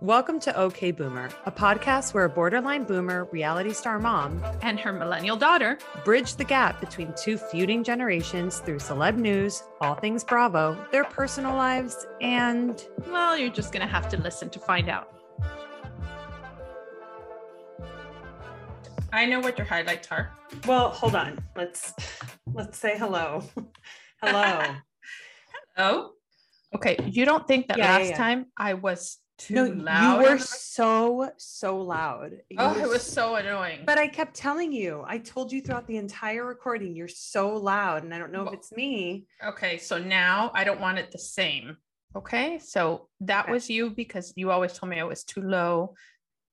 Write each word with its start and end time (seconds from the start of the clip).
Welcome 0.00 0.38
to 0.40 0.56
OK 0.56 0.90
Boomer, 0.92 1.30
a 1.46 1.50
podcast 1.50 2.12
where 2.12 2.26
a 2.26 2.28
borderline 2.28 2.84
boomer 2.84 3.24
reality 3.32 3.72
star 3.72 3.98
mom 3.98 4.40
and 4.62 4.78
her 4.78 4.92
millennial 4.92 5.36
daughter 5.36 5.78
bridge 6.04 6.36
the 6.36 6.44
gap 6.44 6.80
between 6.80 7.14
two 7.16 7.38
feuding 7.38 7.82
generations 7.82 8.58
through 8.58 8.76
celeb 8.76 9.16
news, 9.16 9.62
all 9.80 9.94
things 9.94 10.22
Bravo, 10.22 10.76
their 10.92 11.04
personal 11.04 11.56
lives, 11.56 12.06
and. 12.20 12.86
Well, 13.08 13.38
you're 13.38 13.50
just 13.50 13.72
going 13.72 13.84
to 13.84 13.92
have 13.92 14.08
to 14.10 14.16
listen 14.18 14.50
to 14.50 14.58
find 14.60 14.88
out. 14.88 15.12
I 19.12 19.24
know 19.24 19.40
what 19.40 19.56
your 19.56 19.66
highlights 19.66 20.08
are. 20.12 20.30
Well, 20.66 20.90
hold 20.90 21.16
on. 21.16 21.42
Let's 21.56 21.94
let's 22.52 22.78
say 22.78 22.98
hello. 22.98 23.42
hello. 24.22 24.62
hello. 25.76 26.10
Okay, 26.74 26.98
you 27.06 27.24
don't 27.24 27.48
think 27.48 27.68
that 27.68 27.78
yeah, 27.78 27.92
last 27.92 28.02
yeah, 28.02 28.10
yeah. 28.10 28.16
time 28.16 28.46
I 28.58 28.74
was 28.74 29.18
too 29.38 29.74
no, 29.74 29.84
loud. 29.84 30.22
You 30.22 30.30
were 30.30 30.38
so 30.38 31.30
so 31.36 31.78
loud. 31.78 32.32
You 32.48 32.56
oh, 32.58 32.78
it 32.78 32.88
was 32.88 33.02
so 33.02 33.36
annoying. 33.36 33.80
But 33.84 33.98
I 33.98 34.08
kept 34.08 34.34
telling 34.34 34.72
you. 34.72 35.04
I 35.06 35.18
told 35.18 35.52
you 35.52 35.60
throughout 35.60 35.86
the 35.86 35.96
entire 35.96 36.44
recording, 36.44 36.96
you're 36.96 37.08
so 37.08 37.54
loud, 37.54 38.04
and 38.04 38.14
I 38.14 38.18
don't 38.18 38.32
know 38.32 38.44
well, 38.44 38.52
if 38.52 38.58
it's 38.58 38.72
me. 38.72 39.26
Okay, 39.44 39.78
so 39.78 39.98
now 39.98 40.50
I 40.54 40.64
don't 40.64 40.80
want 40.80 40.98
it 40.98 41.12
the 41.12 41.18
same. 41.18 41.76
Okay, 42.14 42.58
so 42.58 43.08
that 43.20 43.44
okay. 43.44 43.52
was 43.52 43.68
you 43.68 43.90
because 43.90 44.32
you 44.36 44.50
always 44.50 44.72
told 44.72 44.90
me 44.90 45.00
I 45.00 45.04
was 45.04 45.24
too 45.24 45.42
low, 45.42 45.94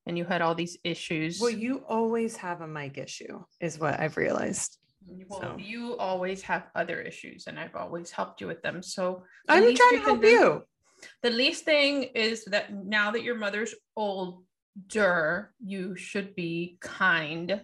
and 0.05 0.17
you 0.17 0.25
had 0.25 0.41
all 0.41 0.55
these 0.55 0.77
issues. 0.83 1.39
Well, 1.39 1.51
you 1.51 1.83
always 1.87 2.35
have 2.37 2.61
a 2.61 2.67
mic 2.67 2.97
issue, 2.97 3.43
is 3.61 3.79
what 3.79 3.99
I've 3.99 4.17
realized. 4.17 4.77
Well, 5.27 5.41
so. 5.41 5.55
you 5.57 5.97
always 5.97 6.41
have 6.43 6.63
other 6.75 7.01
issues, 7.01 7.47
and 7.47 7.59
I've 7.59 7.75
always 7.75 8.11
helped 8.11 8.41
you 8.41 8.47
with 8.47 8.61
them. 8.61 8.81
So 8.83 9.23
I'm 9.47 9.75
trying 9.75 9.97
to 9.97 9.99
help 9.99 10.23
you 10.23 10.63
the 11.21 11.29
least 11.29 11.65
thing 11.65 12.03
is 12.15 12.45
that 12.45 12.73
now 12.73 13.11
that 13.11 13.23
your 13.23 13.35
mother's 13.35 13.73
older, 13.95 15.51
you 15.63 15.95
should 15.95 16.35
be 16.35 16.77
kind 16.81 17.63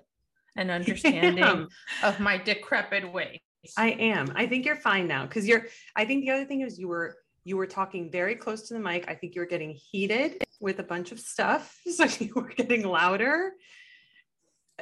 and 0.55 0.71
understanding 0.79 1.67
of 2.03 2.19
my 2.19 2.37
decrepit 2.37 3.11
ways. 3.11 3.39
I 3.77 3.91
am. 3.91 4.31
I 4.35 4.47
think 4.47 4.65
you're 4.65 4.75
fine 4.75 5.07
now 5.07 5.25
because 5.25 5.47
you're. 5.47 5.67
I 5.95 6.05
think 6.05 6.23
the 6.23 6.31
other 6.31 6.45
thing 6.45 6.61
is 6.61 6.79
you 6.79 6.87
were 6.87 7.17
you 7.43 7.57
were 7.57 7.67
talking 7.67 8.11
very 8.11 8.35
close 8.35 8.67
to 8.67 8.73
the 8.73 8.79
mic. 8.79 9.05
I 9.07 9.15
think 9.15 9.35
you 9.35 9.41
were 9.41 9.47
getting 9.47 9.71
heated 9.71 10.43
with 10.59 10.79
a 10.79 10.83
bunch 10.83 11.11
of 11.11 11.19
stuff, 11.19 11.77
so 11.91 12.05
you 12.19 12.31
were 12.35 12.47
getting 12.47 12.87
louder. 12.87 13.53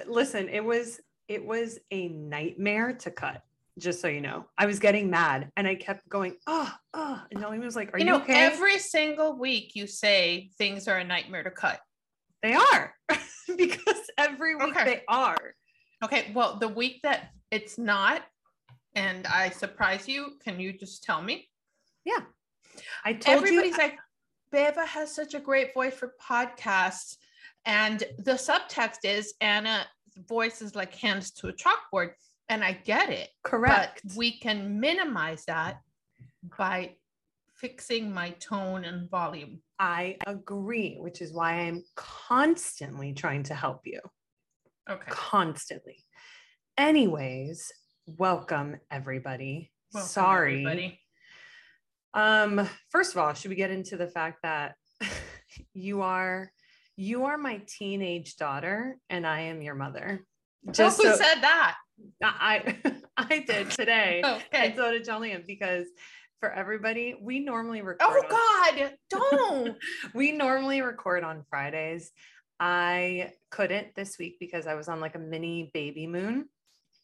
Listen, 0.06 0.50
it 0.50 0.64
was 0.64 1.00
it 1.28 1.46
was 1.46 1.80
a 1.92 2.08
nightmare 2.10 2.94
to 2.94 3.12
cut 3.12 3.42
just 3.78 4.02
so 4.02 4.08
you 4.08 4.22
know. 4.22 4.46
I 4.58 4.66
was 4.66 4.80
getting 4.80 5.10
mad 5.10 5.52
and 5.56 5.68
I 5.68 5.76
kept 5.76 6.08
going, 6.10 6.36
oh, 6.48 6.72
oh. 6.94 7.22
And 7.32 7.42
Nolene 7.42 7.64
was 7.64 7.76
like, 7.76 7.94
Are 7.94 8.00
you, 8.00 8.06
you 8.06 8.12
know, 8.12 8.18
okay? 8.18 8.46
Every 8.46 8.80
single 8.80 9.38
week 9.38 9.76
you 9.76 9.88
say 9.88 10.50
things 10.58 10.88
are 10.88 10.98
a 10.98 11.04
nightmare 11.04 11.44
to 11.44 11.52
cut. 11.52 11.80
They 12.44 12.54
are 12.54 12.94
because 13.58 14.12
every 14.18 14.56
week 14.56 14.76
okay. 14.76 14.86
they 14.86 15.02
are. 15.08 15.38
Okay. 16.04 16.32
Well, 16.34 16.58
the 16.60 16.68
week 16.68 17.02
that 17.04 17.30
it's 17.52 17.78
not, 17.78 18.24
and 18.96 19.26
I 19.28 19.50
surprise 19.50 20.08
you, 20.08 20.34
can 20.44 20.60
you 20.60 20.74
just 20.74 21.04
tell 21.04 21.22
me? 21.22 21.48
Yeah. 22.06 22.20
I 23.04 23.14
told 23.14 23.38
Everybody's 23.38 23.78
you. 23.78 23.84
like, 23.84 23.98
Beva 24.54 24.86
has 24.86 25.14
such 25.14 25.34
a 25.34 25.40
great 25.40 25.74
voice 25.74 25.94
for 25.94 26.14
podcasts. 26.22 27.18
And 27.66 28.04
the 28.18 28.34
subtext 28.34 29.00
is 29.04 29.34
Ana's 29.42 29.86
voice 30.28 30.62
is 30.62 30.76
like 30.76 30.96
hands 30.96 31.32
to 31.32 31.50
a 31.50 31.54
chalkboard 31.54 32.12
and 32.50 32.64
I 32.64 32.74
get 32.74 33.10
it. 33.10 33.30
Correct. 33.44 34.02
But 34.04 34.16
we 34.16 34.40
can 34.40 34.80
minimize 34.80 35.46
that 35.46 35.82
by 36.58 36.96
fixing 37.56 38.14
my 38.14 38.32
tone 38.32 38.86
and 38.86 39.10
volume. 39.10 39.62
I 39.80 40.18
agree, 40.26 40.98
which 41.00 41.22
is 41.22 41.34
why 41.34 41.54
I'm 41.54 41.84
constantly 41.96 43.14
trying 43.14 43.44
to 43.44 43.56
help 43.56 43.82
you. 43.86 44.00
Okay. 44.90 45.10
Constantly. 45.10 46.06
Anyways, 46.78 47.72
welcome 48.06 48.80
everybody. 48.90 49.72
Welcome, 49.94 50.08
Sorry. 50.08 50.66
Everybody. 50.66 51.00
Um, 52.14 52.70
first 52.90 53.12
of 53.14 53.18
all, 53.18 53.34
should 53.34 53.50
we 53.50 53.56
get 53.56 53.72
into 53.72 53.98
the 53.98 54.08
fact 54.08 54.40
that 54.44 54.76
you 55.74 56.02
are 56.02 56.52
you 56.96 57.26
are 57.26 57.38
my 57.38 57.62
teenage 57.68 58.38
daughter 58.38 58.98
and 59.10 59.28
I 59.28 59.42
am 59.42 59.62
your 59.62 59.76
mother? 59.76 60.26
Just 60.72 61.02
who 61.02 61.10
so, 61.10 61.16
said 61.16 61.42
that? 61.42 61.76
I 62.24 62.78
I 63.18 63.40
did 63.40 63.72
today. 63.72 64.22
okay. 64.24 64.68
And 64.68 64.76
so 64.76 64.92
did 64.92 65.06
Jolene 65.06 65.46
because 65.46 65.88
for 66.40 66.52
everybody, 66.52 67.16
we 67.20 67.40
normally 67.40 67.82
record. 67.82 68.02
Oh 68.02 68.24
God, 68.30 68.92
don't. 69.10 69.78
we 70.14 70.32
normally 70.32 70.82
record 70.82 71.24
on 71.24 71.44
Fridays. 71.50 72.12
I 72.60 73.34
couldn't 73.50 73.96
this 73.96 74.18
week 74.18 74.38
because 74.40 74.68
I 74.68 74.76
was 74.76 74.88
on 74.88 75.00
like 75.00 75.16
a 75.16 75.20
mini 75.20 75.72
baby 75.74 76.08
moon. 76.08 76.50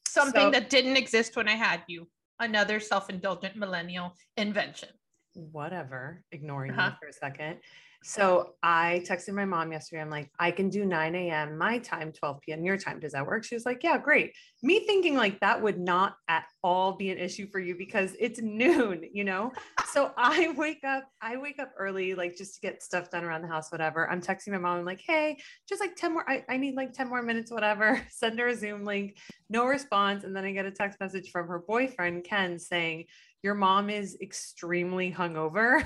Something 0.07 0.47
so, 0.47 0.51
that 0.51 0.69
didn't 0.69 0.97
exist 0.97 1.35
when 1.35 1.47
I 1.47 1.53
had 1.53 1.81
you. 1.87 2.07
Another 2.39 2.79
self-indulgent 2.79 3.55
millennial 3.55 4.15
invention. 4.37 4.89
Whatever. 5.33 6.23
Ignoring 6.31 6.71
uh-huh. 6.71 6.89
me 6.89 6.95
for 6.99 7.07
a 7.07 7.13
second. 7.13 7.57
So 8.03 8.55
I 8.61 9.01
texted 9.07 9.33
my 9.33 9.45
mom 9.45 9.71
yesterday. 9.71 10.01
I'm 10.01 10.09
like, 10.09 10.29
I 10.37 10.51
can 10.51 10.69
do 10.69 10.85
9 10.85 11.15
a.m. 11.15 11.57
my 11.57 11.79
time, 11.79 12.11
12 12.11 12.41
p.m. 12.41 12.63
your 12.63 12.77
time. 12.77 12.99
Does 12.99 13.13
that 13.13 13.25
work? 13.25 13.45
She 13.45 13.55
was 13.55 13.65
like, 13.65 13.83
Yeah, 13.83 13.97
great. 13.97 14.33
Me 14.63 14.79
thinking 14.79 15.15
like 15.15 15.39
that 15.41 15.61
would 15.61 15.77
not 15.77 16.15
at 16.29 16.45
all 16.63 16.93
be 16.93 17.11
an 17.11 17.17
issue 17.17 17.47
for 17.51 17.59
you 17.59 17.75
because 17.77 18.15
it's 18.19 18.41
noon, 18.41 19.03
you 19.11 19.23
know? 19.23 19.51
so 19.91 20.13
I 20.17 20.53
wake 20.57 20.83
up, 20.85 21.03
I 21.21 21.37
wake 21.37 21.59
up 21.59 21.71
early, 21.77 22.15
like 22.15 22.37
just 22.37 22.55
to 22.55 22.61
get 22.61 22.81
stuff 22.81 23.11
done 23.11 23.25
around 23.25 23.41
the 23.41 23.49
house, 23.49 23.71
whatever. 23.71 24.09
I'm 24.09 24.21
texting 24.21 24.53
my 24.53 24.57
mom. 24.57 24.79
I'm 24.79 24.85
like, 24.85 25.03
Hey, 25.05 25.37
just 25.67 25.81
like 25.81 25.95
10 25.95 26.13
more, 26.13 26.29
I, 26.29 26.45
I 26.49 26.57
need 26.57 26.75
like 26.75 26.93
10 26.93 27.09
more 27.09 27.21
minutes, 27.21 27.51
whatever. 27.51 28.01
Send 28.09 28.39
her 28.39 28.47
a 28.47 28.55
Zoom 28.55 28.85
link, 28.85 29.17
no 29.49 29.65
response. 29.65 30.23
And 30.23 30.35
then 30.35 30.45
I 30.45 30.53
get 30.53 30.65
a 30.65 30.71
text 30.71 30.99
message 30.99 31.29
from 31.29 31.47
her 31.47 31.59
boyfriend, 31.59 32.23
Ken, 32.23 32.57
saying, 32.57 33.05
your 33.43 33.55
mom 33.55 33.89
is 33.89 34.17
extremely 34.21 35.11
hungover. 35.11 35.85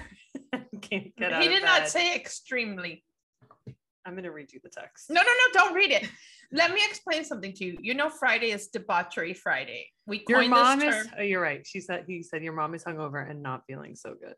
Can't 0.81 1.15
get 1.15 1.33
out. 1.33 1.41
He 1.41 1.49
did 1.49 1.63
not 1.63 1.89
say 1.89 2.15
extremely. 2.15 3.03
I'm 4.07 4.13
going 4.13 4.23
to 4.23 4.31
read 4.31 4.53
you 4.53 4.61
the 4.63 4.69
text. 4.69 5.09
No, 5.09 5.21
no, 5.21 5.27
no, 5.27 5.61
don't 5.61 5.73
read 5.73 5.91
it. 5.91 6.09
Let 6.53 6.71
me 6.71 6.79
explain 6.87 7.25
something 7.25 7.51
to 7.53 7.65
you. 7.65 7.77
You 7.81 7.93
know, 7.93 8.09
Friday 8.09 8.51
is 8.51 8.67
debauchery 8.67 9.33
Friday. 9.33 9.91
We 10.05 10.23
your 10.29 10.47
mom 10.47 10.81
is. 10.81 11.07
Oh, 11.19 11.21
you're 11.21 11.41
right. 11.41 11.67
She 11.67 11.81
said 11.81 12.05
he 12.07 12.23
said 12.23 12.41
your 12.41 12.53
mom 12.53 12.73
is 12.73 12.85
hungover 12.85 13.29
and 13.29 13.43
not 13.43 13.63
feeling 13.67 13.97
so 13.97 14.15
good. 14.19 14.35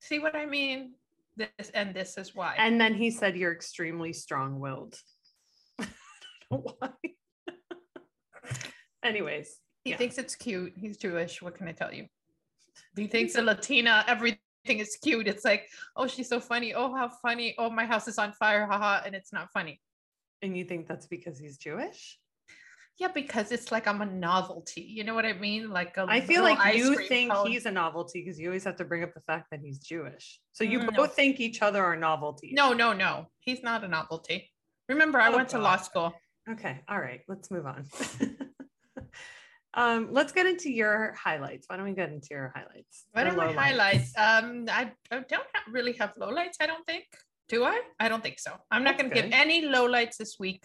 See 0.00 0.18
what 0.18 0.34
I 0.34 0.44
mean? 0.44 0.94
This 1.36 1.70
and 1.72 1.94
this 1.94 2.18
is 2.18 2.34
why. 2.34 2.56
And 2.58 2.80
then 2.80 2.94
he 2.94 3.12
said 3.12 3.36
you're 3.36 3.52
extremely 3.52 4.12
strong-willed. 4.12 4.98
I 5.78 5.86
don't 6.50 6.64
know 6.64 6.74
why. 6.80 6.90
Anyways, 9.04 9.60
he 9.84 9.90
yeah. 9.90 9.98
thinks 9.98 10.18
it's 10.18 10.34
cute. 10.34 10.72
He's 10.76 10.96
Jewish. 10.96 11.40
What 11.40 11.54
can 11.54 11.68
I 11.68 11.72
tell 11.72 11.94
you? 11.94 12.06
He 12.96 13.06
thinks 13.06 13.36
a 13.36 13.42
Latina, 13.42 14.04
everything 14.66 14.84
is 14.84 14.96
cute. 14.96 15.28
It's 15.28 15.44
like, 15.44 15.68
oh, 15.96 16.06
she's 16.06 16.28
so 16.28 16.40
funny. 16.40 16.74
Oh, 16.74 16.94
how 16.94 17.08
funny. 17.08 17.54
Oh, 17.58 17.70
my 17.70 17.84
house 17.84 18.08
is 18.08 18.18
on 18.18 18.32
fire. 18.32 18.66
Haha. 18.66 19.02
And 19.04 19.14
it's 19.14 19.32
not 19.32 19.50
funny. 19.52 19.80
And 20.42 20.56
you 20.56 20.64
think 20.64 20.86
that's 20.86 21.06
because 21.06 21.38
he's 21.38 21.56
Jewish? 21.56 22.18
Yeah, 22.98 23.08
because 23.08 23.52
it's 23.52 23.70
like 23.70 23.86
I'm 23.86 24.00
a 24.00 24.06
novelty. 24.06 24.80
You 24.80 25.04
know 25.04 25.14
what 25.14 25.26
I 25.26 25.34
mean? 25.34 25.70
Like 25.70 25.98
I 25.98 26.20
feel 26.20 26.42
like 26.42 26.74
you 26.74 26.96
think 27.06 27.30
cone. 27.30 27.46
he's 27.46 27.66
a 27.66 27.70
novelty 27.70 28.22
because 28.22 28.40
you 28.40 28.48
always 28.48 28.64
have 28.64 28.76
to 28.76 28.84
bring 28.84 29.02
up 29.02 29.12
the 29.12 29.20
fact 29.20 29.48
that 29.50 29.60
he's 29.60 29.78
Jewish. 29.78 30.40
So 30.52 30.64
you 30.64 30.80
mm, 30.80 30.96
both 30.96 31.10
no. 31.10 31.14
think 31.14 31.38
each 31.38 31.60
other 31.60 31.84
are 31.84 31.96
novelties. 31.96 32.54
No, 32.54 32.72
no, 32.72 32.94
no. 32.94 33.26
He's 33.40 33.62
not 33.62 33.84
a 33.84 33.88
novelty. 33.88 34.50
Remember, 34.88 35.20
I 35.20 35.28
oh, 35.28 35.36
went 35.36 35.50
God. 35.50 35.58
to 35.58 35.62
law 35.62 35.76
school. 35.76 36.14
Okay. 36.48 36.80
All 36.88 36.98
right. 36.98 37.20
Let's 37.28 37.50
move 37.50 37.66
on. 37.66 37.84
Um, 39.76 40.08
let's 40.10 40.32
get 40.32 40.46
into 40.46 40.72
your 40.72 41.14
highlights. 41.22 41.66
Why 41.68 41.76
don't 41.76 41.84
we 41.84 41.92
get 41.92 42.10
into 42.10 42.28
your 42.30 42.50
highlights? 42.54 43.04
What 43.12 43.26
are 43.26 43.36
my 43.36 43.52
highlights? 43.52 44.12
Um, 44.16 44.64
I, 44.70 44.90
I 45.10 45.20
don't 45.28 45.46
really 45.70 45.92
have 45.94 46.14
lowlights. 46.14 46.54
I 46.60 46.66
don't 46.66 46.84
think. 46.86 47.04
Do 47.48 47.64
I? 47.64 47.80
I 48.00 48.08
don't 48.08 48.22
think 48.22 48.38
so. 48.38 48.52
I'm 48.70 48.82
not 48.82 48.98
going 48.98 49.10
to 49.10 49.14
give 49.14 49.30
any 49.32 49.62
lowlights 49.62 50.16
this 50.16 50.36
week. 50.40 50.64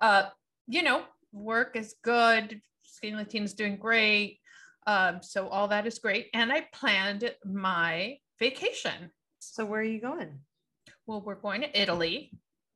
Uh, 0.00 0.24
you 0.68 0.82
know, 0.82 1.02
work 1.32 1.74
is 1.74 1.94
good. 2.02 2.60
Skinny 2.82 3.24
is 3.32 3.54
doing 3.54 3.76
great. 3.76 4.40
Um, 4.86 5.20
so 5.22 5.48
all 5.48 5.68
that 5.68 5.86
is 5.86 5.98
great. 5.98 6.28
And 6.34 6.52
I 6.52 6.66
planned 6.72 7.34
my 7.44 8.18
vacation. 8.38 9.10
So 9.38 9.64
where 9.64 9.80
are 9.80 9.84
you 9.84 10.00
going? 10.00 10.38
Well, 11.06 11.22
we're 11.22 11.34
going 11.34 11.62
to 11.62 11.80
Italy. 11.80 12.30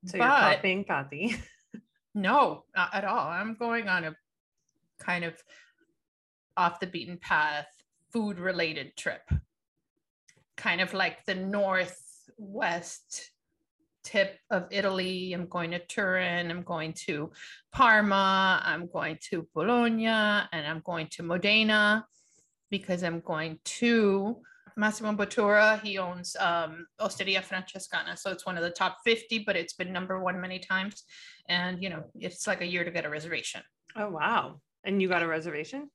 So 0.05 0.17
you're 0.17 0.25
copying 0.25 0.83
Kathy. 0.83 1.37
no, 2.15 2.63
not 2.75 2.93
at 2.93 3.05
all. 3.05 3.27
I'm 3.27 3.53
going 3.53 3.87
on 3.87 4.03
a 4.03 4.15
kind 4.99 5.23
of 5.23 5.35
off 6.57 6.79
the 6.79 6.87
beaten 6.87 7.17
path 7.17 7.67
food 8.11 8.39
related 8.39 8.95
trip 8.95 9.21
kind 10.57 10.81
of 10.81 10.93
like 10.93 11.25
the 11.25 11.35
northwest 11.35 13.31
tip 14.03 14.37
of 14.49 14.67
Italy. 14.71 15.33
I'm 15.33 15.47
going 15.47 15.71
to 15.71 15.79
Turin, 15.79 16.51
I'm 16.51 16.63
going 16.63 16.93
to 17.05 17.31
Parma, 17.71 18.61
I'm 18.63 18.87
going 18.87 19.17
to 19.29 19.47
Bologna, 19.53 20.07
and 20.07 20.67
I'm 20.67 20.81
going 20.85 21.07
to 21.11 21.23
Modena 21.23 22.05
because 22.69 23.03
I'm 23.03 23.19
going 23.19 23.59
to 23.63 24.37
Massimo 24.77 25.13
Bottura. 25.13 25.81
He 25.81 25.97
owns 25.97 26.35
um, 26.39 26.85
Osteria 26.99 27.41
Francescana, 27.41 28.17
so 28.17 28.31
it's 28.31 28.45
one 28.45 28.57
of 28.57 28.63
the 28.63 28.69
top 28.69 28.97
50, 29.05 29.39
but 29.39 29.55
it's 29.55 29.73
been 29.73 29.91
number 29.91 30.19
one 30.19 30.39
many 30.39 30.59
times. 30.59 31.03
And 31.47 31.81
you 31.81 31.89
know, 31.89 32.03
it's 32.15 32.47
like 32.47 32.61
a 32.61 32.67
year 32.67 32.83
to 32.83 32.91
get 32.91 33.05
a 33.05 33.09
reservation. 33.09 33.61
Oh 33.95 34.09
wow! 34.09 34.61
And 34.83 35.01
you 35.01 35.07
got 35.07 35.23
a 35.23 35.27
reservation? 35.27 35.89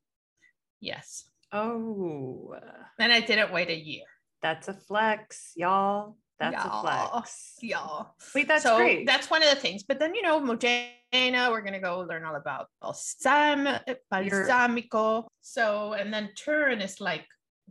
Yes. 0.81 1.25
Oh. 1.53 2.55
And 2.99 3.13
I 3.13 3.21
didn't 3.21 3.53
wait 3.53 3.69
a 3.69 3.77
year. 3.77 4.05
That's 4.43 4.69
a 4.69 4.75
flex, 4.75 5.53
y'all. 5.57 6.17
That's 6.39 6.65
y'all, 6.65 6.87
a 6.87 7.11
flex. 7.11 7.57
Y'all. 7.61 8.15
Wait, 8.35 8.49
that's 8.49 8.63
so 8.63 8.79
great. 8.79 9.07
That's 9.07 9.29
one 9.29 9.43
of 9.43 9.51
the 9.51 9.57
things. 9.57 9.83
But 9.83 9.99
then, 9.99 10.15
you 10.15 10.23
know, 10.23 10.41
Modena, 10.41 11.51
we're 11.51 11.61
going 11.61 11.75
to 11.75 11.81
go 11.81 12.01
learn 12.01 12.25
all 12.25 12.37
about 12.37 12.69
balsam, 12.81 13.69
balsamico. 14.11 15.27
So, 15.43 15.93
and 15.93 16.13
then 16.13 16.31
Turin 16.37 16.81
is 16.81 17.01
like 17.01 17.27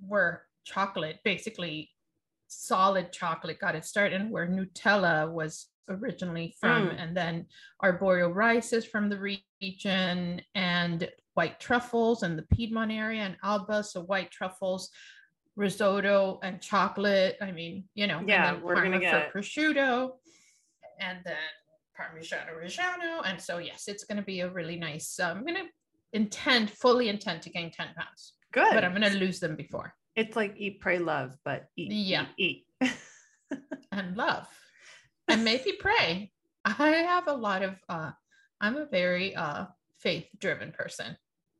where 0.07 0.43
chocolate, 0.65 1.17
basically 1.23 1.89
solid 2.47 3.11
chocolate 3.11 3.59
got 3.59 3.75
its 3.75 3.89
start 3.89 4.13
and 4.13 4.29
where 4.29 4.47
Nutella 4.47 5.31
was 5.31 5.67
originally 5.89 6.55
from. 6.59 6.89
Mm. 6.89 7.03
And 7.03 7.17
then 7.17 7.47
arborio 7.83 8.33
rice 8.33 8.73
is 8.73 8.85
from 8.85 9.09
the 9.09 9.39
region 9.61 10.41
and 10.53 11.09
white 11.39 11.59
truffles 11.59 12.23
and 12.23 12.37
the 12.37 12.47
Piedmont 12.53 12.91
area 12.91 13.21
and 13.21 13.37
Alba. 13.43 13.83
So 13.83 14.01
white 14.01 14.31
truffles 14.31 14.89
risotto 15.55 16.39
and 16.43 16.61
chocolate. 16.61 17.37
I 17.41 17.51
mean, 17.51 17.85
you 17.95 18.07
know, 18.07 18.21
yeah, 18.25 18.57
we're 18.61 18.75
gonna 18.75 18.99
get 18.99 19.33
prosciutto, 19.33 20.11
and 20.99 21.19
then 21.25 21.35
Parmigiano 21.99 22.51
Reggiano. 22.61 23.21
And 23.25 23.39
so, 23.41 23.57
yes, 23.57 23.87
it's 23.87 24.05
going 24.05 24.17
to 24.17 24.23
be 24.23 24.39
a 24.41 24.49
really 24.49 24.77
nice. 24.77 25.19
Uh, 25.19 25.33
I'm 25.35 25.43
going 25.43 25.55
to 25.55 25.67
intend, 26.13 26.71
fully 26.71 27.09
intend 27.09 27.41
to 27.43 27.49
gain 27.49 27.71
10 27.71 27.87
pounds. 27.97 28.33
Good. 28.53 28.73
But 28.73 28.83
I'm 28.83 28.95
going 28.95 29.11
to 29.11 29.17
lose 29.17 29.39
them 29.39 29.55
before. 29.55 29.93
It's 30.15 30.35
like 30.35 30.55
eat, 30.57 30.79
pray, 30.79 30.99
love, 30.99 31.37
but 31.45 31.65
eat, 31.77 31.91
yeah. 31.91 32.25
eat, 32.37 32.65
eat. 32.81 32.91
and 33.91 34.17
love. 34.17 34.47
And 35.27 35.43
maybe 35.43 35.73
pray. 35.79 36.31
I 36.65 36.89
have 36.89 37.27
a 37.27 37.33
lot 37.33 37.61
of, 37.63 37.75
uh, 37.87 38.11
I'm 38.59 38.77
a 38.77 38.85
very 38.85 39.35
uh, 39.35 39.65
faith 39.99 40.27
driven 40.39 40.71
person. 40.71 41.15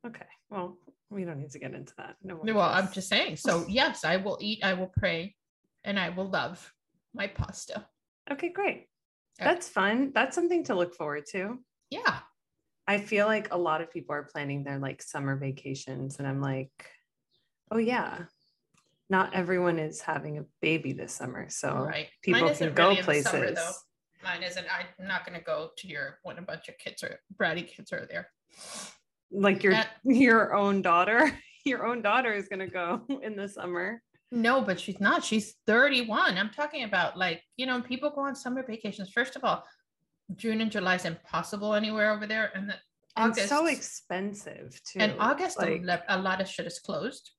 Okay. 0.06 0.26
Well, 0.50 0.78
we 1.10 1.26
don't 1.26 1.40
need 1.40 1.52
to 1.52 1.60
get 1.60 1.74
into 1.74 1.94
that. 1.98 2.16
No. 2.24 2.40
Well, 2.44 2.62
I'm 2.62 2.92
just 2.92 3.10
saying. 3.10 3.38
So 3.38 3.66
yes, 3.70 4.06
I 4.06 4.18
will 4.18 4.38
eat, 4.40 4.64
I 4.64 4.74
will 4.74 4.92
pray, 4.98 5.36
and 5.84 6.00
I 6.00 6.10
will 6.10 6.30
love 6.30 6.74
my 7.14 7.28
pasta. 7.28 7.86
Okay, 8.32 8.50
great. 8.50 8.88
Okay. 9.40 9.50
That's 9.50 9.68
fun. 9.68 10.12
That's 10.14 10.36
something 10.36 10.64
to 10.66 10.76
look 10.76 10.96
forward 10.96 11.26
to. 11.32 11.60
Yeah. 11.90 12.20
I 12.88 12.98
feel 12.98 13.28
like 13.28 13.54
a 13.54 13.58
lot 13.58 13.82
of 13.82 13.92
people 13.92 14.16
are 14.16 14.24
planning 14.24 14.64
their 14.64 14.80
like 14.80 15.02
summer 15.02 15.36
vacations, 15.36 16.18
and 16.18 16.28
I'm 16.28 16.42
like, 16.42 16.72
oh 17.72 17.78
yeah, 17.78 18.24
not 19.12 19.36
everyone 19.36 19.78
is 19.78 20.02
having 20.02 20.40
a 20.40 20.46
baby 20.60 20.94
this 20.94 21.14
summer, 21.14 21.50
so 21.50 21.86
right. 21.86 22.08
people 22.24 22.50
can 22.50 22.74
go 22.74 22.90
really 22.90 23.04
places. 23.04 23.32
Summer, 23.32 23.54
Mine 24.24 24.44
isn't. 24.44 24.66
I'm 24.66 25.08
not 25.08 25.24
going 25.24 25.38
to 25.38 25.46
go 25.46 25.70
to 25.78 25.88
Europe 25.88 26.16
when 26.24 26.40
a 26.40 26.42
bunch 26.42 26.68
of 26.68 26.80
kids 26.80 27.04
are 27.04 27.20
bratty 27.40 27.68
kids 27.68 27.94
are 27.94 28.08
there 28.10 28.30
like 29.32 29.64
your 29.64 29.76
your 30.04 30.54
own 30.54 30.82
daughter 30.82 31.32
your 31.66 31.86
own 31.86 32.02
daughter 32.02 32.34
is 32.34 32.48
going 32.48 32.60
to 32.60 32.68
go 32.68 33.02
in 33.24 33.36
the 33.36 33.48
summer 33.48 34.02
no 34.32 34.62
but 34.62 34.80
she's 34.80 35.00
not 35.00 35.24
she's 35.24 35.56
31 35.66 36.38
i'm 36.38 36.50
talking 36.50 36.84
about 36.84 37.18
like 37.18 37.42
you 37.58 37.66
know 37.66 37.82
people 37.82 38.12
go 38.12 38.22
on 38.22 38.36
summer 38.36 38.64
vacations 38.66 39.10
first 39.10 39.36
of 39.36 39.44
all 39.44 39.64
june 40.36 40.62
and 40.62 40.72
july 40.72 40.96
is 40.96 41.06
impossible 41.06 41.74
anywhere 41.74 42.12
over 42.12 42.28
there 42.28 42.52
and 42.56 42.70
the 42.70 42.76
August, 43.16 43.50
so 43.50 43.66
expensive 43.66 44.80
too. 44.86 45.00
And 45.00 45.14
August, 45.20 45.58
like, 45.60 45.84
a 46.08 46.22
lot 46.22 46.40
of 46.40 46.48
shit 46.48 46.66
is 46.66 46.80
closed. 46.80 47.32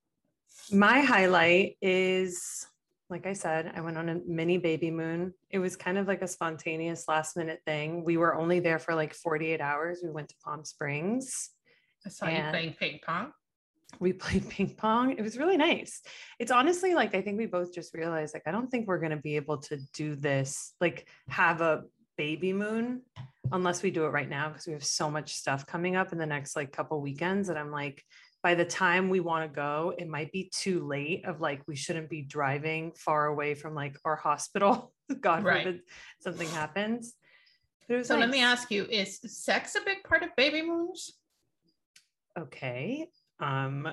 My 0.70 1.00
highlight 1.00 1.76
is, 1.80 2.66
like 3.08 3.26
I 3.26 3.32
said, 3.32 3.72
I 3.74 3.80
went 3.80 3.96
on 3.96 4.08
a 4.10 4.20
mini 4.26 4.58
baby 4.58 4.90
moon. 4.90 5.32
It 5.48 5.58
was 5.58 5.76
kind 5.76 5.96
of 5.96 6.06
like 6.06 6.20
a 6.20 6.28
spontaneous 6.28 7.06
last 7.08 7.36
minute 7.36 7.60
thing. 7.64 8.04
We 8.04 8.18
were 8.18 8.34
only 8.34 8.60
there 8.60 8.78
for 8.78 8.94
like 8.94 9.14
48 9.14 9.60
hours. 9.60 10.00
We 10.04 10.10
went 10.10 10.28
to 10.28 10.34
Palm 10.44 10.64
Springs 10.64 11.50
I 12.06 12.08
saw 12.08 12.26
and 12.26 12.46
you 12.46 12.50
playing 12.50 12.74
ping 12.78 13.00
pong. 13.04 13.32
We 13.98 14.12
played 14.14 14.48
ping 14.48 14.74
pong. 14.76 15.12
It 15.12 15.22
was 15.22 15.36
really 15.36 15.56
nice. 15.56 16.02
It's 16.38 16.50
honestly 16.50 16.94
like 16.94 17.14
I 17.14 17.22
think 17.22 17.38
we 17.38 17.46
both 17.46 17.72
just 17.72 17.94
realized 17.94 18.34
like 18.34 18.44
I 18.46 18.50
don't 18.50 18.70
think 18.70 18.86
we're 18.86 19.00
going 19.00 19.10
to 19.10 19.16
be 19.16 19.36
able 19.36 19.58
to 19.58 19.78
do 19.92 20.16
this 20.16 20.74
like 20.80 21.08
have 21.28 21.60
a 21.60 21.84
baby 22.16 22.52
moon 22.52 23.02
unless 23.52 23.82
we 23.82 23.90
do 23.90 24.04
it 24.04 24.10
right 24.10 24.28
now 24.28 24.48
because 24.48 24.66
we 24.66 24.72
have 24.72 24.84
so 24.84 25.10
much 25.10 25.34
stuff 25.34 25.66
coming 25.66 25.96
up 25.96 26.12
in 26.12 26.18
the 26.18 26.26
next 26.26 26.54
like 26.54 26.70
couple 26.70 27.00
weekends 27.00 27.48
and 27.48 27.58
I'm 27.58 27.70
like 27.70 28.04
by 28.42 28.54
the 28.54 28.64
time 28.64 29.08
we 29.08 29.20
want 29.20 29.50
to 29.50 29.54
go 29.54 29.94
it 29.96 30.08
might 30.08 30.30
be 30.32 30.50
too 30.52 30.86
late 30.86 31.24
of 31.24 31.40
like 31.40 31.62
we 31.66 31.76
shouldn't 31.76 32.08
be 32.08 32.22
driving 32.22 32.92
far 32.92 33.26
away 33.26 33.54
from 33.54 33.74
like 33.74 33.96
our 34.04 34.16
hospital 34.16 34.92
god 35.20 35.44
right. 35.44 35.64
forbid 35.64 35.80
something 36.20 36.48
happens 36.48 37.14
so 37.88 37.96
nice. 37.96 38.08
let 38.08 38.30
me 38.30 38.42
ask 38.42 38.70
you 38.70 38.84
is 38.84 39.18
sex 39.26 39.74
a 39.74 39.80
big 39.84 40.02
part 40.04 40.22
of 40.22 40.28
baby 40.36 40.62
moons 40.62 41.19
okay. 42.38 43.06
Um, 43.38 43.88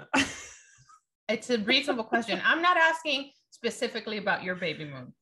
it's 1.30 1.50
a 1.50 1.60
reasonable 1.60 2.04
question. 2.04 2.42
I'm 2.46 2.62
not 2.62 2.78
asking 2.78 3.32
specifically 3.50 4.18
about 4.18 4.44
your 4.44 4.56
baby 4.56 4.86
moon 4.86 5.14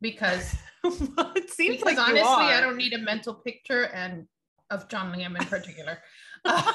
because 0.00 0.54
well, 0.84 1.32
it 1.36 1.50
seems 1.50 1.78
because 1.78 1.96
like 1.96 2.08
honestly, 2.08 2.46
I 2.46 2.60
don't 2.60 2.76
need 2.76 2.92
a 2.92 2.98
mental 2.98 3.34
picture 3.34 3.84
and 3.84 4.26
of 4.70 4.88
John 4.88 5.14
Liam 5.14 5.38
in 5.38 5.46
particular, 5.46 5.98
uh, 6.44 6.72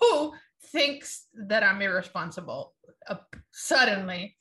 who 0.00 0.32
thinks 0.66 1.26
that 1.34 1.62
I'm 1.62 1.80
irresponsible 1.80 2.74
uh, 3.08 3.16
suddenly 3.52 4.36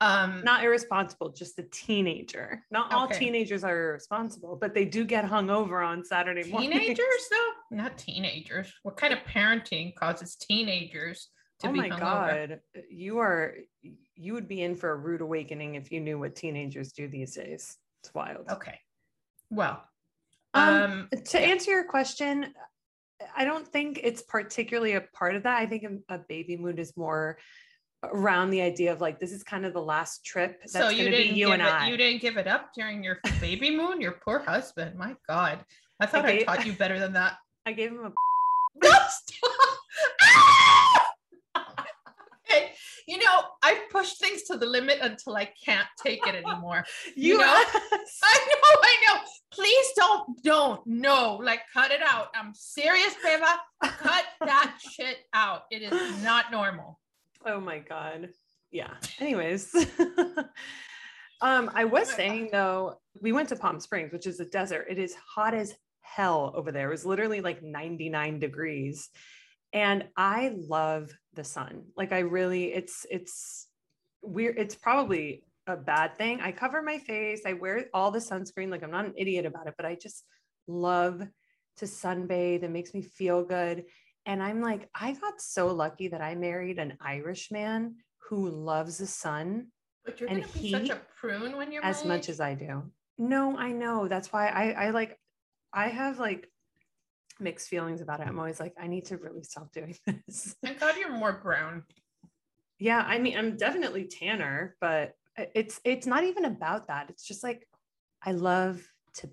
um 0.00 0.42
not 0.44 0.62
irresponsible 0.62 1.30
just 1.30 1.58
a 1.58 1.62
teenager. 1.70 2.64
Not 2.70 2.92
all 2.92 3.08
teenagers 3.08 3.64
are 3.64 3.90
irresponsible 3.90 4.56
but 4.56 4.74
they 4.74 4.84
do 4.84 5.04
get 5.04 5.24
hung 5.24 5.50
over 5.50 5.80
on 5.80 6.04
saturday 6.04 6.48
morning 6.50 6.70
teenagers 6.70 7.06
though? 7.30 7.76
Not 7.76 7.96
teenagers. 7.98 8.72
What 8.82 8.96
kind 8.96 9.12
of 9.12 9.20
parenting 9.20 9.94
causes 9.94 10.36
teenagers 10.36 11.28
to 11.60 11.68
oh 11.68 11.72
be 11.72 11.78
my 11.78 11.88
god. 11.88 12.60
You 12.90 13.18
are 13.18 13.54
you 14.14 14.34
would 14.34 14.48
be 14.48 14.62
in 14.62 14.74
for 14.74 14.90
a 14.90 14.96
rude 14.96 15.20
awakening 15.22 15.76
if 15.76 15.90
you 15.90 16.00
knew 16.00 16.18
what 16.18 16.36
teenagers 16.36 16.92
do 16.92 17.08
these 17.08 17.34
days. 17.34 17.76
It's 18.02 18.14
wild. 18.14 18.46
Okay. 18.50 18.78
Well 19.50 19.82
um, 20.56 21.08
um 21.12 21.20
to 21.24 21.40
yeah. 21.40 21.46
answer 21.46 21.70
your 21.70 21.84
question 21.84 22.46
i 23.36 23.44
don't 23.44 23.66
think 23.66 24.00
it's 24.02 24.22
particularly 24.22 24.94
a 24.94 25.00
part 25.00 25.36
of 25.36 25.44
that. 25.44 25.58
I 25.58 25.66
think 25.66 25.84
a, 25.84 26.14
a 26.14 26.18
baby 26.18 26.56
mood 26.56 26.78
is 26.78 26.96
more 26.96 27.38
around 28.12 28.50
the 28.50 28.60
idea 28.62 28.92
of 28.92 29.00
like 29.00 29.18
this 29.18 29.32
is 29.32 29.42
kind 29.42 29.64
of 29.64 29.72
the 29.72 29.82
last 29.82 30.24
trip 30.24 30.60
that's 30.60 30.72
so 30.72 30.90
going 30.90 31.04
to 31.04 31.10
be 31.10 31.24
you 31.34 31.52
and 31.52 31.62
it, 31.62 31.68
I. 31.68 31.88
You 31.88 31.96
didn't 31.96 32.20
give 32.20 32.36
it 32.36 32.46
up 32.46 32.70
during 32.74 33.02
your 33.02 33.18
baby 33.40 33.76
moon. 33.76 34.00
Your 34.00 34.12
poor 34.12 34.38
husband. 34.40 34.96
My 34.96 35.16
God, 35.28 35.64
I 36.00 36.06
thought 36.06 36.24
I, 36.24 36.38
gave, 36.38 36.48
I 36.48 36.56
taught 36.56 36.66
you 36.66 36.72
better 36.72 36.98
than 36.98 37.12
that. 37.14 37.38
I 37.66 37.72
gave 37.72 37.90
him 37.90 38.04
a. 38.04 38.12
you 43.06 43.18
know, 43.18 43.42
I 43.62 43.80
push 43.90 44.14
things 44.14 44.42
to 44.44 44.56
the 44.56 44.66
limit 44.66 44.98
until 45.00 45.36
I 45.36 45.50
can't 45.64 45.88
take 46.02 46.26
it 46.26 46.34
anymore. 46.34 46.84
You, 47.14 47.34
you 47.34 47.38
know, 47.38 47.44
I 47.44 48.48
know, 48.48 48.80
I 48.82 48.96
know. 49.06 49.20
Please 49.52 49.86
don't, 49.96 50.42
don't, 50.42 50.86
no, 50.86 51.36
like 51.42 51.60
cut 51.72 51.90
it 51.90 52.00
out. 52.02 52.28
I'm 52.34 52.52
serious, 52.54 53.14
Beba. 53.24 53.56
Cut 53.82 54.24
that 54.40 54.78
shit 54.78 55.18
out. 55.32 55.62
It 55.70 55.82
is 55.82 56.22
not 56.22 56.50
normal. 56.50 56.98
Oh 57.46 57.60
my 57.60 57.78
god. 57.78 58.30
Yeah. 58.72 58.94
Anyways. 59.20 59.72
um, 61.40 61.70
I 61.74 61.84
was 61.84 62.08
saying 62.08 62.48
though, 62.50 63.00
we 63.22 63.30
went 63.30 63.48
to 63.50 63.56
Palm 63.56 63.78
Springs, 63.78 64.12
which 64.12 64.26
is 64.26 64.40
a 64.40 64.44
desert. 64.44 64.86
It 64.90 64.98
is 64.98 65.14
hot 65.14 65.54
as 65.54 65.74
hell 66.00 66.52
over 66.56 66.72
there. 66.72 66.88
It 66.88 66.90
was 66.90 67.06
literally 67.06 67.40
like 67.40 67.62
99 67.62 68.40
degrees. 68.40 69.08
And 69.72 70.08
I 70.16 70.54
love 70.56 71.12
the 71.34 71.44
sun. 71.44 71.84
Like 71.96 72.12
I 72.12 72.20
really, 72.20 72.72
it's 72.72 73.06
it's 73.10 73.68
weird. 74.22 74.58
It's 74.58 74.74
probably 74.74 75.44
a 75.68 75.76
bad 75.76 76.16
thing. 76.16 76.40
I 76.40 76.50
cover 76.50 76.82
my 76.82 76.98
face. 76.98 77.42
I 77.46 77.52
wear 77.52 77.86
all 77.94 78.10
the 78.10 78.18
sunscreen. 78.18 78.70
Like 78.70 78.82
I'm 78.82 78.90
not 78.90 79.04
an 79.04 79.14
idiot 79.16 79.46
about 79.46 79.68
it, 79.68 79.74
but 79.76 79.86
I 79.86 79.94
just 79.94 80.24
love 80.66 81.22
to 81.76 81.84
sunbathe. 81.84 82.64
It 82.64 82.70
makes 82.70 82.92
me 82.92 83.02
feel 83.02 83.44
good. 83.44 83.84
And 84.26 84.42
I'm 84.42 84.60
like, 84.60 84.88
I 84.94 85.12
got 85.12 85.40
so 85.40 85.68
lucky 85.68 86.08
that 86.08 86.20
I 86.20 86.34
married 86.34 86.78
an 86.78 86.98
Irish 87.00 87.50
man 87.50 87.96
who 88.28 88.50
loves 88.50 88.98
the 88.98 89.06
sun. 89.06 89.68
But 90.04 90.20
you're 90.20 90.28
and 90.28 90.42
gonna 90.42 90.52
be 90.52 90.70
such 90.72 90.90
a 90.90 91.00
prune 91.18 91.56
when 91.56 91.72
you're 91.72 91.84
as 91.84 92.04
much 92.04 92.28
as 92.28 92.40
I 92.40 92.54
do. 92.54 92.82
No, 93.18 93.56
I 93.56 93.72
know. 93.72 94.08
That's 94.08 94.32
why 94.32 94.48
I 94.48 94.86
I 94.86 94.90
like 94.90 95.18
I 95.72 95.88
have 95.88 96.18
like 96.18 96.50
mixed 97.40 97.68
feelings 97.68 98.00
about 98.00 98.20
it. 98.20 98.26
I'm 98.26 98.38
always 98.38 98.60
like, 98.60 98.74
I 98.80 98.86
need 98.86 99.06
to 99.06 99.16
really 99.16 99.42
stop 99.42 99.72
doing 99.72 99.96
this. 100.06 100.56
Thank 100.62 100.80
God 100.80 100.96
you're 100.98 101.10
more 101.10 101.40
brown. 101.42 101.84
Yeah, 102.78 103.02
I 103.06 103.18
mean, 103.18 103.38
I'm 103.38 103.56
definitely 103.56 104.04
tanner, 104.04 104.76
but 104.80 105.14
it's 105.36 105.80
it's 105.84 106.06
not 106.06 106.24
even 106.24 106.44
about 106.44 106.88
that. 106.88 107.10
It's 107.10 107.26
just 107.26 107.42
like 107.42 107.66
I 108.22 108.32
love 108.32 108.82
to 109.14 109.30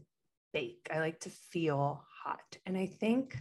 bake. 0.54 0.88
I 0.94 1.00
like 1.00 1.20
to 1.22 1.30
feel 1.30 2.04
hot. 2.24 2.58
And 2.66 2.78
I 2.78 2.86
think 2.86 3.38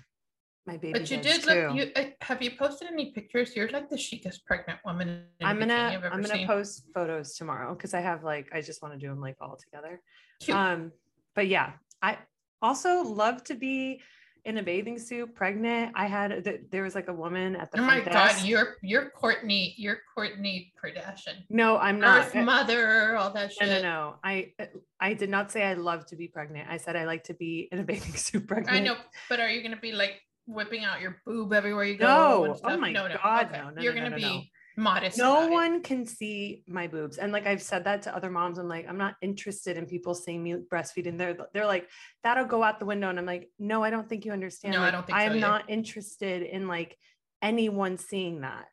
My 0.66 0.76
baby. 0.76 0.92
But 0.92 1.10
you 1.10 1.16
did 1.16 1.42
too. 1.42 1.48
look. 1.68 1.74
You 1.76 1.90
uh, 1.96 2.04
have 2.20 2.40
you 2.40 2.52
posted 2.52 2.88
any 2.88 3.10
pictures? 3.10 3.56
You're 3.56 3.68
like 3.70 3.88
the 3.90 3.98
chicest 3.98 4.46
pregnant 4.46 4.78
woman. 4.84 5.24
I'm 5.42 5.58
gonna 5.58 6.00
I'm 6.04 6.22
gonna 6.22 6.28
seen. 6.28 6.46
post 6.46 6.84
photos 6.94 7.34
tomorrow 7.34 7.74
because 7.74 7.94
I 7.94 8.00
have 8.00 8.22
like 8.22 8.48
I 8.54 8.60
just 8.60 8.80
want 8.80 8.94
to 8.94 9.00
do 9.00 9.08
them 9.08 9.20
like 9.20 9.36
all 9.40 9.56
together. 9.56 10.00
Cute. 10.40 10.56
Um, 10.56 10.92
but 11.34 11.48
yeah, 11.48 11.72
I 12.00 12.18
also 12.60 13.02
love 13.02 13.42
to 13.44 13.54
be 13.54 14.00
in 14.44 14.58
a 14.58 14.62
bathing 14.62 14.98
suit, 14.98 15.34
pregnant. 15.34 15.92
I 15.96 16.06
had 16.06 16.44
th- 16.44 16.60
there 16.70 16.82
was 16.84 16.94
like 16.94 17.08
a 17.08 17.12
woman 17.12 17.56
at 17.56 17.72
the 17.72 17.78
oh 17.80 17.82
my 17.82 18.00
front 18.00 18.12
god, 18.12 18.28
desk. 18.28 18.46
you're 18.46 18.76
you're 18.82 19.10
Kourtney. 19.20 19.74
You're 19.76 19.98
Kourtney 20.16 20.70
Kardashian. 20.80 21.42
no, 21.50 21.76
I'm 21.78 21.98
not. 21.98 22.26
Earth 22.26 22.34
mother, 22.36 23.16
all 23.16 23.32
that 23.32 23.52
No, 23.60 23.66
shit. 23.66 23.82
no, 23.82 23.88
no. 23.90 24.14
I 24.22 24.52
I 25.00 25.14
did 25.14 25.28
not 25.28 25.50
say 25.50 25.64
I 25.64 25.74
love 25.74 26.06
to 26.06 26.16
be 26.16 26.28
pregnant. 26.28 26.68
I 26.70 26.76
said 26.76 26.94
I 26.94 27.04
like 27.04 27.24
to 27.24 27.34
be 27.34 27.68
in 27.72 27.80
a 27.80 27.82
bathing 27.84 28.14
suit 28.14 28.46
pregnant. 28.46 28.76
I 28.76 28.80
know, 28.80 28.94
but 29.28 29.40
are 29.40 29.48
you 29.48 29.60
gonna 29.60 29.76
be 29.76 29.90
like 29.90 30.20
whipping 30.46 30.84
out 30.84 31.00
your 31.00 31.20
boob 31.26 31.52
everywhere 31.52 31.84
you 31.84 31.96
go? 31.96 32.06
No. 32.06 32.58
Oh 32.64 32.76
my 32.76 32.92
no, 32.92 33.08
no. 33.08 33.16
God, 33.22 33.46
okay. 33.46 33.58
no, 33.58 33.70
no, 33.70 33.82
You're 33.82 33.94
no, 33.94 34.02
gonna 34.04 34.16
be 34.16 34.50
modest. 34.76 35.18
no 35.18 35.36
about 35.38 35.50
it. 35.50 35.52
one 35.52 35.82
can 35.82 36.06
see 36.06 36.62
my 36.66 36.86
boobs 36.86 37.18
and 37.18 37.30
like 37.30 37.46
i've 37.46 37.60
said 37.60 37.84
that 37.84 38.00
to 38.00 38.16
other 38.16 38.30
moms 38.30 38.56
i'm 38.56 38.68
like 38.68 38.88
i'm 38.88 38.96
not 38.96 39.16
interested 39.20 39.76
in 39.76 39.84
people 39.84 40.14
seeing 40.14 40.42
me 40.42 40.54
breastfeeding 40.72 41.18
they're 41.18 41.36
they're 41.52 41.66
like 41.66 41.86
that'll 42.24 42.46
go 42.46 42.62
out 42.62 42.78
the 42.78 42.86
window 42.86 43.10
and 43.10 43.18
i'm 43.18 43.26
like 43.26 43.50
no 43.58 43.82
i 43.84 43.90
don't 43.90 44.08
think 44.08 44.24
you 44.24 44.32
understand 44.32 44.72
No, 44.72 44.80
I 44.80 44.90
don't 44.90 45.04
i'm 45.12 45.32
either. 45.32 45.40
not 45.40 45.68
interested 45.68 46.40
in 46.42 46.68
like 46.68 46.96
anyone 47.42 47.98
seeing 47.98 48.40
that 48.40 48.64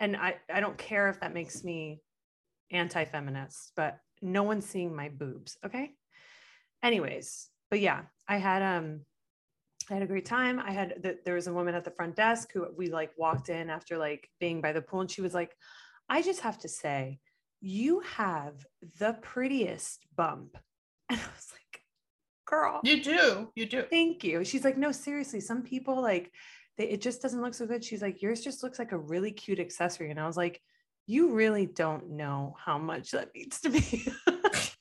and 0.00 0.16
i 0.16 0.34
i 0.52 0.58
don't 0.58 0.76
care 0.76 1.08
if 1.08 1.20
that 1.20 1.32
makes 1.32 1.62
me 1.62 2.00
anti-feminist 2.72 3.72
but 3.76 3.98
no 4.20 4.42
one's 4.42 4.66
seeing 4.66 4.94
my 4.94 5.08
boobs 5.08 5.56
okay 5.64 5.92
anyways 6.82 7.48
but 7.70 7.78
yeah 7.80 8.02
i 8.26 8.38
had 8.38 8.60
um 8.62 9.00
I 9.90 9.94
had 9.94 10.02
a 10.02 10.06
great 10.06 10.24
time. 10.24 10.58
I 10.58 10.70
had 10.72 11.02
the, 11.02 11.18
there 11.24 11.34
was 11.34 11.46
a 11.46 11.52
woman 11.52 11.74
at 11.74 11.84
the 11.84 11.90
front 11.90 12.16
desk 12.16 12.50
who 12.52 12.66
we 12.76 12.88
like 12.88 13.10
walked 13.18 13.48
in 13.48 13.68
after 13.68 13.98
like 13.98 14.28
being 14.40 14.60
by 14.60 14.72
the 14.72 14.80
pool, 14.80 15.00
and 15.02 15.10
she 15.10 15.20
was 15.20 15.34
like, 15.34 15.54
"I 16.08 16.22
just 16.22 16.40
have 16.40 16.58
to 16.60 16.68
say, 16.68 17.18
you 17.60 18.00
have 18.00 18.64
the 18.98 19.14
prettiest 19.20 20.06
bump," 20.16 20.56
and 21.10 21.20
I 21.20 21.24
was 21.34 21.52
like, 21.52 21.82
"Girl, 22.46 22.80
You 22.82 23.02
do. 23.02 23.50
You 23.54 23.66
do. 23.66 23.84
thank 23.90 24.24
you." 24.24 24.44
She's 24.44 24.64
like, 24.64 24.78
"No, 24.78 24.90
seriously, 24.92 25.40
some 25.40 25.62
people 25.62 26.00
like 26.00 26.32
they, 26.78 26.88
it 26.88 27.00
just 27.00 27.20
doesn't 27.22 27.42
look 27.42 27.54
so 27.54 27.66
good." 27.66 27.84
She's 27.84 28.02
like, 28.02 28.22
"Yours 28.22 28.40
just 28.40 28.62
looks 28.62 28.78
like 28.78 28.92
a 28.92 28.98
really 28.98 29.32
cute 29.32 29.60
accessory," 29.60 30.10
and 30.10 30.18
I 30.18 30.26
was 30.26 30.36
like, 30.36 30.62
"You 31.06 31.32
really 31.32 31.66
don't 31.66 32.12
know 32.12 32.56
how 32.58 32.78
much 32.78 33.10
that 33.10 33.34
means 33.34 33.60
to 33.60 33.68
me." 33.70 34.06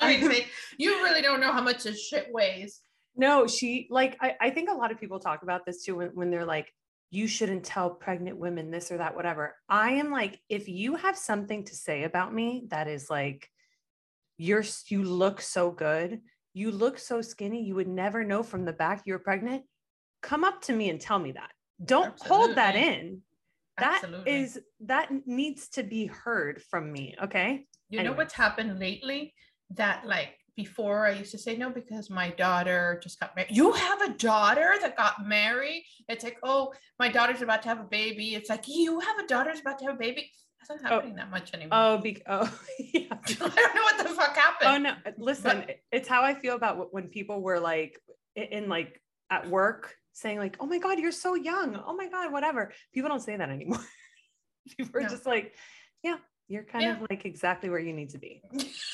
I 0.00 0.16
mean, 0.28 0.42
you 0.78 1.02
really 1.02 1.22
don't 1.22 1.40
know 1.40 1.52
how 1.52 1.62
much 1.62 1.84
this 1.84 2.00
shit 2.00 2.28
weighs. 2.32 2.80
No, 3.16 3.46
she 3.46 3.88
like 3.90 4.16
I, 4.20 4.34
I 4.40 4.50
think 4.50 4.70
a 4.70 4.74
lot 4.74 4.92
of 4.92 5.00
people 5.00 5.18
talk 5.18 5.42
about 5.42 5.64
this 5.64 5.82
too 5.82 5.96
when, 5.96 6.08
when 6.08 6.30
they're 6.30 6.44
like, 6.44 6.72
you 7.10 7.26
shouldn't 7.26 7.64
tell 7.64 7.90
pregnant 7.90 8.36
women 8.36 8.70
this 8.70 8.90
or 8.90 8.98
that, 8.98 9.16
whatever. 9.16 9.54
I 9.68 9.92
am 9.92 10.10
like, 10.10 10.40
if 10.48 10.68
you 10.68 10.96
have 10.96 11.16
something 11.16 11.64
to 11.64 11.74
say 11.74 12.04
about 12.04 12.34
me 12.34 12.66
that 12.68 12.88
is 12.88 13.08
like 13.08 13.48
you're 14.38 14.64
you 14.88 15.02
look 15.02 15.40
so 15.40 15.70
good, 15.70 16.20
you 16.52 16.70
look 16.70 16.98
so 16.98 17.20
skinny, 17.22 17.62
you 17.62 17.74
would 17.74 17.88
never 17.88 18.24
know 18.24 18.42
from 18.42 18.64
the 18.64 18.72
back 18.72 19.02
you're 19.04 19.18
pregnant. 19.18 19.62
Come 20.22 20.44
up 20.44 20.62
to 20.62 20.72
me 20.72 20.90
and 20.90 21.00
tell 21.00 21.18
me 21.18 21.32
that. 21.32 21.50
Don't 21.84 22.14
hold 22.20 22.56
that 22.56 22.74
in. 22.74 23.22
That 23.78 24.00
Absolutely. 24.04 24.32
is 24.32 24.60
that 24.80 25.10
needs 25.26 25.68
to 25.70 25.82
be 25.82 26.06
heard 26.06 26.62
from 26.70 26.90
me. 26.90 27.14
Okay. 27.22 27.66
You 27.90 28.02
know 28.02 28.12
what's 28.12 28.34
happened 28.34 28.78
lately? 28.78 29.34
That 29.70 30.06
like 30.06 30.34
before 30.56 31.06
I 31.06 31.10
used 31.12 31.30
to 31.32 31.38
say 31.38 31.56
no 31.56 31.70
because 31.70 32.08
my 32.08 32.30
daughter 32.30 32.98
just 33.02 33.20
got 33.20 33.36
married. 33.36 33.54
You 33.54 33.72
have 33.72 34.00
a 34.02 34.14
daughter 34.14 34.74
that 34.80 34.96
got 34.96 35.26
married? 35.26 35.84
It's 36.08 36.24
like, 36.24 36.38
oh, 36.42 36.72
my 36.98 37.08
daughter's 37.10 37.42
about 37.42 37.62
to 37.62 37.68
have 37.68 37.80
a 37.80 37.84
baby. 37.84 38.34
It's 38.34 38.48
like, 38.48 38.64
you 38.66 38.98
have 39.00 39.18
a 39.18 39.26
daughter's 39.26 39.60
about 39.60 39.78
to 39.80 39.84
have 39.86 39.94
a 39.94 39.98
baby. 39.98 40.30
That's 40.68 40.82
not 40.82 40.90
Oh. 40.90 40.94
happening 40.96 41.16
that 41.16 41.30
much 41.30 41.52
anymore. 41.54 41.70
Oh, 41.78 41.98
be- 41.98 42.22
oh 42.26 42.52
yeah. 42.78 43.02
I 43.12 43.32
don't 43.34 43.74
know 43.74 43.82
what 43.82 43.98
the 43.98 44.08
fuck 44.14 44.34
happened. 44.36 44.70
Oh 44.70 44.78
no, 44.78 44.90
uh, 45.06 45.12
listen, 45.18 45.58
it- 45.68 45.82
it's 45.92 46.08
how 46.08 46.22
I 46.22 46.34
feel 46.34 46.56
about 46.56 46.92
when 46.92 47.08
people 47.08 47.40
were 47.42 47.60
like 47.60 48.00
in 48.34 48.68
like 48.68 49.00
at 49.30 49.48
work 49.48 49.94
saying 50.12 50.38
like, 50.38 50.56
"Oh 50.58 50.66
my 50.66 50.78
god, 50.78 50.98
you're 50.98 51.12
so 51.12 51.34
young." 51.34 51.76
Oh 51.86 51.94
my 51.94 52.08
god, 52.08 52.32
whatever. 52.32 52.72
People 52.92 53.10
don't 53.10 53.20
say 53.20 53.36
that 53.36 53.48
anymore. 53.50 53.78
people 54.76 54.98
are 54.98 55.02
No. 55.02 55.08
just 55.08 55.24
like, 55.26 55.54
"Yeah, 56.02 56.16
you're 56.48 56.64
kind 56.64 56.84
Yeah. 56.84 56.96
of 57.02 57.06
like 57.10 57.24
exactly 57.24 57.68
where 57.70 57.78
you 57.78 57.92
need 57.92 58.10
to 58.10 58.18
be." 58.18 58.42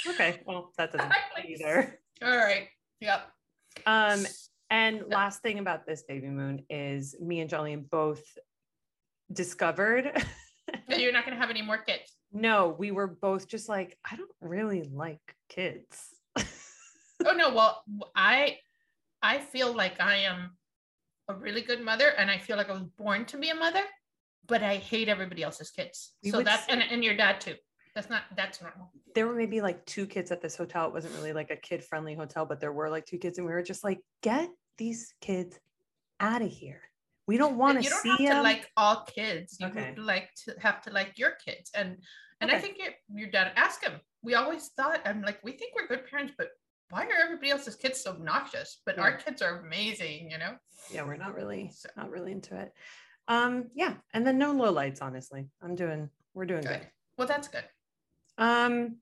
Okay, 0.06 0.40
well, 0.47 0.73
that 0.78 0.92
doesn't 0.92 1.12
either. 1.47 1.99
All 2.23 2.37
right. 2.37 2.68
Yep. 3.00 3.28
Um 3.87 4.26
and 4.71 5.02
last 5.09 5.42
thing 5.42 5.59
about 5.59 5.87
this 5.87 6.02
baby 6.02 6.28
moon 6.28 6.64
is 6.71 7.14
me 7.21 7.40
and 7.40 7.50
Jolene 7.50 7.88
both 7.90 8.23
discovered 9.32 10.11
Yeah, 10.88 10.97
You're 10.97 11.12
not 11.12 11.25
gonna 11.25 11.37
have 11.37 11.50
any 11.50 11.62
more 11.62 11.78
kids. 11.78 12.16
no, 12.32 12.75
we 12.78 12.90
were 12.92 13.06
both 13.09 13.47
just 13.49 13.68
like, 13.68 13.99
I 14.11 14.16
don't 14.16 14.30
really 14.40 14.82
like 14.85 15.37
kids. 15.49 16.14
Oh 17.25 17.35
no, 17.37 17.54
well, 17.54 17.85
I 18.16 18.59
I 19.23 19.38
feel 19.38 19.73
like 19.76 20.00
I 20.00 20.16
am 20.16 20.56
a 21.28 21.35
really 21.35 21.62
good 21.62 21.80
mother 21.80 22.09
and 22.18 22.28
I 22.28 22.38
feel 22.38 22.56
like 22.56 22.68
I 22.68 22.73
was 22.73 22.82
born 22.99 23.25
to 23.26 23.38
be 23.38 23.50
a 23.50 23.54
mother, 23.54 23.82
but 24.52 24.62
I 24.62 24.76
hate 24.76 25.09
everybody 25.09 25.42
else's 25.42 25.71
kids. 25.71 26.12
We 26.23 26.30
so 26.30 26.42
that's 26.42 26.66
say- 26.66 26.73
and, 26.73 26.82
and 26.82 27.02
your 27.02 27.16
dad 27.16 27.40
too. 27.40 27.54
That's 27.94 28.11
not 28.11 28.23
that's 28.37 28.61
normal. 28.61 28.90
there 29.14 29.26
were 29.26 29.35
maybe 29.35 29.61
like 29.62 29.85
two 29.87 30.06
kids 30.06 30.30
at 30.30 30.40
this 30.42 30.56
hotel. 30.56 30.87
It 30.88 30.92
wasn't 30.92 31.14
really 31.14 31.32
like 31.32 31.50
a 31.50 31.56
kid 31.56 31.82
friendly 31.85 32.14
hotel, 32.14 32.44
but 32.47 32.61
there 32.61 32.73
were 32.73 32.88
like 32.90 33.06
two 33.06 33.18
kids, 33.18 33.38
and 33.38 33.47
we 33.47 33.52
were 33.52 33.62
just 33.62 33.82
like, 33.85 34.00
get 34.23 34.49
these 34.78 35.14
kids 35.23 35.59
out 36.21 36.42
of 36.42 36.50
here. 36.50 36.80
We 37.26 37.37
don't 37.38 37.56
want 37.56 37.78
you 37.78 37.85
to 37.85 37.88
don't 37.90 38.02
see 38.02 38.09
have 38.11 38.18
to 38.18 38.25
them. 38.28 38.42
like 38.42 38.71
all 38.76 39.04
kids. 39.16 39.56
You 39.61 39.68
Okay. 39.68 39.94
like 39.97 40.28
to 40.44 40.54
have 40.61 40.82
to 40.82 40.90
like 40.90 41.18
your 41.18 41.32
kids. 41.44 41.71
And 41.75 41.97
and 42.40 42.50
I 42.50 42.54
Okay. 42.56 42.62
think 42.62 42.78
your, 42.78 42.92
your 43.23 43.30
dad 43.30 43.52
ask 43.56 43.82
him. 43.82 43.94
We 44.23 44.35
always 44.35 44.68
thought, 44.76 45.00
I'm 45.06 45.23
like, 45.23 45.38
we 45.44 45.52
think 45.52 45.73
we're 45.75 45.87
good 45.87 46.06
parents, 46.11 46.35
but 46.37 46.49
why 46.90 47.04
are 47.06 47.23
everybody 47.25 47.50
else's 47.50 47.76
kids 47.76 48.00
so 48.02 48.11
obnoxious? 48.12 48.80
But 48.87 48.99
our 48.99 49.16
kids 49.16 49.40
are 49.42 49.61
amazing, 49.61 50.30
you 50.30 50.38
know? 50.38 50.54
yeah, 50.92 51.04
we're 51.04 51.16
not 51.16 51.35
really 51.35 51.71
So- 51.75 51.88
not 51.97 52.11
really 52.11 52.32
into 52.32 52.59
it. 52.61 52.73
Um, 53.29 53.71
yeah, 53.75 53.95
and 54.12 54.26
then 54.26 54.38
no 54.38 54.52
low 54.52 54.71
lights, 54.71 55.00
honestly. 55.00 55.49
I'm 55.62 55.75
doing 55.75 56.11
we're 56.35 56.47
doing 56.47 56.62
Good. 56.62 56.81
good. 56.81 56.88
Well, 57.19 57.29
that's 57.29 57.49
good. 57.49 57.64
Um, 58.38 58.97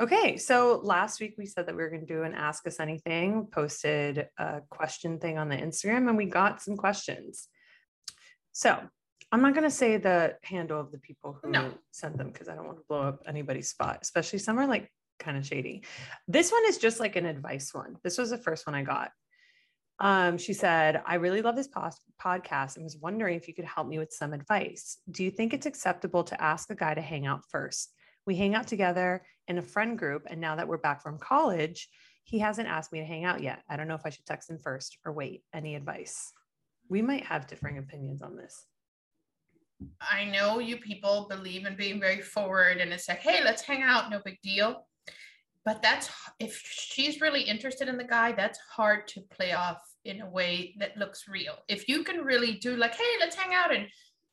okay, 0.00 0.36
so 0.36 0.80
last 0.82 1.20
week 1.20 1.34
we 1.36 1.46
said 1.46 1.66
that 1.66 1.74
we 1.76 1.82
were 1.82 1.90
going 1.90 2.06
to 2.06 2.12
do 2.14 2.22
an 2.22 2.34
ask 2.34 2.66
us 2.66 2.78
anything, 2.80 3.46
posted 3.50 4.28
a 4.38 4.60
question 4.70 5.18
thing 5.18 5.36
on 5.38 5.48
the 5.48 5.56
Instagram, 5.56 6.08
and 6.08 6.16
we 6.16 6.26
got 6.26 6.62
some 6.62 6.76
questions. 6.76 7.48
So 8.52 8.78
I'm 9.32 9.42
not 9.42 9.54
going 9.54 9.64
to 9.64 9.70
say 9.70 9.96
the 9.96 10.36
handle 10.44 10.80
of 10.80 10.92
the 10.92 10.98
people 10.98 11.38
who 11.42 11.50
No. 11.50 11.72
sent 11.90 12.16
them 12.16 12.30
because 12.30 12.48
I 12.48 12.54
don't 12.54 12.66
want 12.66 12.78
to 12.78 12.84
blow 12.88 13.02
up 13.02 13.22
anybody's 13.26 13.68
spot, 13.68 13.98
especially 14.00 14.38
some 14.38 14.58
are 14.58 14.66
like 14.66 14.90
kind 15.18 15.36
of 15.36 15.44
shady. 15.44 15.84
This 16.28 16.52
one 16.52 16.62
is 16.66 16.78
just 16.78 17.00
like 17.00 17.16
an 17.16 17.26
advice 17.26 17.74
one. 17.74 17.96
This 18.04 18.16
was 18.16 18.30
the 18.30 18.38
first 18.38 18.66
one 18.66 18.74
I 18.74 18.82
got. 18.82 19.10
Um, 20.00 20.38
she 20.38 20.52
said, 20.52 21.02
I 21.06 21.14
really 21.16 21.40
love 21.40 21.56
this 21.56 21.68
pos- 21.68 22.00
podcast 22.22 22.76
and 22.76 22.84
was 22.84 22.96
wondering 22.96 23.36
if 23.36 23.46
you 23.46 23.54
could 23.54 23.64
help 23.64 23.86
me 23.86 23.98
with 23.98 24.12
some 24.12 24.32
advice. 24.32 24.98
Do 25.10 25.22
you 25.22 25.30
think 25.30 25.54
it's 25.54 25.66
acceptable 25.66 26.24
to 26.24 26.42
ask 26.42 26.70
a 26.70 26.74
guy 26.74 26.94
to 26.94 27.00
hang 27.00 27.26
out 27.26 27.44
first? 27.48 27.92
We 28.26 28.36
hang 28.36 28.54
out 28.54 28.66
together 28.66 29.22
in 29.46 29.58
a 29.58 29.62
friend 29.62 29.98
group, 29.98 30.26
and 30.26 30.40
now 30.40 30.56
that 30.56 30.66
we're 30.66 30.78
back 30.78 31.02
from 31.02 31.18
college, 31.18 31.88
he 32.24 32.38
hasn't 32.38 32.68
asked 32.68 32.92
me 32.92 33.00
to 33.00 33.04
hang 33.04 33.24
out 33.24 33.42
yet. 33.42 33.62
I 33.68 33.76
don't 33.76 33.86
know 33.86 33.94
if 33.94 34.06
I 34.06 34.10
should 34.10 34.26
text 34.26 34.50
him 34.50 34.58
first 34.58 34.98
or 35.04 35.12
wait. 35.12 35.42
Any 35.52 35.74
advice? 35.74 36.32
We 36.88 37.02
might 37.02 37.24
have 37.26 37.46
differing 37.46 37.78
opinions 37.78 38.22
on 38.22 38.36
this. 38.36 38.66
I 40.00 40.24
know 40.24 40.58
you 40.58 40.78
people 40.78 41.26
believe 41.28 41.66
in 41.66 41.76
being 41.76 42.00
very 42.00 42.22
forward 42.22 42.78
and 42.78 42.92
it's 42.92 43.08
like, 43.08 43.18
hey, 43.18 43.42
let's 43.44 43.62
hang 43.62 43.82
out, 43.82 44.10
no 44.10 44.20
big 44.24 44.40
deal. 44.42 44.86
But 45.64 45.82
that's 45.82 46.10
if 46.38 46.60
she's 46.64 47.20
really 47.20 47.42
interested 47.42 47.88
in 47.88 47.96
the 47.96 48.04
guy, 48.04 48.32
that's 48.32 48.58
hard 48.70 49.08
to 49.08 49.22
play 49.30 49.52
off 49.52 49.78
in 50.04 50.20
a 50.20 50.28
way 50.28 50.74
that 50.78 50.96
looks 50.96 51.26
real. 51.28 51.54
If 51.68 51.88
you 51.88 52.04
can 52.04 52.18
really 52.18 52.54
do 52.56 52.76
like, 52.76 52.94
hey, 52.94 53.12
let's 53.20 53.36
hang 53.36 53.54
out 53.54 53.74
and 53.74 53.86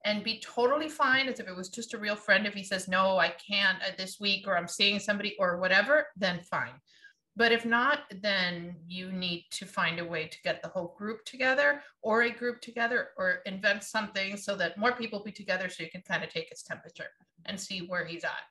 and 0.03 0.23
be 0.23 0.41
totally 0.43 0.89
fine 0.89 1.27
as 1.27 1.39
if 1.39 1.47
it 1.47 1.55
was 1.55 1.69
just 1.69 1.93
a 1.93 1.97
real 1.97 2.15
friend. 2.15 2.47
If 2.47 2.55
he 2.55 2.63
says, 2.63 2.87
no, 2.87 3.17
I 3.19 3.29
can't 3.29 3.77
uh, 3.83 3.91
this 3.97 4.19
week, 4.19 4.47
or 4.47 4.57
I'm 4.57 4.67
seeing 4.67 4.99
somebody, 4.99 5.35
or 5.39 5.59
whatever, 5.59 6.07
then 6.17 6.41
fine. 6.49 6.73
But 7.35 7.51
if 7.51 7.65
not, 7.65 7.99
then 8.21 8.75
you 8.87 9.11
need 9.11 9.45
to 9.51 9.65
find 9.65 9.99
a 9.99 10.05
way 10.05 10.27
to 10.27 10.41
get 10.43 10.61
the 10.61 10.67
whole 10.67 10.95
group 10.97 11.23
together 11.23 11.81
or 12.01 12.23
a 12.23 12.31
group 12.31 12.61
together 12.61 13.09
or 13.17 13.41
invent 13.45 13.83
something 13.83 14.35
so 14.37 14.55
that 14.57 14.77
more 14.77 14.91
people 14.91 15.23
be 15.23 15.31
together 15.31 15.69
so 15.69 15.83
you 15.83 15.89
can 15.89 16.01
kind 16.01 16.23
of 16.23 16.29
take 16.29 16.49
his 16.49 16.63
temperature 16.63 17.07
and 17.45 17.59
see 17.59 17.85
where 17.87 18.05
he's 18.05 18.23
at. 18.23 18.43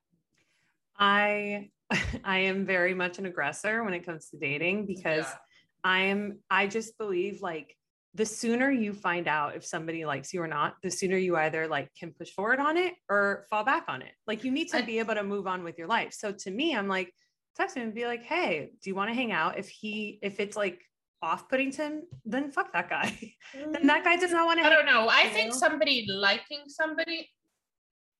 I 1.00 1.70
I 2.24 2.38
am 2.40 2.66
very 2.66 2.94
much 2.94 3.18
an 3.18 3.26
aggressor 3.26 3.82
when 3.82 3.94
it 3.94 4.06
comes 4.06 4.28
to 4.30 4.38
dating 4.38 4.86
because 4.86 5.24
Yeah. 5.24 5.34
I 5.82 6.00
am 6.02 6.38
I 6.50 6.66
just 6.66 6.96
believe 6.98 7.40
like 7.42 7.74
the 8.14 8.26
sooner 8.26 8.70
you 8.70 8.92
find 8.92 9.28
out 9.28 9.54
if 9.54 9.64
somebody 9.64 10.04
likes 10.04 10.34
you 10.34 10.42
or 10.42 10.48
not, 10.48 10.74
the 10.82 10.90
sooner 10.90 11.16
you 11.16 11.36
either 11.36 11.68
like 11.68 11.90
can 11.98 12.12
push 12.12 12.30
forward 12.30 12.58
on 12.58 12.76
it 12.76 12.94
or 13.08 13.46
fall 13.48 13.64
back 13.64 13.84
on 13.88 14.02
it. 14.02 14.10
Like 14.26 14.42
you 14.44 14.50
need 14.50 14.68
to 14.70 14.82
be 14.82 14.98
able 14.98 15.14
to 15.14 15.22
move 15.22 15.46
on 15.46 15.62
with 15.62 15.78
your 15.78 15.86
life. 15.86 16.12
So 16.12 16.32
to 16.32 16.50
me, 16.50 16.74
I'm 16.76 16.88
like, 16.88 17.12
text 17.56 17.76
him 17.76 17.84
and 17.84 17.94
be 17.94 18.06
like, 18.06 18.24
hey, 18.24 18.72
do 18.82 18.90
you 18.90 18.96
want 18.96 19.10
to 19.10 19.14
hang 19.14 19.30
out? 19.30 19.58
If 19.58 19.68
he 19.68 20.18
if 20.22 20.40
it's 20.40 20.56
like 20.56 20.80
off-putting 21.22 21.70
to 21.72 21.82
him, 21.82 22.02
then 22.24 22.50
fuck 22.50 22.72
that 22.72 22.88
guy. 22.90 23.16
then 23.54 23.86
that 23.86 24.02
guy 24.04 24.16
does 24.16 24.32
not 24.32 24.46
want 24.46 24.58
to. 24.60 24.66
I 24.66 24.70
don't 24.70 24.86
know. 24.86 25.08
I 25.08 25.28
think 25.28 25.52
somebody 25.52 26.06
liking 26.08 26.62
somebody 26.66 27.28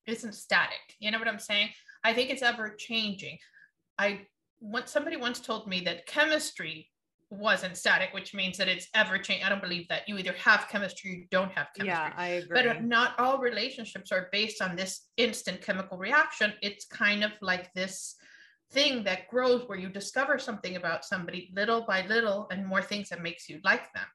isn't 0.06 0.34
static. 0.34 0.78
You 1.00 1.10
know 1.10 1.18
what 1.18 1.28
I'm 1.28 1.38
saying? 1.38 1.70
I 2.04 2.12
think 2.12 2.30
it's 2.30 2.42
ever 2.42 2.74
changing. 2.78 3.38
I 3.98 4.26
once 4.60 4.90
somebody 4.90 5.16
once 5.16 5.40
told 5.40 5.66
me 5.66 5.80
that 5.82 6.06
chemistry 6.06 6.88
wasn't 7.30 7.76
static, 7.76 8.12
which 8.12 8.34
means 8.34 8.58
that 8.58 8.68
it's 8.68 8.88
ever 8.94 9.16
changing. 9.16 9.46
I 9.46 9.48
don't 9.48 9.62
believe 9.62 9.86
that. 9.88 10.08
You 10.08 10.18
either 10.18 10.32
have 10.32 10.66
chemistry, 10.68 11.10
you 11.10 11.26
don't 11.30 11.52
have 11.52 11.68
chemistry. 11.76 11.86
Yeah, 11.86 12.12
I 12.16 12.34
uh, 12.34 12.38
agree. 12.38 12.62
But 12.62 12.84
not 12.84 13.18
all 13.18 13.38
relationships 13.38 14.10
are 14.10 14.28
based 14.32 14.60
on 14.60 14.74
this 14.74 15.06
instant 15.16 15.60
chemical 15.60 15.96
reaction. 15.96 16.52
It's 16.60 16.86
kind 16.86 17.22
of 17.22 17.30
like 17.40 17.72
this 17.72 18.16
thing 18.72 19.04
that 19.04 19.28
grows 19.28 19.62
where 19.68 19.78
you 19.78 19.88
discover 19.88 20.38
something 20.38 20.76
about 20.76 21.04
somebody 21.04 21.52
little 21.54 21.82
by 21.82 22.06
little 22.06 22.48
and 22.50 22.66
more 22.66 22.82
things 22.82 23.08
that 23.08 23.22
makes 23.22 23.48
you 23.48 23.60
like 23.64 23.92
them. 23.92 24.06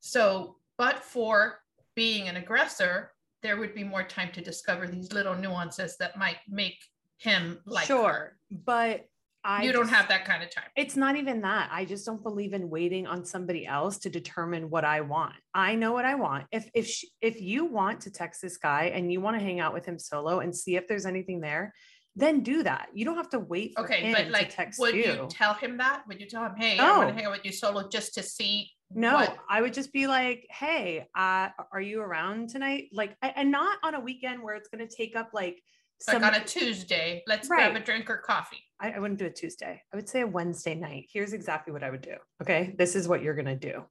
So, 0.00 0.56
but 0.76 0.98
for 0.98 1.58
being 1.94 2.28
an 2.28 2.36
aggressor, 2.36 3.12
there 3.42 3.56
would 3.56 3.74
be 3.74 3.84
more 3.84 4.02
time 4.02 4.30
to 4.32 4.40
discover 4.40 4.86
these 4.86 5.12
little 5.12 5.34
nuances 5.34 5.96
that 5.98 6.18
might 6.18 6.38
make 6.48 6.78
him 7.18 7.60
like 7.66 7.86
sure 7.86 8.12
her. 8.12 8.36
but 8.50 9.06
I 9.46 9.64
you 9.64 9.72
don't 9.72 9.88
have 9.88 10.08
that 10.08 10.24
kind 10.24 10.42
of 10.42 10.50
time. 10.50 10.64
It's 10.74 10.96
not 10.96 11.16
even 11.16 11.42
that. 11.42 11.68
I 11.70 11.84
just 11.84 12.06
don't 12.06 12.22
believe 12.22 12.54
in 12.54 12.70
waiting 12.70 13.06
on 13.06 13.26
somebody 13.26 13.66
else 13.66 13.98
to 13.98 14.10
determine 14.10 14.70
what 14.70 14.86
I 14.86 15.02
want. 15.02 15.34
I 15.52 15.74
know 15.74 15.92
what 15.92 16.06
I 16.06 16.14
want. 16.14 16.46
If 16.50 16.70
if 16.72 16.86
she, 16.86 17.10
if 17.20 17.40
you 17.42 17.66
want 17.66 18.00
to 18.02 18.10
text 18.10 18.40
this 18.40 18.56
guy 18.56 18.84
and 18.94 19.12
you 19.12 19.20
want 19.20 19.38
to 19.38 19.44
hang 19.44 19.60
out 19.60 19.74
with 19.74 19.84
him 19.84 19.98
solo 19.98 20.40
and 20.40 20.56
see 20.56 20.76
if 20.76 20.88
there's 20.88 21.04
anything 21.04 21.40
there, 21.40 21.74
then 22.16 22.40
do 22.40 22.62
that. 22.62 22.88
You 22.94 23.04
don't 23.04 23.16
have 23.16 23.28
to 23.30 23.38
wait 23.38 23.74
for 23.76 23.84
okay, 23.84 24.12
but 24.14 24.30
like, 24.30 24.54
text 24.54 24.80
would 24.80 24.94
you. 24.94 25.04
you 25.04 25.26
tell 25.28 25.52
him 25.52 25.76
that? 25.76 26.04
Would 26.08 26.20
you 26.20 26.26
tell 26.26 26.44
him, 26.44 26.54
"Hey, 26.56 26.78
no. 26.78 26.84
I 26.84 26.98
want 26.98 27.08
to 27.10 27.14
hang 27.14 27.26
out 27.26 27.32
with 27.32 27.44
you 27.44 27.52
solo 27.52 27.86
just 27.88 28.14
to 28.14 28.22
see 28.22 28.70
no, 28.94 29.14
what? 29.14 29.36
I 29.50 29.60
would 29.60 29.74
just 29.74 29.92
be 29.92 30.06
like, 30.06 30.46
"Hey, 30.50 31.06
uh, 31.16 31.48
are 31.72 31.80
you 31.80 32.00
around 32.00 32.48
tonight?" 32.48 32.88
Like, 32.92 33.16
and 33.22 33.50
not 33.50 33.78
on 33.82 33.94
a 33.94 34.00
weekend 34.00 34.42
where 34.42 34.54
it's 34.54 34.68
going 34.68 34.86
to 34.86 34.96
take 34.96 35.16
up 35.16 35.30
like 35.32 35.60
some, 36.00 36.22
like 36.22 36.34
on 36.34 36.40
a 36.40 36.44
Tuesday. 36.44 37.22
Let's 37.26 37.48
right. 37.48 37.72
grab 37.72 37.80
a 37.80 37.84
drink 37.84 38.10
or 38.10 38.18
coffee. 38.18 38.62
I, 38.80 38.92
I 38.92 38.98
wouldn't 38.98 39.18
do 39.18 39.26
a 39.26 39.30
Tuesday. 39.30 39.82
I 39.92 39.96
would 39.96 40.08
say 40.08 40.20
a 40.20 40.26
Wednesday 40.26 40.74
night. 40.74 41.08
Here's 41.12 41.32
exactly 41.32 41.72
what 41.72 41.82
I 41.82 41.90
would 41.90 42.02
do. 42.02 42.16
Okay, 42.42 42.74
this 42.76 42.94
is 42.96 43.08
what 43.08 43.22
you're 43.22 43.34
going 43.34 43.46
to 43.46 43.56
do. 43.56 43.84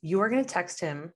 You 0.00 0.20
are 0.20 0.28
going 0.28 0.44
to 0.44 0.48
text 0.48 0.80
him 0.80 1.12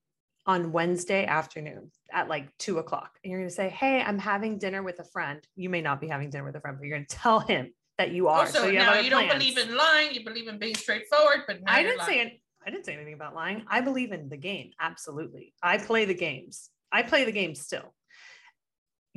on 0.47 0.73
Wednesday 0.73 1.27
afternoon 1.27 1.91
at 2.13 2.29
like 2.29 2.57
two 2.59 2.79
o'clock, 2.79 3.11
and 3.23 3.31
you're 3.31 3.41
going 3.41 3.51
to 3.51 3.55
say, 3.55 3.69
"Hey, 3.69 4.03
I'm 4.03 4.19
having 4.19 4.59
dinner 4.59 4.83
with 4.83 4.99
a 5.01 5.05
friend." 5.05 5.41
You 5.57 5.69
may 5.69 5.81
not 5.81 6.01
be 6.01 6.09
having 6.09 6.31
dinner 6.31 6.45
with 6.45 6.57
a 6.57 6.61
friend, 6.61 6.77
but 6.79 6.87
you're 6.87 6.97
going 6.97 7.07
to 7.09 7.17
tell 7.17 7.41
him 7.41 7.73
that 7.99 8.13
you 8.13 8.29
are. 8.29 8.41
Also, 8.41 8.61
so 8.61 8.67
you 8.67 8.79
now 8.79 8.99
you 8.99 9.11
don't 9.11 9.29
believe 9.29 9.59
in 9.59 9.77
lying. 9.77 10.15
You 10.15 10.25
believe 10.25 10.49
in 10.49 10.59
being 10.59 10.75
straightforward, 10.77 11.43
but 11.47 11.59
I 11.67 11.83
didn't 11.83 12.03
say. 12.03 12.41
I 12.67 12.71
didn't 12.71 12.85
say 12.85 12.95
anything 12.95 13.15
about 13.15 13.35
lying. 13.35 13.63
I 13.69 13.81
believe 13.81 14.11
in 14.11 14.29
the 14.29 14.37
game. 14.37 14.73
Absolutely. 14.81 15.55
I 15.63 15.79
play 15.79 16.05
the 16.05 16.15
games. 16.15 16.69
I 16.91 17.03
play 17.03 17.25
the 17.25 17.31
game 17.31 17.55
still. 17.55 17.95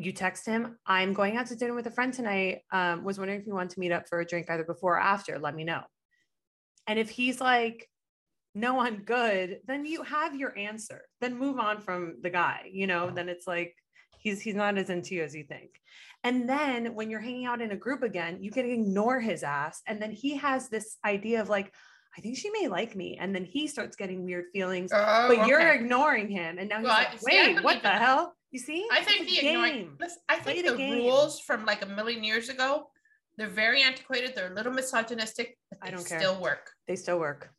You 0.02 0.14
text 0.14 0.46
him, 0.46 0.78
I'm 0.86 1.14
going 1.14 1.36
out 1.36 1.48
to 1.48 1.56
dinner 1.56 1.74
with 1.74 1.88
a 1.88 1.92
friend 1.92 2.14
tonight. 2.14 2.62
Um, 2.72 3.04
was 3.04 3.18
wondering 3.18 3.42
if 3.42 3.46
you 3.46 3.54
want 3.54 3.72
to 3.72 3.80
meet 3.80 3.92
up 3.92 4.08
for 4.08 4.22
a 4.22 4.26
drink 4.26 4.50
either 4.50 4.64
before 4.64 4.96
or 4.96 5.00
after. 5.00 5.38
Let 5.38 5.56
me 5.56 5.66
know. 5.66 5.84
And 6.88 6.98
if 6.98 7.10
he's 7.10 7.42
like, 7.42 7.90
no, 8.56 8.80
I'm 8.80 9.04
good, 9.04 9.60
then 9.68 9.86
you 9.86 10.04
have 10.04 10.36
your 10.36 10.58
answer. 10.58 11.02
Then 11.22 11.38
move 11.38 11.60
on 11.60 11.82
from 11.82 12.16
the 12.22 12.30
guy. 12.30 12.70
You 12.72 12.88
know, 12.88 13.12
then 13.12 13.30
it's 13.30 13.46
like 13.46 13.76
he's 14.20 14.42
he's 14.42 14.56
not 14.56 14.78
as 14.78 14.90
into 14.90 15.16
you 15.16 15.24
as 15.24 15.36
you 15.36 15.44
think. 15.44 15.72
And 16.24 16.50
then 16.50 16.96
when 16.96 17.10
you're 17.10 17.20
hanging 17.20 17.46
out 17.46 17.62
in 17.62 17.72
a 17.72 17.78
group 17.78 18.04
again, 18.04 18.42
you 18.42 18.52
can 18.52 18.70
ignore 18.70 19.20
his 19.20 19.44
ass. 19.44 19.82
And 19.86 20.02
then 20.02 20.12
he 20.12 20.36
has 20.38 20.70
this 20.70 20.98
idea 21.06 21.42
of 21.42 21.50
like, 21.50 21.74
I 22.18 22.22
think 22.22 22.38
she 22.38 22.50
may 22.50 22.68
like 22.68 22.96
me. 22.96 23.18
And 23.20 23.34
then 23.36 23.46
he 23.46 23.68
starts 23.68 23.96
getting 23.96 24.26
weird 24.26 24.46
feelings, 24.52 24.92
oh, 24.94 25.28
but 25.28 25.40
okay. 25.40 25.48
you're 25.48 25.70
ignoring 25.70 26.30
him. 26.30 26.58
And 26.58 26.70
now 26.70 26.78
he's 26.78 26.86
well, 26.86 26.98
like, 26.98 27.22
wait, 27.22 27.58
see, 27.58 27.64
what 27.64 27.84
the 27.84 27.90
hell? 27.90 28.34
You 28.52 28.60
see? 28.60 28.88
I 28.92 29.04
think 29.04 29.28
the 29.28 29.48
ignoring, 29.48 29.92
listen, 30.00 30.18
I 30.28 30.38
think 30.38 30.66
the, 30.66 30.74
the 30.76 30.92
rules 30.92 31.40
from 31.40 31.66
like 31.66 31.84
a 31.84 31.86
million 31.86 32.24
years 32.24 32.50
ago, 32.50 32.90
they're 33.38 33.48
very 33.48 33.84
antiquated. 33.84 34.34
They're 34.36 34.52
a 34.52 34.56
little 34.56 34.74
misogynistic, 34.74 35.58
but 35.70 35.80
they 35.82 35.90
I 35.90 35.92
don't 35.92 36.06
care. 36.06 36.20
still 36.20 36.42
work. 36.42 36.72
They 36.88 36.96
still 36.96 37.20
work. 37.20 37.52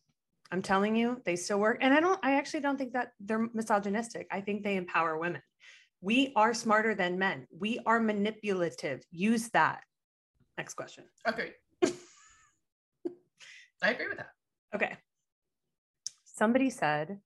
I'm 0.53 0.63
telling 0.63 0.97
you, 0.97 1.23
they 1.25 1.37
still 1.37 1.61
work. 1.61 1.79
And 1.81 1.95
I 1.95 2.01
don't, 2.01 2.19
I 2.25 2.33
actually 2.35 2.61
don't 2.61 2.77
think 2.77 2.93
that 2.95 3.13
they're 3.21 3.49
misogynistic. 3.55 4.27
I 4.33 4.41
think 4.41 4.65
they 4.65 4.77
empower 4.77 5.17
women. 5.17 5.43
We 6.01 6.33
are 6.35 6.53
smarter 6.55 6.95
than 6.95 7.19
men. 7.19 7.47
We 7.57 7.79
are 7.87 8.01
manipulative. 8.01 9.03
Use 9.13 9.49
that. 9.51 9.83
Next 10.59 10.75
question. 10.75 11.05
Okay. 11.29 11.53
I 13.83 13.91
agree 13.91 14.09
with 14.09 14.19
that. 14.19 14.31
Okay. 14.75 14.97
Somebody 16.25 16.71
said 16.71 17.21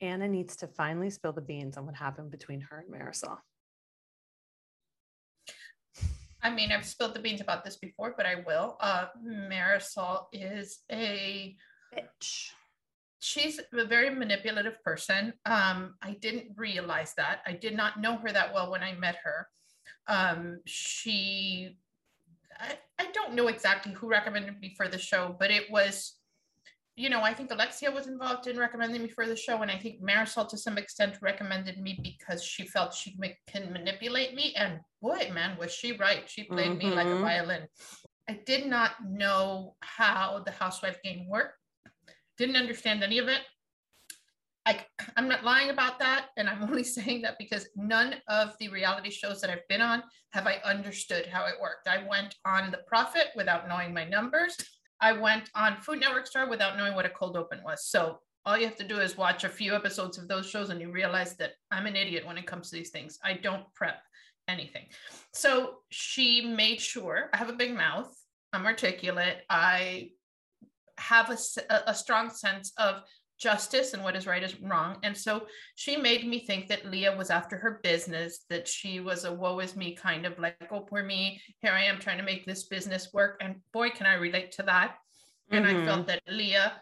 Ana 0.00 0.28
needs 0.28 0.56
to 0.56 0.66
finally 0.66 1.10
spill 1.10 1.32
the 1.32 1.40
beans 1.40 1.76
on 1.76 1.86
what 1.86 1.94
happened 1.94 2.30
between 2.30 2.60
her 2.62 2.78
and 2.78 2.88
Marysol. 2.92 3.38
I 6.42 6.50
mean, 6.50 6.72
I've 6.72 6.86
spilled 6.86 7.14
the 7.14 7.20
beans 7.20 7.40
about 7.40 7.64
this 7.64 7.76
before, 7.76 8.14
but 8.16 8.24
I 8.24 8.36
will. 8.46 8.76
Uh, 8.80 9.06
Marysol 9.22 10.26
is 10.32 10.80
a 10.90 11.54
bitch. 11.94 12.50
She's 13.18 13.60
a 13.74 13.84
very 13.84 14.08
manipulative 14.08 14.82
person. 14.82 15.34
Um, 15.44 15.96
I 16.00 16.16
didn't 16.20 16.52
realize 16.56 17.12
that. 17.18 17.40
I 17.46 17.52
did 17.52 17.76
not 17.76 18.00
know 18.00 18.16
her 18.16 18.32
that 18.32 18.54
well 18.54 18.70
when 18.70 18.82
I 18.82 18.94
met 18.94 19.16
her. 19.22 19.48
Um, 20.08 20.60
she, 20.64 21.76
I, 22.58 22.78
I 22.98 23.10
don't 23.12 23.34
know 23.34 23.48
exactly 23.48 23.92
who 23.92 24.08
recommended 24.08 24.58
me 24.60 24.72
for 24.74 24.88
the 24.88 24.98
show, 24.98 25.36
but 25.38 25.50
it 25.50 25.70
was 25.70 26.19
you 27.00 27.08
know, 27.08 27.22
I 27.22 27.32
think 27.32 27.50
Alexia 27.50 27.90
was 27.90 28.06
involved 28.06 28.46
in 28.46 28.58
recommending 28.58 29.02
me 29.02 29.08
for 29.08 29.26
the 29.26 29.34
show, 29.34 29.62
and 29.62 29.70
I 29.70 29.78
think 29.78 30.02
Marysol 30.02 30.46
to 30.50 30.58
some 30.58 30.76
extent 30.76 31.16
recommended 31.22 31.80
me 31.80 31.98
because 32.02 32.44
she 32.44 32.66
felt 32.66 32.92
she 32.92 33.16
can 33.46 33.72
manipulate 33.72 34.34
me. 34.34 34.52
And 34.54 34.80
boy, 35.00 35.30
man, 35.32 35.56
was 35.58 35.72
she 35.72 35.96
right? 35.96 36.28
She 36.28 36.44
played 36.44 36.72
mm-hmm. 36.72 36.90
me 36.90 36.94
like 36.94 37.06
a 37.06 37.10
mm-hmm. 37.10 37.22
violin. 37.22 37.62
I 38.28 38.40
did 38.44 38.66
not 38.66 38.92
know 39.08 39.76
how 39.80 40.42
the 40.44 40.50
housewife 40.50 41.00
game 41.02 41.26
worked. 41.26 41.54
Didn't 42.36 42.56
understand 42.56 43.02
any 43.02 43.18
of 43.18 43.28
it. 43.28 43.40
I, 44.66 44.84
I'm 45.16 45.26
not 45.26 45.42
lying 45.42 45.70
about 45.70 45.98
that, 46.00 46.26
and 46.36 46.50
I'm 46.50 46.62
only 46.68 46.84
saying 46.84 47.22
that 47.22 47.38
because 47.38 47.66
none 47.76 48.16
of 48.28 48.52
the 48.60 48.68
reality 48.68 49.08
shows 49.10 49.40
that 49.40 49.48
I've 49.48 49.66
been 49.68 49.80
on 49.80 50.02
have 50.32 50.46
I 50.46 50.60
understood 50.66 51.24
how 51.24 51.46
it 51.46 51.54
worked. 51.62 51.88
I 51.88 52.06
went 52.06 52.34
on 52.44 52.70
the 52.70 52.80
profit 52.86 53.28
without 53.34 53.68
knowing 53.68 53.94
my 53.94 54.04
numbers. 54.04 54.54
I 55.00 55.12
went 55.12 55.50
on 55.54 55.80
Food 55.80 56.00
Network 56.00 56.26
Star 56.26 56.48
without 56.48 56.76
knowing 56.76 56.94
what 56.94 57.06
a 57.06 57.10
cold 57.10 57.36
open 57.36 57.60
was. 57.64 57.86
So 57.86 58.18
all 58.44 58.56
you 58.56 58.64
have 58.64 58.76
to 58.76 58.86
do 58.86 58.98
is 58.98 59.16
watch 59.16 59.44
a 59.44 59.48
few 59.48 59.74
episodes 59.74 60.18
of 60.18 60.28
those 60.28 60.48
shows 60.48 60.70
and 60.70 60.80
you 60.80 60.90
realize 60.90 61.36
that 61.36 61.52
I'm 61.70 61.86
an 61.86 61.96
idiot 61.96 62.26
when 62.26 62.38
it 62.38 62.46
comes 62.46 62.70
to 62.70 62.76
these 62.76 62.90
things. 62.90 63.18
I 63.22 63.34
don't 63.34 63.64
prep 63.74 64.02
anything. 64.48 64.86
So 65.32 65.76
she 65.90 66.40
made 66.42 66.80
sure 66.80 67.30
I 67.32 67.36
have 67.36 67.48
a 67.48 67.54
big 67.54 67.74
mouth, 67.74 68.12
I'm 68.52 68.66
articulate, 68.66 69.42
I 69.48 70.10
have 70.98 71.30
a, 71.30 71.38
a 71.86 71.94
strong 71.94 72.30
sense 72.30 72.72
of 72.76 73.02
justice 73.40 73.94
and 73.94 74.04
what 74.04 74.16
is 74.16 74.26
right 74.26 74.42
is 74.42 74.60
wrong. 74.60 74.98
And 75.02 75.16
so 75.16 75.46
she 75.74 75.96
made 75.96 76.26
me 76.26 76.40
think 76.40 76.68
that 76.68 76.90
Leah 76.90 77.16
was 77.16 77.30
after 77.30 77.56
her 77.56 77.80
business, 77.82 78.44
that 78.50 78.68
she 78.68 79.00
was 79.00 79.24
a 79.24 79.32
woe 79.32 79.58
is 79.60 79.76
me 79.76 79.94
kind 79.94 80.26
of 80.26 80.38
like, 80.38 80.56
oh, 80.70 80.80
poor 80.80 81.02
me, 81.02 81.40
here 81.60 81.72
I 81.72 81.84
am 81.84 81.98
trying 81.98 82.18
to 82.18 82.24
make 82.24 82.44
this 82.44 82.64
business 82.64 83.08
work. 83.12 83.40
And 83.40 83.56
boy, 83.72 83.90
can 83.90 84.06
I 84.06 84.14
relate 84.14 84.52
to 84.52 84.62
that. 84.64 84.96
And 85.50 85.64
mm-hmm. 85.64 85.82
I 85.82 85.84
felt 85.86 86.06
that 86.06 86.22
Leah, 86.28 86.72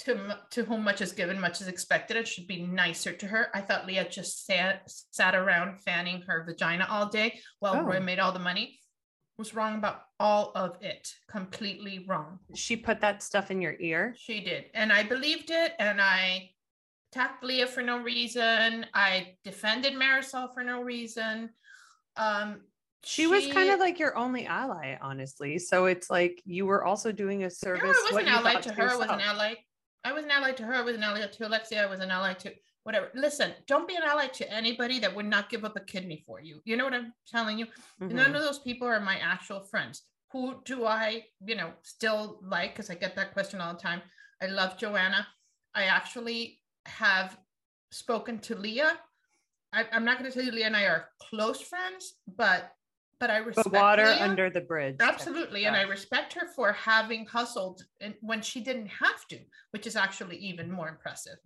to, 0.00 0.38
to 0.50 0.64
whom 0.64 0.84
much 0.84 1.00
is 1.00 1.12
given, 1.12 1.40
much 1.40 1.60
is 1.60 1.68
expected, 1.68 2.16
it 2.16 2.28
should 2.28 2.46
be 2.46 2.62
nicer 2.62 3.12
to 3.12 3.26
her. 3.26 3.48
I 3.54 3.60
thought 3.60 3.86
Leah 3.86 4.08
just 4.08 4.44
sat, 4.46 4.82
sat 4.86 5.34
around 5.34 5.80
fanning 5.82 6.22
her 6.26 6.44
vagina 6.44 6.86
all 6.90 7.08
day 7.08 7.40
while 7.60 7.76
oh. 7.76 7.82
Roy 7.82 8.00
made 8.00 8.18
all 8.18 8.32
the 8.32 8.38
money 8.38 8.78
was 9.42 9.54
wrong 9.54 9.74
about 9.74 10.04
all 10.20 10.52
of 10.54 10.76
it, 10.80 11.12
completely 11.28 12.04
wrong. 12.06 12.38
She 12.54 12.76
put 12.76 13.00
that 13.00 13.24
stuff 13.24 13.50
in 13.50 13.60
your 13.60 13.74
ear? 13.80 14.14
She 14.16 14.40
did. 14.40 14.66
And 14.72 14.92
I 14.92 15.02
believed 15.02 15.50
it. 15.50 15.72
And 15.80 16.00
I 16.00 16.50
attacked 17.10 17.42
Leah 17.42 17.66
for 17.66 17.82
no 17.82 18.00
reason. 18.00 18.86
I 18.94 19.34
defended 19.42 19.94
Marysol 19.94 20.54
for 20.54 20.62
no 20.62 20.80
reason. 20.80 21.50
Um, 22.16 22.60
she, 23.02 23.22
she, 23.22 23.26
was 23.26 23.48
kind 23.48 23.70
of 23.70 23.80
like 23.80 23.98
your 23.98 24.16
only 24.16 24.46
ally, 24.46 24.96
honestly. 25.02 25.58
So 25.58 25.86
it's 25.86 26.08
like 26.08 26.40
you 26.44 26.64
were 26.64 26.84
also 26.84 27.10
doing 27.10 27.42
a 27.42 27.50
service. 27.50 27.82
No, 27.82 27.88
I 27.88 28.14
was 28.14 28.22
an 28.22 28.28
ally 28.28 28.60
to 28.60 28.72
her. 28.74 28.90
I 28.90 28.96
was 28.96 29.08
an 29.08 29.20
ally. 29.20 29.54
I 30.04 30.12
was 30.12 30.24
an 30.24 30.30
ally 30.30 30.52
to 30.52 30.62
her. 30.62 30.74
I 30.74 30.82
was 30.82 30.94
an 30.94 31.02
ally 31.02 31.26
to 31.26 31.48
Alexia. 31.48 31.82
I 31.82 31.86
was 31.86 31.98
an 31.98 32.12
ally 32.12 32.34
to 32.34 32.52
whatever. 32.84 33.10
Listen, 33.14 33.52
don't 33.66 33.88
be 33.88 33.94
an 33.96 34.02
ally 34.02 34.26
to 34.28 34.52
anybody 34.52 34.98
that 35.00 35.14
would 35.14 35.26
not 35.26 35.50
give 35.50 35.64
up 35.64 35.76
a 35.76 35.80
kidney 35.80 36.22
for 36.26 36.40
you. 36.40 36.60
You 36.64 36.76
know 36.76 36.84
what 36.84 36.94
I'm 36.94 37.12
telling 37.26 37.58
you? 37.58 37.66
Mm-hmm. 38.00 38.14
None 38.14 38.34
of 38.34 38.42
those 38.42 38.58
people 38.58 38.88
are 38.88 39.00
my 39.00 39.16
actual 39.18 39.60
friends. 39.60 40.02
Who 40.32 40.60
do 40.64 40.86
I, 40.86 41.24
you 41.44 41.56
know, 41.56 41.70
still 41.82 42.40
like? 42.42 42.74
Because 42.74 42.90
I 42.90 42.94
get 42.94 43.14
that 43.16 43.32
question 43.32 43.60
all 43.60 43.74
the 43.74 43.80
time. 43.80 44.00
I 44.42 44.46
love 44.46 44.78
Joanna. 44.78 45.26
I 45.74 45.84
actually 45.84 46.60
have 46.86 47.36
spoken 47.90 48.38
to 48.40 48.56
Leah. 48.56 48.98
I, 49.72 49.84
am 49.92 50.04
not 50.04 50.18
going 50.18 50.30
to 50.30 50.34
tell 50.34 50.44
you 50.44 50.52
Leah 50.52 50.66
and 50.66 50.76
I 50.76 50.84
are 50.84 51.08
close 51.30 51.60
friends, 51.60 52.14
but 52.36 52.72
but 53.20 53.30
I 53.30 53.36
respect 53.36 53.70
But 53.70 53.80
water 53.80 54.04
Leah. 54.04 54.24
under 54.24 54.50
the 54.50 54.62
bridge. 54.62 54.96
Absolutely. 54.98 55.66
And 55.66 55.76
I 55.76 55.82
respect 55.82 56.32
her 56.32 56.48
for 56.56 56.72
having 56.72 57.24
hustled 57.24 57.84
and 58.00 58.14
when 58.20 58.42
she 58.42 58.60
didn't 58.60 58.88
have 58.88 59.28
to, 59.28 59.38
which 59.70 59.86
is 59.86 59.94
actually 59.94 60.38
even 60.38 60.68
more 60.68 60.88
impressive. 60.88 61.36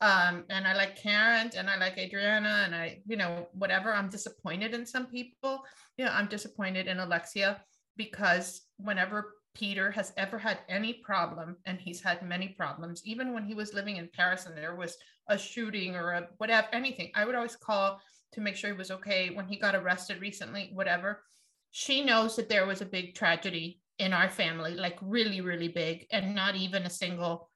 Um, 0.00 0.44
and 0.50 0.66
I 0.66 0.74
like 0.74 1.00
Karen 1.00 1.50
and 1.56 1.70
I 1.70 1.76
like 1.78 1.96
Adriana 1.96 2.62
and 2.66 2.74
I, 2.74 3.00
you 3.06 3.16
know, 3.16 3.48
whatever. 3.52 3.92
I'm 3.92 4.10
disappointed 4.10 4.74
in 4.74 4.84
some 4.84 5.06
people. 5.06 5.62
You 5.96 6.04
know, 6.04 6.12
I'm 6.12 6.26
disappointed 6.28 6.86
in 6.86 6.98
Alexia 6.98 7.62
because 7.96 8.62
whenever 8.76 9.36
Peter 9.54 9.90
has 9.90 10.12
ever 10.18 10.38
had 10.38 10.58
any 10.68 10.92
problem, 10.92 11.56
and 11.64 11.78
he's 11.80 12.02
had 12.02 12.22
many 12.22 12.48
problems, 12.48 13.00
even 13.06 13.32
when 13.32 13.44
he 13.44 13.54
was 13.54 13.72
living 13.72 13.96
in 13.96 14.10
Paris 14.12 14.44
and 14.44 14.56
there 14.56 14.76
was 14.76 14.98
a 15.28 15.38
shooting 15.38 15.96
or 15.96 16.12
a 16.12 16.28
whatever, 16.36 16.68
anything, 16.74 17.10
I 17.14 17.24
would 17.24 17.34
always 17.34 17.56
call 17.56 17.98
to 18.32 18.40
make 18.42 18.54
sure 18.54 18.70
he 18.70 18.76
was 18.76 18.90
okay. 18.90 19.30
When 19.30 19.48
he 19.48 19.56
got 19.58 19.74
arrested 19.74 20.20
recently, 20.20 20.70
whatever, 20.74 21.22
she 21.70 22.04
knows 22.04 22.36
that 22.36 22.50
there 22.50 22.66
was 22.66 22.82
a 22.82 22.86
big 22.86 23.14
tragedy 23.14 23.80
in 23.98 24.12
our 24.12 24.28
family, 24.28 24.74
like 24.74 24.98
really, 25.00 25.40
really 25.40 25.68
big, 25.68 26.06
and 26.12 26.34
not 26.34 26.54
even 26.54 26.82
a 26.82 26.90
single 26.90 27.48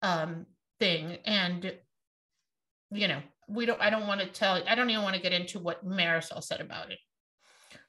um, 0.00 0.46
thing. 0.82 1.18
And 1.24 1.72
you 2.90 3.08
know, 3.08 3.20
we 3.48 3.66
don't. 3.66 3.80
I 3.80 3.88
don't 3.90 4.06
want 4.06 4.20
to 4.20 4.26
tell. 4.26 4.54
I 4.68 4.74
don't 4.74 4.90
even 4.90 5.02
want 5.04 5.16
to 5.16 5.22
get 5.22 5.32
into 5.32 5.58
what 5.58 5.86
Marysol 5.86 6.42
said 6.42 6.60
about 6.60 6.90
it. 6.90 6.98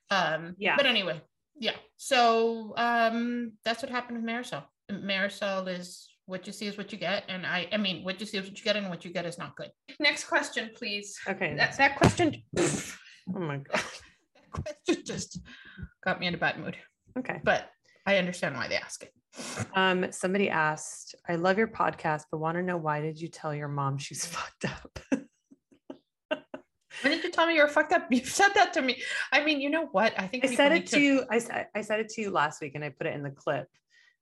Um, 0.10 0.56
Yeah. 0.58 0.76
But 0.78 0.86
anyway, 0.86 1.22
yeah. 1.60 1.78
So 1.98 2.74
um, 2.78 3.54
that's 3.66 3.82
what 3.84 3.92
happened 3.92 4.18
with 4.18 4.26
Marysol. 4.32 4.64
Marysol 4.92 5.68
is 5.68 6.08
what 6.26 6.46
you 6.48 6.54
see 6.54 6.68
is 6.68 6.78
what 6.78 6.92
you 6.94 7.00
get, 7.00 7.24
and 7.28 7.46
I. 7.46 7.68
I 7.72 7.78
mean, 7.78 8.04
what 8.06 8.20
you 8.20 8.26
see 8.26 8.38
is 8.38 8.46
what 8.48 8.58
you 8.58 8.64
get, 8.64 8.76
and 8.78 8.90
what 8.90 9.04
you 9.06 9.12
get 9.12 9.26
is 9.26 9.38
not 9.38 9.56
good. 9.56 9.72
Next 10.00 10.26
question, 10.26 10.70
please. 10.76 11.18
Okay. 11.28 11.56
That, 11.58 11.78
that 11.78 11.96
question. 11.98 12.44
Oh 13.36 13.40
my 13.52 13.58
god. 13.58 13.82
that 14.36 14.48
question 14.52 15.04
just 15.06 15.40
got 16.06 16.20
me 16.20 16.28
in 16.28 16.36
a 16.36 16.38
bad 16.38 16.60
mood, 16.60 16.78
Okay. 17.18 17.40
but 17.44 17.70
I 18.06 18.18
understand 18.18 18.56
why 18.56 18.68
they 18.68 18.76
ask 18.76 19.02
it. 19.04 19.12
Um, 19.74 20.12
somebody 20.12 20.50
asked, 20.50 21.16
I 21.28 21.36
love 21.36 21.58
your 21.58 21.68
podcast, 21.68 22.26
but 22.32 22.38
want 22.38 22.58
to 22.58 22.64
know 22.64 22.78
why 22.78 23.02
did 23.02 23.20
you 23.20 23.28
tell 23.28 23.54
your 23.54 23.68
mom 23.68 23.98
she's 23.98 24.26
fucked 24.34 24.66
up? 24.66 25.00
When 27.02 27.12
did 27.12 27.24
you 27.24 27.32
tell 27.32 27.48
me 27.48 27.56
you're 27.56 27.68
fucked 27.68 27.92
up? 27.92 28.08
You 28.12 28.24
said 28.24 28.50
that 28.56 28.74
to 28.74 28.82
me. 28.82 29.02
I 29.32 29.44
mean, 29.44 29.60
you 29.60 29.70
know 29.70 29.88
what? 29.92 30.14
I 30.18 30.28
think 30.28 30.46
I 30.46 30.54
said 30.54 30.72
it 30.72 30.88
to 30.88 31.00
you. 31.00 31.26
I, 31.30 31.66
I 31.74 31.82
said 31.82 32.00
it 32.00 32.10
to 32.10 32.22
you 32.22 32.30
last 32.30 32.62
week 32.62 32.76
and 32.76 32.84
I 32.84 32.90
put 32.90 33.08
it 33.08 33.16
in 33.16 33.24
the 33.24 33.32
clip 33.32 33.68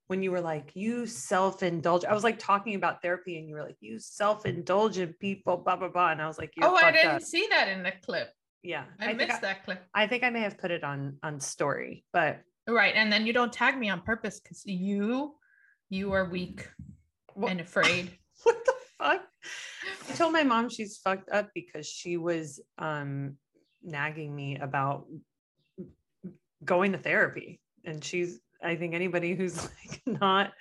when 0.07 0.23
you 0.23 0.31
were 0.31 0.41
like, 0.41 0.71
you 0.73 1.05
self-indulge. 1.05 2.05
I 2.05 2.13
was 2.13 2.23
like 2.23 2.39
talking 2.39 2.75
about 2.75 3.01
therapy 3.01 3.37
and 3.37 3.47
you 3.47 3.55
were 3.55 3.63
like, 3.63 3.77
you 3.79 3.99
self-indulgent 3.99 5.19
people, 5.19 5.57
blah, 5.57 5.75
blah, 5.75 5.89
blah. 5.89 6.11
And 6.11 6.21
I 6.21 6.27
was 6.27 6.37
like, 6.37 6.53
you're 6.55 6.67
Oh, 6.67 6.75
I 6.75 6.91
didn't 6.91 7.15
up. 7.15 7.21
see 7.21 7.47
that 7.49 7.67
in 7.67 7.83
the 7.83 7.93
clip. 8.05 8.29
Yeah. 8.63 8.85
I, 8.99 9.07
think 9.07 9.17
missed 9.17 9.31
I, 9.31 9.39
that 9.39 9.65
clip. 9.65 9.83
I 9.93 10.07
think 10.07 10.23
I 10.23 10.29
may 10.29 10.41
have 10.41 10.57
put 10.57 10.71
it 10.71 10.83
on, 10.83 11.17
on 11.23 11.39
story, 11.39 12.05
but 12.13 12.41
Right. 12.71 12.95
And 12.95 13.11
then 13.11 13.25
you 13.25 13.33
don't 13.33 13.51
tag 13.51 13.77
me 13.77 13.89
on 13.89 14.01
purpose 14.01 14.39
because 14.39 14.65
you 14.65 15.35
you 15.89 16.13
are 16.13 16.29
weak 16.29 16.67
What- 17.33 17.51
and 17.51 17.61
afraid. 17.61 18.17
what 18.43 18.57
the 18.65 18.73
fuck? 18.97 19.21
I 20.09 20.13
told 20.13 20.33
my 20.33 20.43
mom 20.43 20.69
she's 20.69 20.97
fucked 20.97 21.29
up 21.29 21.49
because 21.53 21.87
she 21.87 22.17
was 22.17 22.59
um 22.77 23.37
nagging 23.83 24.35
me 24.35 24.57
about 24.57 25.05
going 26.63 26.91
to 26.93 26.97
therapy. 26.97 27.59
And 27.85 28.03
she's 28.03 28.39
I 28.63 28.75
think 28.75 28.93
anybody 28.93 29.35
who's 29.35 29.61
like 29.87 30.01
not 30.05 30.53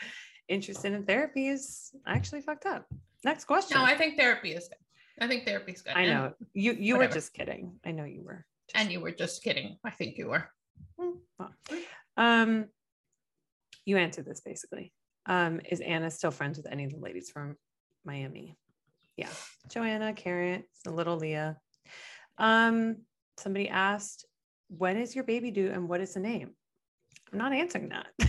interested 0.49 0.93
in 0.93 1.05
therapy 1.05 1.49
is 1.49 1.93
actually 2.07 2.41
fucked 2.41 2.67
up. 2.67 2.87
Next 3.25 3.45
question. 3.45 3.79
No, 3.79 3.85
I 3.85 3.97
think 3.97 4.17
therapy 4.17 4.53
is 4.53 4.69
good. 4.69 4.79
I 5.23 5.29
think 5.29 5.45
therapy 5.45 5.73
is 5.73 5.83
good. 5.83 5.95
I 5.95 6.07
know. 6.07 6.33
You 6.55 6.73
you 6.73 6.97
were 6.97 7.07
just 7.07 7.35
kidding. 7.35 7.79
I 7.85 7.93
know 7.93 8.05
you 8.05 8.23
were. 8.23 8.47
And 8.75 8.91
you 8.91 9.01
were 9.01 9.11
just 9.11 9.43
kidding. 9.43 9.77
I 9.85 9.91
think 9.91 10.17
you 10.17 10.29
were. 10.29 10.49
Mm, 10.99 11.17
well. 11.39 11.53
Um 12.21 12.67
you 13.85 13.97
answered 13.97 14.27
this 14.27 14.41
basically. 14.41 14.93
Um, 15.27 15.61
is 15.71 15.81
Ana 15.81 16.11
still 16.11 16.31
friends 16.31 16.57
with 16.59 16.67
any 16.71 16.85
of 16.85 16.91
the 16.93 16.99
ladies 16.99 17.31
from 17.31 17.57
Miami? 18.05 18.57
Yeah. 19.17 19.29
Joanna, 19.69 20.13
Karen, 20.13 20.65
the 20.85 20.93
little 20.93 21.17
Leah. 21.17 21.57
Um, 22.39 22.99
somebody 23.39 23.69
asked, 23.69 24.27
when 24.69 24.97
is 24.97 25.15
your 25.15 25.25
baby 25.25 25.51
due 25.51 25.71
and 25.71 25.89
what 25.89 26.01
is 26.01 26.15
the 26.15 26.21
name? 26.21 26.51
I'm 27.33 27.39
not 27.39 27.53
answering 27.53 27.91
that. 27.91 28.07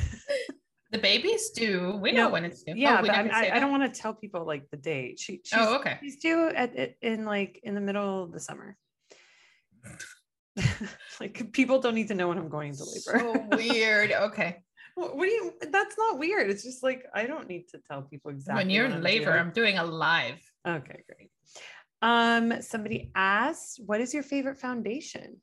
The 0.91 0.97
babies 0.97 1.51
do. 1.51 1.97
We 2.01 2.11
know 2.11 2.27
when 2.27 2.43
it's 2.43 2.63
due. 2.63 2.73
yeah, 2.75 2.97
Oh, 2.99 3.01
but 3.01 3.11
I, 3.11 3.51
I 3.55 3.59
don't 3.61 3.71
want 3.71 3.83
to 3.93 4.01
tell 4.01 4.13
people 4.13 4.45
like 4.45 4.69
the 4.71 4.75
date. 4.77 5.19
She 5.21 5.39
she's, 5.45 5.57
Oh, 5.57 5.75
okay. 5.77 5.97
she's 6.01 6.17
due 6.17 6.49
at, 6.49 6.75
at 6.75 6.95
in 7.01 7.23
like 7.23 7.61
in 7.63 7.75
the 7.75 7.79
middle 7.81 8.23
of 8.25 8.33
the 8.33 8.41
summer. 8.41 8.75
like 11.19 11.51
people 11.51 11.79
don't 11.79 11.95
need 11.95 12.07
to 12.09 12.15
know 12.15 12.27
when 12.27 12.37
I'm 12.37 12.49
going 12.49 12.69
into 12.69 12.83
labor. 12.85 13.19
So 13.19 13.57
weird. 13.57 14.11
Okay. 14.31 14.63
What, 14.95 15.15
what 15.15 15.25
do 15.25 15.31
you? 15.31 15.53
That's 15.71 15.97
not 15.97 16.19
weird. 16.19 16.49
It's 16.49 16.63
just 16.63 16.83
like 16.83 17.05
I 17.15 17.25
don't 17.25 17.47
need 17.47 17.69
to 17.69 17.79
tell 17.89 18.01
people 18.01 18.29
exactly 18.31 18.61
when 18.63 18.69
you're 18.69 18.85
in 18.85 18.93
I'm 18.93 19.01
labor, 19.01 19.31
due. 19.31 19.39
I'm 19.39 19.51
doing 19.51 19.77
a 19.77 19.85
live. 19.85 20.39
Okay, 20.67 21.03
great. 21.07 21.31
Um, 22.01 22.61
somebody 22.61 23.09
asked, 23.15 23.79
"What 23.85 24.01
is 24.01 24.13
your 24.13 24.23
favorite 24.23 24.57
foundation?" 24.59 25.37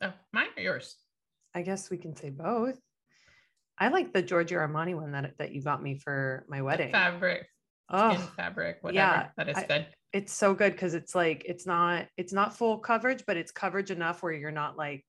Oh, 0.00 0.12
mine 0.32 0.48
or 0.56 0.62
yours? 0.62 0.96
I 1.54 1.62
guess 1.62 1.90
we 1.90 1.98
can 1.98 2.16
say 2.16 2.30
both. 2.30 2.78
I 3.78 3.88
like 3.88 4.12
the 4.12 4.22
Giorgio 4.22 4.58
Armani 4.58 4.94
one 4.94 5.12
that 5.12 5.36
that 5.38 5.52
you 5.52 5.62
got 5.62 5.82
me 5.82 5.98
for 5.98 6.46
my 6.48 6.62
wedding. 6.62 6.92
Fabric, 6.92 7.46
skin 7.90 8.20
Oh, 8.22 8.32
fabric, 8.36 8.78
whatever. 8.80 8.96
yeah, 8.96 9.28
that 9.36 9.48
is 9.50 9.56
I- 9.58 9.66
good. 9.66 9.86
It's 10.14 10.32
so 10.32 10.54
good 10.54 10.72
because 10.72 10.94
it's 10.94 11.14
like 11.14 11.44
it's 11.44 11.66
not 11.66 12.06
it's 12.16 12.32
not 12.32 12.56
full 12.56 12.78
coverage, 12.78 13.24
but 13.26 13.36
it's 13.36 13.50
coverage 13.50 13.90
enough 13.90 14.22
where 14.22 14.32
you're 14.32 14.52
not 14.52 14.78
like 14.78 15.04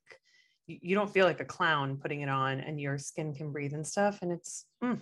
you, 0.67 0.95
don't 0.95 1.13
feel 1.13 1.27
like 1.27 1.39
a 1.39 1.45
clown 1.45 1.97
putting 1.97 2.21
it 2.21 2.29
on, 2.29 2.59
and 2.59 2.81
your 2.81 2.97
skin 2.97 3.31
can 3.35 3.51
breathe 3.51 3.73
and 3.73 3.85
stuff, 3.85 4.23
and 4.23 4.31
it's 4.31 4.65
mm, 4.83 4.99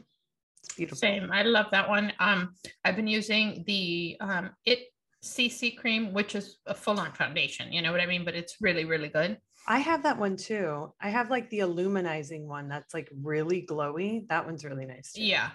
it's 0.61 0.75
beautiful. 0.75 0.97
Same. 0.97 1.31
I 1.31 1.43
love 1.43 1.67
that 1.71 1.87
one. 1.87 2.11
Um, 2.19 2.53
I've 2.83 2.97
been 2.97 3.07
using 3.07 3.63
the 3.65 4.17
um 4.19 4.49
it 4.65 4.79
CC 5.23 5.75
cream, 5.77 6.13
which 6.13 6.35
is 6.35 6.57
a 6.67 6.73
full-on 6.73 7.13
foundation. 7.13 7.71
You 7.71 7.81
know 7.81 7.93
what 7.93 8.01
I 8.01 8.05
mean? 8.05 8.25
But 8.25 8.35
it's 8.35 8.57
really, 8.59 8.83
really 8.83 9.07
good. 9.07 9.37
I 9.65 9.79
have 9.79 10.03
that 10.03 10.19
one 10.19 10.35
too. 10.35 10.91
I 10.99 11.07
have 11.07 11.29
like 11.29 11.49
the 11.49 11.59
illuminizing 11.59 12.43
one 12.43 12.67
that's 12.67 12.93
like 12.93 13.09
really 13.21 13.65
glowy. 13.65 14.27
That 14.27 14.45
one's 14.45 14.65
really 14.65 14.85
nice. 14.85 15.13
Too. 15.13 15.23
Yeah. 15.23 15.51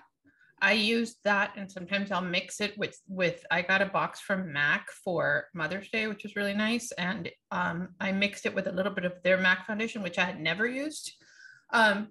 I 0.61 0.73
use 0.73 1.17
that 1.25 1.53
and 1.57 1.71
sometimes 1.71 2.11
I'll 2.11 2.21
mix 2.21 2.61
it 2.61 2.77
with 2.77 2.99
with 3.09 3.45
I 3.51 3.63
got 3.63 3.83
a 3.83 3.87
box 3.87 4.21
from 4.21 4.53
MAC 4.53 4.89
for 5.05 5.49
Mother's 5.55 5.89
Day, 5.91 6.07
which 6.07 6.25
was 6.25 6.37
really 6.37 6.55
nice. 6.55 6.93
And 6.93 7.31
um, 7.51 7.91
I 8.01 8.13
mixed 8.13 8.47
it 8.47 8.55
with 8.55 8.67
a 8.67 8.73
little 8.73 8.93
bit 8.93 9.05
of 9.05 9.15
their 9.23 9.39
MAC 9.39 9.67
foundation, 9.67 10.03
which 10.03 10.19
I 10.19 10.25
had 10.25 10.41
never 10.41 10.67
used. 10.67 11.13
Um, 11.73 12.09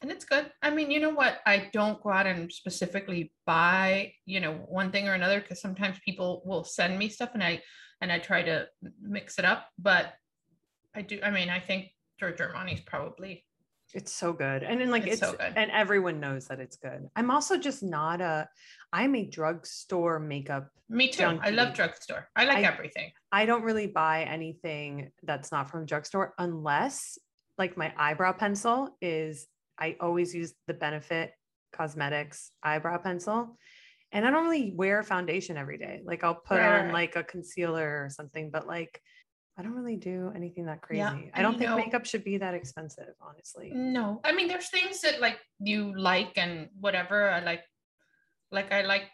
and 0.00 0.10
it's 0.10 0.24
good. 0.24 0.50
I 0.62 0.70
mean, 0.70 0.90
you 0.90 1.00
know 1.00 1.10
what? 1.10 1.38
I 1.46 1.70
don't 1.72 2.02
go 2.02 2.10
out 2.10 2.26
and 2.26 2.52
specifically 2.52 3.32
buy, 3.46 4.12
you 4.26 4.40
know, 4.40 4.52
one 4.52 4.90
thing 4.90 5.08
or 5.08 5.14
another 5.14 5.40
because 5.40 5.60
sometimes 5.60 5.98
people 6.04 6.42
will 6.44 6.64
send 6.64 6.98
me 6.98 7.08
stuff 7.08 7.30
and 7.34 7.42
I 7.42 7.62
and 8.00 8.10
I 8.10 8.18
try 8.18 8.42
to 8.42 8.66
mix 9.00 9.38
it 9.38 9.44
up. 9.44 9.68
But 9.78 10.12
I 10.94 11.02
do, 11.02 11.20
I 11.22 11.30
mean, 11.30 11.48
I 11.48 11.60
think 11.60 11.90
Giorgio 12.18 12.48
Armani 12.48 12.74
is 12.74 12.80
probably 12.80 13.44
It's 13.94 14.12
so 14.12 14.32
good. 14.32 14.62
And 14.62 14.80
then 14.80 14.90
like 14.90 15.02
It's 15.06 15.20
it's, 15.20 15.20
so 15.20 15.32
good. 15.32 15.52
and 15.56 15.70
everyone 15.70 16.18
knows 16.20 16.46
that 16.48 16.60
it's 16.60 16.76
good. 16.76 17.08
I'm 17.16 17.30
also 17.30 17.58
just 17.58 17.82
not 17.82 18.20
a 18.20 18.48
I'm 18.92 19.14
a 19.14 19.24
drugstore 19.26 20.18
makeup. 20.18 20.68
me 20.88 21.08
too. 21.08 21.24
I 21.24 21.50
love 21.50 21.74
drugstore. 21.74 22.28
I 22.36 22.44
like 22.44 22.58
I- 22.58 22.62
everything. 22.68 23.12
I 23.30 23.46
don't 23.46 23.62
really 23.62 23.86
buy 23.86 24.24
anything 24.24 25.10
that's 25.22 25.52
not 25.52 25.70
from 25.70 25.86
drugstore 25.86 26.34
unless 26.38 27.18
like 27.58 27.76
my 27.76 27.92
eyebrow 27.96 28.32
pencil 28.32 28.96
is 29.00 29.46
I 29.78 29.96
always 30.00 30.34
use 30.34 30.54
the 30.66 30.74
benefit 30.74 31.32
cosmetics 31.72 32.50
eyebrow 32.62 32.98
pencil. 32.98 33.56
And 34.14 34.26
I 34.26 34.30
don't 34.30 34.44
really 34.44 34.72
wear 34.74 35.02
foundation 35.02 35.56
every 35.56 35.78
day. 35.78 36.02
Like 36.04 36.22
I'll 36.24 36.34
put 36.34 36.58
Right, 36.58 36.86
on 36.86 36.92
like 36.92 37.16
a 37.16 37.24
concealer 37.24 38.04
or 38.04 38.10
something, 38.10 38.50
but 38.50 38.66
like 38.66 39.00
I 39.62 39.64
don't 39.64 39.76
really 39.76 39.94
do 39.96 40.32
anything 40.34 40.66
that 40.66 40.82
crazy. 40.82 40.98
Yeah, 40.98 41.16
I 41.34 41.40
don't 41.40 41.56
think 41.56 41.70
know- 41.70 41.76
makeup 41.76 42.04
should 42.04 42.24
be 42.24 42.36
that 42.38 42.52
expensive, 42.52 43.14
honestly. 43.20 43.70
No, 43.72 44.20
I 44.24 44.32
mean, 44.32 44.48
there's 44.48 44.68
things 44.70 45.00
that 45.02 45.20
like 45.20 45.38
you 45.60 45.96
like 45.96 46.32
and 46.36 46.68
whatever. 46.80 47.30
I 47.30 47.38
like, 47.44 47.62
like 48.50 48.72
I 48.72 48.82
like 48.82 49.04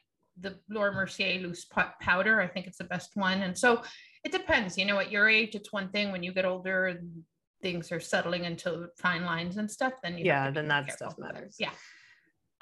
the 0.40 0.58
Laura 0.70 0.94
Mercier 0.94 1.38
loose 1.40 1.66
po- 1.66 1.90
powder. 2.00 2.40
I 2.40 2.46
think 2.48 2.66
it's 2.66 2.78
the 2.78 2.84
best 2.84 3.10
one. 3.14 3.42
And 3.42 3.58
so 3.58 3.82
it 4.24 4.32
depends. 4.32 4.78
You 4.78 4.86
know, 4.86 4.98
at 4.98 5.10
your 5.12 5.28
age, 5.28 5.54
it's 5.54 5.70
one 5.70 5.90
thing. 5.90 6.12
When 6.12 6.22
you 6.22 6.32
get 6.32 6.46
older 6.46 6.86
and 6.86 7.24
things 7.60 7.92
are 7.92 8.00
settling 8.00 8.44
into 8.44 8.86
fine 8.96 9.24
lines 9.26 9.58
and 9.58 9.70
stuff, 9.70 9.92
then 10.02 10.16
Yeah, 10.16 10.50
then 10.50 10.68
that 10.68 10.90
stuff 10.92 11.18
matters. 11.18 11.56
Yeah. 11.58 11.72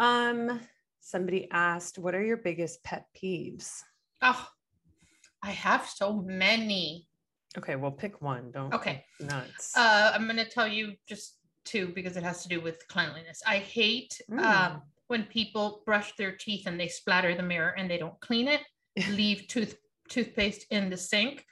Um, 0.01 0.59
somebody 1.01 1.49
asked, 1.53 1.99
what 1.99 2.17
are 2.17 2.25
your 2.25 2.39
biggest 2.39 2.83
pet 2.83 3.07
peeves? 3.17 3.83
Oh, 4.23 4.49
I 5.41 5.51
have 5.53 5.87
so 5.87 6.15
many. 6.15 7.07
Okay, 7.59 7.77
well, 7.77 7.91
pick 7.91 8.21
one. 8.21 8.51
Don't 8.53 8.73
Okay. 8.75 9.05
nuts. 9.21 9.77
Uh, 9.77 10.13
I'm 10.15 10.25
going 10.25 10.37
to 10.37 10.49
tell 10.49 10.69
you 10.69 10.95
just 11.09 11.39
two 11.65 11.89
because 11.95 12.17
it 12.17 12.23
has 12.23 12.43
to 12.43 12.49
do 12.49 12.61
with 12.61 12.87
cleanliness. 12.89 13.43
I 13.47 13.59
hate 13.59 14.21
Mm. 14.31 14.41
um, 14.45 14.83
when 15.09 15.25
people 15.25 15.83
brush 15.87 16.15
their 16.17 16.33
teeth 16.33 16.67
and 16.67 16.79
they 16.79 16.89
splatter 16.89 17.35
the 17.35 17.43
mirror 17.43 17.75
and 17.77 17.91
they 17.91 17.99
don't 17.99 18.19
clean 18.21 18.49
it, 18.49 18.61
leave 19.11 19.47
tooth 19.49 19.77
toothpaste 20.09 20.67
in 20.71 20.89
the 20.91 20.97
sink. 20.97 21.45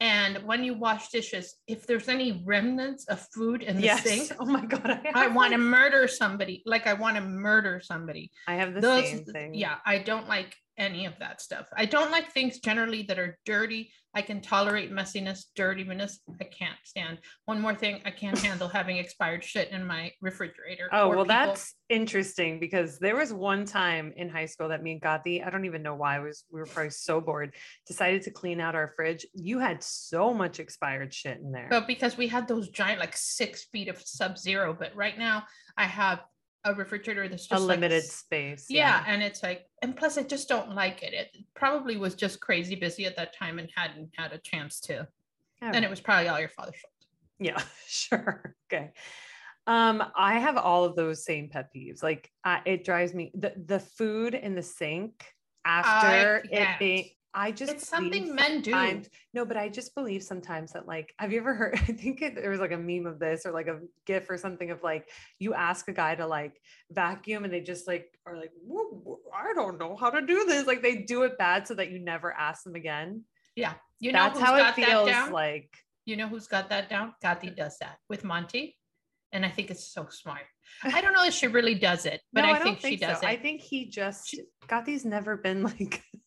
And 0.00 0.38
when 0.44 0.64
you 0.64 0.74
wash 0.74 1.08
dishes, 1.08 1.54
if 1.66 1.86
there's 1.86 2.08
any 2.08 2.42
remnants 2.44 3.06
of 3.06 3.26
food 3.32 3.62
in 3.62 3.76
the 3.76 3.82
yes. 3.84 4.02
sink, 4.02 4.32
Oh 4.38 4.44
my 4.44 4.64
god. 4.66 5.00
I, 5.14 5.24
I 5.24 5.26
want 5.28 5.52
to 5.52 5.58
murder 5.58 6.06
somebody. 6.08 6.62
Like 6.66 6.86
I 6.86 6.92
want 6.94 7.16
to 7.16 7.22
murder 7.22 7.80
somebody. 7.82 8.30
I 8.46 8.54
have 8.56 8.74
the 8.74 8.80
Those, 8.82 9.08
same 9.08 9.24
thing. 9.24 9.54
yeah, 9.54 9.76
I 9.86 9.98
don't 9.98 10.28
like 10.28 10.54
any 10.78 11.06
of 11.06 11.18
that 11.20 11.40
stuff. 11.40 11.66
I 11.76 11.86
don't 11.86 12.10
like 12.10 12.32
things 12.32 12.58
generally 12.58 13.02
that 13.04 13.18
are 13.18 13.38
dirty. 13.44 13.90
I 14.16 14.22
can 14.22 14.40
tolerate 14.40 14.92
messiness, 14.92 15.44
dirtiness. 15.56 16.20
I 16.40 16.44
can't 16.44 16.78
stand. 16.84 17.18
One 17.46 17.60
more 17.60 17.74
thing, 17.74 18.00
I 18.04 18.12
can't 18.12 18.38
handle 18.44 18.68
having 18.68 18.98
expired 18.98 19.42
shit 19.42 19.70
in 19.70 19.84
my 19.84 20.12
refrigerator. 20.20 20.88
Oh, 20.92 21.08
well, 21.08 21.24
people- 21.24 21.24
that's 21.24 21.74
interesting 21.88 22.60
because 22.60 22.98
there 22.98 23.16
was 23.16 23.32
one 23.32 23.64
time 23.64 24.12
in 24.16 24.28
high 24.28 24.46
school 24.46 24.68
that 24.68 24.82
me 24.82 24.92
and 24.92 25.02
Gati, 25.02 25.44
I 25.44 25.50
don't 25.50 25.64
even 25.64 25.82
know 25.82 25.94
why, 25.96 26.18
was 26.20 26.44
we 26.50 26.60
were 26.60 26.66
probably 26.66 26.90
so 26.90 27.20
bored, 27.20 27.54
decided 27.86 28.22
to 28.22 28.30
clean 28.30 28.60
out 28.60 28.74
our 28.74 28.92
fridge. 28.94 29.26
You 29.34 29.58
had 29.58 29.82
so 29.82 30.32
much 30.32 30.60
expired 30.60 31.12
shit 31.12 31.38
in 31.40 31.50
there. 31.50 31.66
But 31.68 31.86
because 31.86 32.16
we 32.16 32.28
had 32.28 32.46
those 32.46 32.68
giant, 32.68 33.00
like 33.00 33.16
six 33.16 33.64
feet 33.64 33.88
of 33.88 34.00
sub 34.00 34.38
zero, 34.38 34.76
but 34.78 34.94
right 34.94 35.18
now 35.18 35.44
I 35.76 35.84
have 35.84 36.20
a 36.64 36.74
refrigerator 36.74 37.28
that's 37.28 37.46
a 37.46 37.48
just 37.50 37.62
like 37.62 37.80
limited 37.80 38.04
space. 38.04 38.66
Yeah, 38.68 39.04
and 39.06 39.22
it's 39.22 39.42
like, 39.42 39.66
and 39.82 39.96
plus 39.96 40.18
I 40.18 40.22
just 40.22 40.48
don't 40.48 40.74
like 40.74 41.02
it. 41.02 41.12
It 41.12 41.44
probably 41.54 41.96
was 41.96 42.14
just 42.14 42.40
crazy 42.40 42.74
busy 42.74 43.04
at 43.06 43.16
that 43.16 43.36
time 43.36 43.58
and 43.58 43.68
hadn't 43.74 44.10
had 44.16 44.32
a 44.32 44.38
chance 44.38 44.80
to. 44.80 45.00
All 45.00 45.06
And 45.62 45.74
right. 45.74 45.84
it 45.84 45.90
was 45.90 46.00
probably 46.00 46.28
all 46.28 46.40
your 46.40 46.48
father's 46.48 46.76
fault. 46.80 46.92
Yeah, 47.38 47.60
sure. 47.86 48.56
Okay. 48.72 48.92
Um, 49.66 50.02
I 50.14 50.38
have 50.38 50.56
all 50.56 50.84
of 50.84 50.94
those 50.94 51.24
same 51.24 51.48
pet 51.48 51.70
peeves. 51.74 52.02
Like 52.02 52.30
uh, 52.44 52.58
it 52.66 52.84
drives 52.84 53.14
me 53.14 53.32
the 53.34 53.52
the 53.66 53.80
food 53.80 54.34
in 54.34 54.54
the 54.54 54.62
sink 54.62 55.24
after 55.64 56.42
it 56.50 56.68
being 56.78 57.08
I 57.34 57.50
just 57.50 57.72
It's 57.72 57.88
something 57.88 58.34
men 58.34 58.62
do. 58.62 59.02
no, 59.32 59.44
but 59.44 59.56
I 59.56 59.68
just 59.68 59.94
believe 59.94 60.22
sometimes 60.22 60.72
that 60.72 60.86
like, 60.86 61.12
have 61.18 61.32
you 61.32 61.40
ever 61.40 61.52
heard? 61.54 61.74
I 61.88 61.92
think 61.92 62.22
it, 62.22 62.36
there 62.36 62.50
was 62.50 62.60
like 62.60 62.70
a 62.70 62.78
meme 62.78 63.06
of 63.06 63.18
this 63.18 63.44
or 63.44 63.50
like 63.50 63.66
a 63.66 63.80
gif 64.06 64.30
or 64.30 64.38
something 64.38 64.70
of 64.70 64.82
like, 64.84 65.10
you 65.40 65.52
ask 65.52 65.88
a 65.88 65.92
guy 65.92 66.14
to 66.14 66.26
like 66.26 66.60
vacuum 66.92 67.44
and 67.44 67.52
they 67.52 67.60
just 67.60 67.88
like 67.88 68.06
are 68.24 68.36
like, 68.36 68.52
"Woo, 68.64 69.02
woo, 69.04 69.18
I 69.36 69.52
don't 69.52 69.78
know 69.78 69.96
how 69.96 70.10
to 70.10 70.24
do 70.24 70.44
this. 70.46 70.66
Like 70.66 70.82
they 70.82 70.98
do 70.98 71.24
it 71.24 71.36
bad 71.36 71.66
so 71.66 71.74
that 71.74 71.90
you 71.90 71.98
never 71.98 72.32
ask 72.32 72.62
them 72.62 72.76
again. 72.76 73.24
Yeah, 73.56 73.74
you 73.98 74.12
know 74.12 74.20
That's 74.20 74.40
how 74.40 74.54
it 74.54 74.58
that 74.60 74.74
feels 74.76 75.30
like. 75.32 75.70
You 76.06 76.16
know 76.16 76.28
who's 76.28 76.46
got 76.46 76.68
that 76.68 76.88
down? 76.88 77.14
Gati 77.22 77.56
does 77.56 77.78
that 77.78 77.96
with 78.08 78.24
Monty. 78.24 78.76
And 79.32 79.44
I 79.44 79.48
think 79.48 79.70
it's 79.72 79.88
so 79.92 80.06
smart. 80.10 80.42
I 80.84 81.00
don't 81.00 81.12
know 81.12 81.24
if 81.24 81.34
she 81.34 81.48
really 81.48 81.74
does 81.74 82.06
it, 82.06 82.20
but 82.32 82.42
no, 82.42 82.48
I, 82.48 82.52
I, 82.52 82.62
think, 82.62 82.80
think 82.80 83.00
she 83.00 83.04
does 83.04 83.20
so. 83.20 83.26
it. 83.26 83.30
I 83.30 83.36
think 83.36 83.60
he 83.60 83.86
just 83.86 84.36
Gothi's 84.68 85.04
never 85.04 85.36
been 85.36 85.64
like 85.64 86.02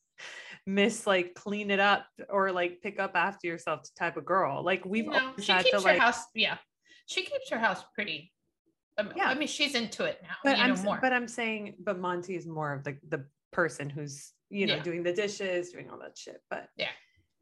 miss 0.68 1.08
like 1.08 1.34
clean 1.34 1.72
it 1.72 1.80
up 1.80 2.06
or 2.30 2.52
like 2.52 2.82
pick 2.82 3.00
up 3.00 3.12
after 3.16 3.48
yourself 3.48 3.82
type 3.98 4.18
of 4.18 4.26
girl. 4.26 4.62
Like 4.62 4.84
we've 4.86 5.08
no, 5.08 5.32
she 5.40 5.52
had 5.54 5.64
keeps 5.64 5.82
to 5.82 5.88
her 5.88 5.94
like 5.94 6.02
house. 6.02 6.26
Yeah, 6.36 6.58
she 7.08 7.24
keeps 7.24 7.50
her 7.50 7.58
house 7.58 7.84
pretty. 7.96 8.32
Um, 8.98 9.12
Yeah. 9.16 9.30
I 9.30 9.36
mean, 9.36 9.48
she's 9.48 9.76
into 9.76 10.04
it 10.04 10.20
now. 10.22 10.36
but 10.44 10.60
I'm 10.60 10.76
know 10.76 10.98
but 11.02 11.14
I'm 11.14 11.28
saying 11.28 11.76
but 11.80 11.98
Monty 12.00 12.36
is 12.36 12.46
more 12.46 12.74
of 12.74 12.84
the 12.84 12.98
the 13.08 13.26
person 13.54 13.90
who's 13.90 14.34
you 14.50 14.68
know 14.68 14.76
Yeah. 14.76 14.84
doing 14.84 15.04
the 15.04 15.14
dishes, 15.14 15.72
doing 15.72 15.90
all 15.90 16.00
that 16.00 16.18
shit. 16.18 16.42
But 16.50 16.68
Yeah. 16.76 16.90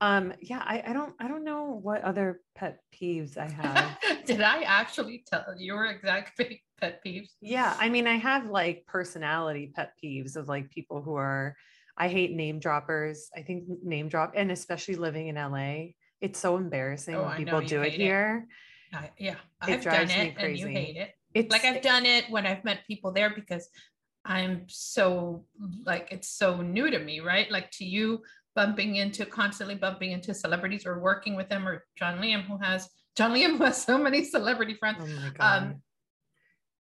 Um 0.01 0.33
yeah, 0.39 0.61
I, 0.63 0.83
I 0.88 0.93
don't 0.93 1.15
I 1.19 1.27
don't 1.27 1.43
know 1.43 1.79
what 1.81 2.03
other 2.03 2.41
pet 2.53 2.79
peeves 2.93 3.38
I 3.38 3.49
have. 3.49 3.97
Did 4.25 4.41
I 4.41 4.61
actually 4.63 5.23
tell 5.25 5.45
your 5.57 5.85
exact 5.88 6.38
pet 6.79 7.01
peeves? 7.03 7.29
yeah, 7.41 7.75
I 7.79 7.89
mean 7.89 8.05
I 8.05 8.17
have 8.17 8.45
like 8.51 8.85
personality 8.85 9.71
pet 9.73 9.93
peeves 10.03 10.35
of 10.35 10.47
like 10.47 10.69
people 10.69 11.01
who 11.01 11.15
are 11.15 11.55
I 11.97 12.08
hate 12.08 12.31
name 12.31 12.60
droppers. 12.60 13.29
I 13.36 13.41
think 13.41 13.65
name 13.84 14.10
drop 14.10 14.34
and 14.36 14.51
especially 14.51 14.95
living 14.95 15.27
in 15.27 15.36
LA, 15.36 15.93
it's 16.21 16.39
so 16.39 16.58
embarrassing 16.58 17.15
Oh, 17.15 17.25
when 17.25 17.38
people 17.38 17.62
do 17.62 17.81
it 17.81 17.88
it. 17.88 17.93
here. 17.93 18.47
I, 18.93 19.12
yeah, 19.17 19.31
It 19.34 19.38
I've 19.62 19.67
done 19.67 19.81
drives 19.81 20.15
me 20.15 20.21
it, 20.27 20.36
and 20.38 20.60
you 20.60 20.67
hate 20.67 20.97
it. 20.97 21.12
It's 21.34 21.51
Like 21.51 21.65
I've 21.65 21.81
done 21.81 22.05
it 22.05 22.29
when 22.29 22.45
I've 22.45 22.63
met 22.63 22.79
people 22.88 23.12
there 23.12 23.29
because 23.29 23.67
I'm 24.23 24.63
so 24.67 25.45
like 25.86 26.08
it's 26.12 26.29
so 26.29 26.62
new 26.62 26.89
to 26.89 26.99
me, 26.99 27.19
right? 27.19 27.49
Like 27.51 27.71
to 27.71 27.86
you, 27.86 28.23
bumping 28.55 28.95
into 28.95 29.25
constantly 29.25 29.75
bumping 29.75 30.12
into 30.12 30.34
celebrities 30.34 30.86
or 30.86 30.99
working 30.99 31.36
with 31.36 31.49
them, 31.49 31.67
or 31.67 31.86
John 31.97 32.19
Liam 32.19 32.45
who 32.45 32.58
has 32.58 32.89
John 33.15 33.31
Liam 33.31 33.58
who 33.58 33.63
has 33.69 33.81
so 33.81 33.97
many 33.97 34.23
celebrity 34.23 34.75
friends. 34.75 34.99
Oh 35.01 35.08
my 35.08 35.29
god. 35.29 35.63
Um, 35.63 35.81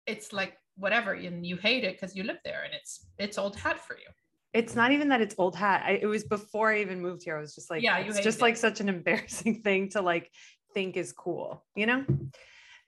it's 0.06 0.32
like 0.32 0.56
whatever, 0.76 1.12
and 1.12 1.44
you 1.44 1.56
hate 1.56 1.84
it 1.84 1.94
because 2.00 2.14
you 2.16 2.22
live 2.22 2.38
there, 2.44 2.62
and 2.64 2.72
it's 2.74 3.06
it's 3.18 3.38
old 3.38 3.56
hat 3.56 3.84
for 3.84 3.96
you. 3.96 4.08
It's 4.56 4.74
not 4.74 4.90
even 4.92 5.10
that 5.10 5.20
it's 5.20 5.34
old 5.36 5.54
hat. 5.54 5.82
I, 5.84 5.92
it 5.92 6.06
was 6.06 6.24
before 6.24 6.72
I 6.72 6.80
even 6.80 7.00
moved 7.02 7.22
here. 7.24 7.36
I 7.36 7.40
was 7.40 7.54
just 7.54 7.70
like, 7.70 7.82
Yeah, 7.82 7.98
it's 7.98 8.20
just 8.20 8.38
it. 8.38 8.42
like 8.42 8.56
such 8.56 8.80
an 8.80 8.88
embarrassing 8.96 9.62
thing 9.62 9.90
to 9.90 10.00
like 10.00 10.30
think 10.72 10.96
is 10.96 11.12
cool, 11.12 11.64
you 11.74 11.84
know? 11.84 12.04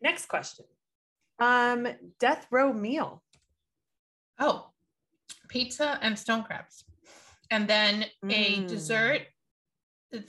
Next 0.01 0.27
question. 0.27 0.65
Um, 1.39 1.87
death 2.19 2.47
row 2.51 2.73
meal. 2.73 3.23
Oh, 4.39 4.71
pizza 5.49 5.99
and 6.01 6.19
stone 6.19 6.43
crabs. 6.43 6.85
And 7.51 7.69
then 7.69 8.07
a 8.31 8.61
Mm. 8.63 8.69
dessert 8.69 9.23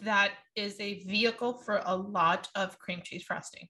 that 0.04 0.32
is 0.56 0.78
a 0.80 1.04
vehicle 1.06 1.54
for 1.54 1.82
a 1.86 1.96
lot 1.96 2.50
of 2.56 2.78
cream 2.80 3.02
cheese 3.04 3.24
frosting. 3.24 3.70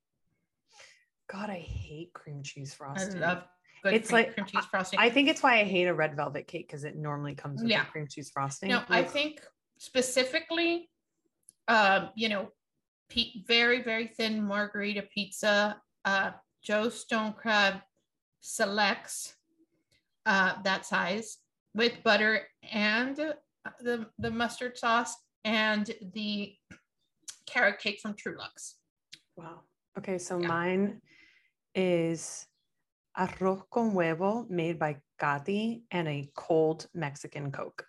God, 1.32 1.52
I 1.52 1.60
hate 1.60 2.14
cream 2.14 2.42
cheese 2.42 2.74
I 2.74 2.78
frosting. 2.78 3.22
love 3.22 3.44
good 3.84 3.94
It's 3.94 4.10
cream, 4.10 4.26
like- 4.26 4.34
cream 4.34 4.46
cheese 4.46 4.66
frosting. 4.66 5.00
I 5.00 5.10
think 5.10 5.30
it's 5.30 5.42
why 5.44 5.60
I 5.60 5.64
hate 5.64 5.86
a 5.88 5.94
red 5.94 6.16
velvet 6.16 6.48
cake 6.48 6.68
because 6.68 6.84
it 6.84 6.96
normally 6.96 7.36
comes 7.36 7.62
with 7.62 7.72
Yeah. 7.72 7.86
cream 7.86 8.08
cheese 8.08 8.30
frosting. 8.30 8.70
no, 8.70 8.84
I 8.90 9.04
think 9.04 9.42
specifically, 9.78 10.90
um, 11.68 12.10
you 12.16 12.30
know, 12.30 12.52
pe- 13.10 13.44
very, 13.48 13.82
very 13.82 14.08
thin 14.08 14.44
margherita 14.44 15.04
pizza, 15.14 15.82
uh, 16.06 16.32
Joe's 16.62 17.00
Stone 17.00 17.34
Crab 17.34 17.82
selects 18.42 19.36
uh, 20.26 20.62
that 20.64 20.86
size 20.86 21.38
with 21.74 22.04
butter 22.04 22.48
and 22.72 23.16
the, 23.82 24.08
the 24.20 24.30
mustard 24.30 24.78
sauce 24.78 25.16
and 25.44 25.90
the 26.14 26.56
carrot 27.46 27.80
cake 27.80 28.00
from 28.02 28.14
Truluck's. 28.14 28.76
Wow. 29.36 29.62
Okay, 29.98 30.18
so 30.18 30.38
Yeah. 30.40 30.48
mine 30.48 31.02
is 31.74 32.46
arroz 33.20 33.62
con 33.70 33.92
huevo 33.92 34.50
made 34.50 34.80
by 34.80 34.98
Gati 35.22 35.82
and 35.92 36.08
a 36.08 36.32
cold 36.36 36.88
Mexican 36.94 37.52
Coke. 37.52 37.86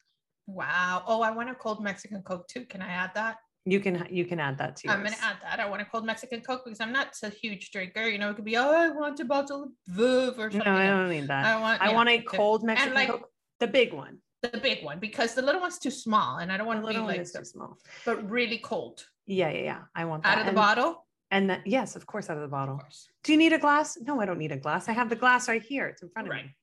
Wow. 0.46 1.04
Oh, 1.06 1.22
I 1.22 1.30
want 1.30 1.48
a 1.50 1.54
cold 1.54 1.82
Mexican 1.82 2.22
Coke 2.22 2.48
too. 2.48 2.64
Can 2.66 2.82
I 2.82 2.88
add 2.88 3.12
that? 3.14 3.36
You 3.66 3.78
can 3.78 4.06
you 4.10 4.24
can 4.24 4.40
add 4.40 4.58
that 4.58 4.76
to. 4.76 4.88
I'm 4.90 5.02
gonna 5.04 5.16
add 5.22 5.36
that. 5.42 5.60
I 5.60 5.68
want 5.68 5.82
a 5.82 5.84
cold 5.84 6.04
Mexican 6.04 6.40
Coke 6.40 6.62
because 6.64 6.80
I'm 6.80 6.92
not 6.92 7.14
a 7.22 7.28
huge 7.28 7.70
drinker. 7.70 8.08
You 8.08 8.18
know, 8.18 8.30
it 8.30 8.36
could 8.36 8.44
be 8.44 8.56
oh, 8.56 8.72
I 8.72 8.88
want 8.88 9.20
a 9.20 9.24
bottle 9.24 9.64
of 9.64 9.70
Veuve 9.94 10.38
or 10.38 10.50
something. 10.50 10.72
No. 10.72 10.78
I 10.78 10.86
don't 10.86 11.10
need 11.10 11.28
that. 11.28 11.44
I 11.44 11.60
want. 11.60 11.80
I 11.80 11.90
yeah, 11.90 11.94
want 11.94 12.08
a 12.08 12.22
cold 12.22 12.64
Mexican 12.64 12.94
like- 12.94 13.08
Coke, 13.08 13.28
the 13.60 13.68
big 13.68 13.92
one. 13.92 14.18
the 14.42 14.58
big 14.58 14.82
one 14.82 14.98
because 14.98 15.34
the 15.34 15.42
little 15.42 15.60
one's 15.60 15.78
too 15.78 15.90
small, 15.90 16.38
and 16.38 16.50
I 16.50 16.56
don't 16.56 16.66
want 16.66 16.78
to 16.78 16.80
be 16.80 16.86
little 16.86 17.04
one 17.04 17.12
like, 17.12 17.20
is 17.20 17.32
too 17.32 17.44
small. 17.44 17.76
but 18.06 18.28
really 18.30 18.58
cold 18.58 19.04
Yeah, 19.26 19.50
yeah, 19.50 19.62
yeah. 19.62 19.82
I 19.94 20.06
want 20.06 20.22
that. 20.22 20.32
out 20.32 20.38
of 20.38 20.44
the 20.46 20.48
and, 20.50 20.56
bottle. 20.56 21.06
And 21.30 21.48
that, 21.50 21.66
yes, 21.66 21.94
of 21.96 22.06
course, 22.06 22.28
out 22.28 22.36
of 22.36 22.42
the 22.42 22.48
bottle. 22.48 22.78
course. 22.78 23.08
Do 23.22 23.32
you 23.32 23.38
need 23.38 23.52
a 23.52 23.58
glass? 23.58 23.96
No, 24.00 24.20
I 24.20 24.26
don't 24.26 24.38
need 24.38 24.52
a 24.52 24.56
glass. 24.56 24.88
I 24.88 24.92
have 24.92 25.08
the 25.08 25.16
glass 25.16 25.48
right 25.48 25.62
here. 25.62 25.86
It's 25.86 26.02
in 26.02 26.08
front 26.10 26.26
of 26.28 26.32
Right. 26.32 26.46
me. 26.46 26.56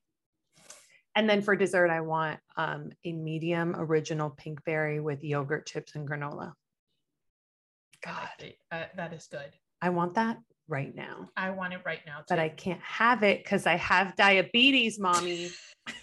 And 1.14 1.28
then 1.28 1.40
for 1.42 1.56
dessert, 1.56 1.90
I 1.90 2.00
want 2.02 2.38
um, 2.56 2.90
a 3.04 3.12
medium 3.12 3.74
original 3.76 4.30
Pinkberry 4.30 5.02
with 5.02 5.24
yogurt 5.24 5.66
chips 5.66 5.94
and 5.94 6.08
granola. 6.08 6.52
God, 8.04 8.28
like. 8.40 8.58
Uh, 8.70 8.84
that 8.96 9.12
is 9.12 9.26
good. 9.26 9.50
I 9.82 9.88
want 9.88 10.14
that 10.14 10.38
right 10.68 10.94
now, 10.94 11.30
I 11.36 11.50
want 11.50 11.72
it 11.72 11.80
right 11.86 12.00
now. 12.06 12.18
Too. 12.18 12.24
but 12.28 12.38
I 12.38 12.50
can't 12.50 12.80
have 12.82 13.22
it 13.22 13.42
because 13.42 13.66
I 13.66 13.76
have 13.76 14.14
diabetes, 14.16 14.98
mommy. 14.98 15.50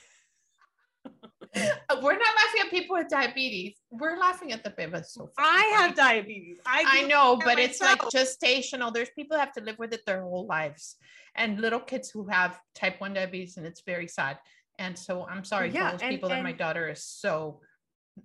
We're 2.02 2.18
not 2.18 2.36
laughing 2.36 2.62
at 2.66 2.70
people 2.70 2.96
with 2.98 3.08
diabetes. 3.10 3.76
We're 3.90 4.18
laughing 4.18 4.52
at 4.52 4.64
the 4.64 4.70
baby. 4.72 5.00
So 5.08 5.30
I 5.38 5.62
funny. 5.62 5.74
have 5.88 5.96
diabetes. 5.96 6.58
I, 6.66 6.84
I 6.88 7.02
know, 7.08 7.38
but 7.44 7.60
it's 7.60 7.82
like 7.82 8.00
gestational. 8.02 8.94
There's 8.94 9.10
people 9.16 9.38
who 9.38 9.40
have 9.40 9.54
to 9.54 9.62
live 9.62 9.80
with 9.80 9.94
it 9.94 10.02
their 10.06 10.22
whole 10.22 10.46
lives, 10.46 10.96
and 11.36 11.60
little 11.60 11.80
kids 11.80 12.10
who 12.10 12.28
have 12.28 12.60
type 12.74 13.00
one 13.00 13.14
diabetes, 13.14 13.58
and 13.58 13.66
it's 13.66 13.82
very 13.86 14.08
sad. 14.08 14.38
And 14.78 14.98
so 14.98 15.26
I'm 15.30 15.44
sorry 15.46 15.70
Yeah, 15.72 15.86
for 15.86 15.92
those 15.94 16.02
and- 16.02 16.12
people 16.12 16.30
that 16.30 16.44
my 16.44 16.52
daughter 16.52 16.90
is 16.90 17.04
so 17.04 17.62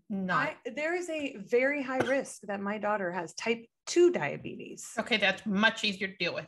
not. 0.08 0.54
I, 0.66 0.70
there 0.74 0.94
is 0.94 1.08
a 1.10 1.36
very 1.36 1.82
high 1.82 1.98
risk 1.98 2.42
that 2.42 2.60
my 2.60 2.78
daughter 2.78 3.10
has 3.12 3.34
type 3.34 3.64
2 3.86 4.10
diabetes. 4.12 4.88
okay, 4.98 5.16
that's 5.16 5.44
much 5.46 5.84
easier 5.84 6.08
to 6.08 6.16
deal 6.16 6.34
with. 6.34 6.46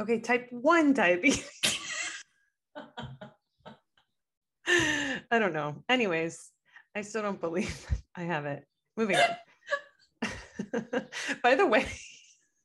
Okay, 0.00 0.20
type 0.20 0.48
1 0.50 0.92
diabetes. 0.92 1.48
I 5.32 5.38
don't 5.38 5.54
know. 5.54 5.82
Anyways, 5.88 6.50
I 6.94 7.00
still 7.00 7.22
don't 7.22 7.40
believe 7.40 7.86
I 8.14 8.22
have 8.22 8.44
it. 8.44 8.66
Moving 8.96 9.16
on. 9.16 10.30
By 11.42 11.54
the 11.54 11.66
way, 11.66 11.86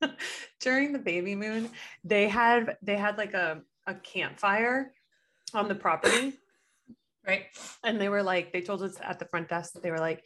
during 0.59 0.91
the 0.91 0.99
baby 0.99 1.33
moon, 1.33 1.69
they 2.03 2.27
had 2.27 2.77
they 2.83 2.97
had 2.97 3.17
like 3.17 3.33
a, 3.33 3.61
a 3.87 3.95
campfire 3.95 4.93
on 5.53 5.69
the 5.69 5.75
property 5.75 6.33
Right. 7.25 7.45
and 7.83 7.99
they 7.99 8.07
were 8.07 8.23
like 8.23 8.53
they 8.53 8.61
told 8.61 8.81
us 8.83 8.97
at 9.01 9.19
the 9.19 9.25
front 9.25 9.49
desk 9.49 9.73
that 9.73 9.83
they 9.83 9.91
were 9.91 9.99
like 9.99 10.23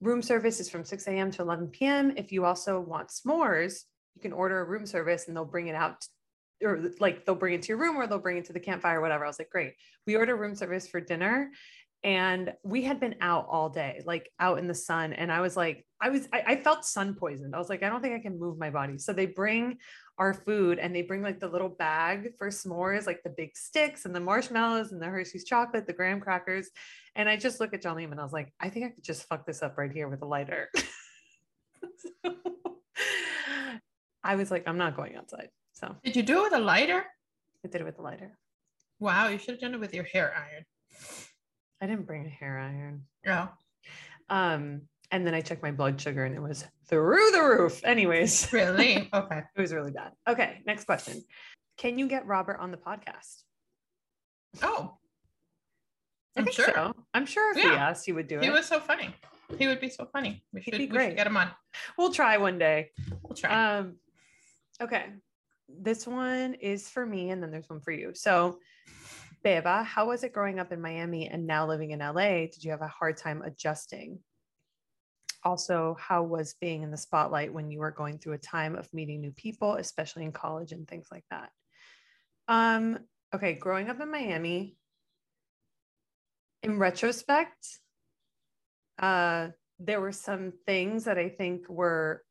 room 0.00 0.20
service 0.20 0.58
is 0.58 0.68
from 0.68 0.84
6 0.84 1.06
a.m. 1.06 1.30
to 1.32 1.42
11 1.42 1.68
p.m. 1.68 2.12
If 2.16 2.32
you 2.32 2.44
also 2.44 2.80
want 2.80 3.08
s'mores, 3.08 3.84
you 4.16 4.22
can 4.22 4.32
order 4.32 4.60
a 4.60 4.64
room 4.64 4.86
service 4.86 5.28
and 5.28 5.36
they'll 5.36 5.44
bring 5.44 5.68
it 5.68 5.74
out 5.74 6.06
or 6.62 6.90
like 6.98 7.24
they'll 7.24 7.34
bring 7.34 7.54
it 7.54 7.62
to 7.62 7.68
your 7.68 7.78
room 7.78 7.96
or 7.96 8.06
they'll 8.06 8.18
bring 8.18 8.36
it 8.36 8.44
to 8.46 8.52
the 8.52 8.60
campfire, 8.60 9.00
whatever. 9.00 9.24
I 9.24 9.28
was 9.28 9.38
like, 9.38 9.50
great. 9.50 9.74
We 10.06 10.16
order 10.16 10.36
room 10.36 10.54
service 10.54 10.88
for 10.88 11.00
dinner 11.00 11.50
and 12.02 12.54
we 12.62 12.82
had 12.82 12.98
been 12.98 13.16
out 13.20 13.46
all 13.50 13.68
day, 13.68 14.00
like 14.06 14.30
out 14.40 14.58
in 14.58 14.66
the 14.66 14.74
sun. 14.74 15.12
And 15.12 15.30
I 15.30 15.40
was 15.40 15.56
like, 15.56 15.84
I 16.00 16.08
was, 16.08 16.28
I, 16.32 16.42
I, 16.46 16.56
felt 16.56 16.86
sun 16.86 17.14
poisoned. 17.14 17.54
I 17.54 17.58
was 17.58 17.68
like, 17.68 17.82
I 17.82 17.90
don't 17.90 18.00
think 18.00 18.14
I 18.14 18.20
can 18.20 18.38
move 18.38 18.58
my 18.58 18.70
body. 18.70 18.96
So 18.96 19.12
they 19.12 19.26
bring 19.26 19.76
our 20.16 20.32
food 20.32 20.78
and 20.78 20.96
they 20.96 21.02
bring 21.02 21.22
like 21.22 21.40
the 21.40 21.48
little 21.48 21.68
bag 21.68 22.32
for 22.38 22.48
s'mores, 22.48 23.06
like 23.06 23.22
the 23.22 23.34
big 23.36 23.54
sticks 23.54 24.06
and 24.06 24.14
the 24.14 24.20
marshmallows 24.20 24.92
and 24.92 25.02
the 25.02 25.06
Hershey's 25.06 25.44
chocolate, 25.44 25.86
the 25.86 25.92
graham 25.92 26.20
crackers. 26.20 26.70
And 27.16 27.28
I 27.28 27.36
just 27.36 27.60
look 27.60 27.74
at 27.74 27.82
John 27.82 27.98
Liam 27.98 28.12
and 28.12 28.20
I 28.20 28.22
was 28.22 28.32
like, 28.32 28.50
I 28.58 28.70
think 28.70 28.86
I 28.86 28.90
could 28.90 29.04
just 29.04 29.28
fuck 29.28 29.44
this 29.44 29.62
up 29.62 29.76
right 29.76 29.92
here 29.92 30.08
with 30.08 30.22
a 30.22 30.26
lighter. 30.26 30.70
so, 32.24 32.34
I 34.24 34.36
was 34.36 34.50
like, 34.50 34.66
I'm 34.66 34.78
not 34.78 34.96
going 34.96 35.16
outside. 35.16 35.50
So 35.72 35.96
did 36.02 36.16
you 36.16 36.22
do 36.22 36.40
it 36.40 36.42
with 36.44 36.60
a 36.60 36.64
lighter? 36.64 37.04
I 37.64 37.68
did 37.68 37.82
it 37.82 37.84
with 37.84 37.98
a 37.98 38.02
lighter. 38.02 38.38
Wow, 38.98 39.28
you 39.28 39.38
should 39.38 39.50
have 39.50 39.60
done 39.60 39.74
it 39.74 39.80
with 39.80 39.94
your 39.94 40.04
hair 40.04 40.34
iron. 40.34 40.64
I 41.80 41.86
didn't 41.86 42.06
bring 42.06 42.26
a 42.26 42.28
hair 42.28 42.58
iron. 42.58 43.04
Yeah. 43.24 43.48
Um, 44.28 44.82
and 45.10 45.26
then 45.26 45.34
I 45.34 45.40
checked 45.40 45.62
my 45.62 45.72
blood 45.72 46.00
sugar 46.00 46.24
and 46.24 46.34
it 46.34 46.40
was 46.40 46.64
through 46.88 47.30
the 47.32 47.42
roof. 47.42 47.82
Anyways. 47.84 48.52
Really? 48.52 49.08
Okay. 49.12 49.42
it 49.56 49.60
was 49.60 49.72
really 49.72 49.90
bad. 49.90 50.12
Okay. 50.28 50.60
Next 50.66 50.84
question. 50.84 51.22
Can 51.78 51.98
you 51.98 52.06
get 52.06 52.26
Robert 52.26 52.58
on 52.60 52.70
the 52.70 52.76
podcast? 52.76 53.42
Oh. 54.62 54.98
I'm 56.36 56.50
sure. 56.50 56.66
So. 56.66 56.94
I'm 57.14 57.26
sure 57.26 57.52
if 57.52 57.58
yeah. 57.58 57.70
he 57.70 57.76
asked, 57.76 58.06
he 58.06 58.12
would 58.12 58.28
do 58.28 58.38
it. 58.38 58.44
He 58.44 58.50
was 58.50 58.66
so 58.66 58.78
funny. 58.78 59.14
He 59.58 59.66
would 59.66 59.80
be 59.80 59.88
so 59.88 60.06
funny. 60.12 60.44
We 60.52 60.60
should, 60.60 60.90
great. 60.90 61.08
Should 61.08 61.16
get 61.16 61.26
him 61.26 61.36
on. 61.36 61.50
We'll 61.98 62.12
try 62.12 62.36
one 62.36 62.58
day. 62.58 62.90
We'll 63.22 63.36
try. 63.36 63.78
Um, 63.78 63.96
okay. 64.80 65.06
This 65.68 66.06
one 66.06 66.54
is 66.54 66.88
for 66.88 67.04
me, 67.04 67.30
and 67.30 67.42
then 67.42 67.50
there's 67.50 67.68
one 67.68 67.80
for 67.80 67.90
you. 67.90 68.12
So 68.14 68.58
Beba, 69.44 69.84
how 69.84 70.08
was 70.08 70.22
it 70.22 70.32
growing 70.32 70.58
up 70.58 70.72
in 70.72 70.80
Miami 70.80 71.28
and 71.28 71.46
now 71.46 71.66
living 71.66 71.92
in 71.92 72.00
LA? 72.00 72.46
Did 72.46 72.62
you 72.62 72.70
have 72.72 72.82
a 72.82 72.88
hard 72.88 73.16
time 73.16 73.42
adjusting? 73.42 74.18
Also, 75.42 75.96
how 75.98 76.22
was 76.22 76.54
being 76.60 76.82
in 76.82 76.90
the 76.90 76.98
spotlight 76.98 77.52
when 77.52 77.70
you 77.70 77.78
were 77.78 77.90
going 77.90 78.18
through 78.18 78.34
a 78.34 78.38
time 78.38 78.76
of 78.76 78.92
meeting 78.92 79.20
new 79.20 79.30
people, 79.32 79.76
especially 79.76 80.24
in 80.24 80.32
college 80.32 80.72
and 80.72 80.86
things 80.86 81.08
like 81.10 81.24
that? 81.30 81.50
Um, 82.48 82.98
okay, 83.34 83.54
growing 83.54 83.88
up 83.88 84.00
in 84.00 84.10
Miami, 84.10 84.76
in 86.62 86.78
retrospect, 86.78 87.66
uh, 88.98 89.48
there 89.78 90.02
were 90.02 90.12
some 90.12 90.52
things 90.66 91.04
that 91.04 91.16
I 91.16 91.30
think 91.30 91.66
were 91.70 92.22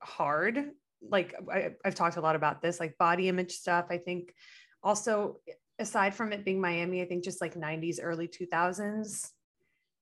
hard. 0.00 0.72
Like 1.00 1.34
I, 1.50 1.70
I've 1.82 1.94
talked 1.94 2.16
a 2.16 2.20
lot 2.20 2.36
about 2.36 2.60
this, 2.60 2.78
like 2.78 2.98
body 2.98 3.28
image 3.28 3.52
stuff. 3.52 3.86
I 3.88 3.96
think 3.96 4.34
also 4.82 5.38
aside 5.82 6.14
from 6.14 6.32
it 6.32 6.44
being 6.44 6.60
Miami, 6.60 7.02
I 7.02 7.04
think 7.04 7.24
just 7.24 7.42
like 7.42 7.54
90s, 7.54 7.98
early 8.02 8.28
2000s, 8.28 9.28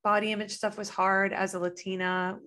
body 0.04 0.30
image 0.32 0.52
stuff 0.52 0.78
was 0.78 0.88
hard 0.88 1.32
as 1.32 1.54
a 1.54 1.58
Latina. 1.58 2.38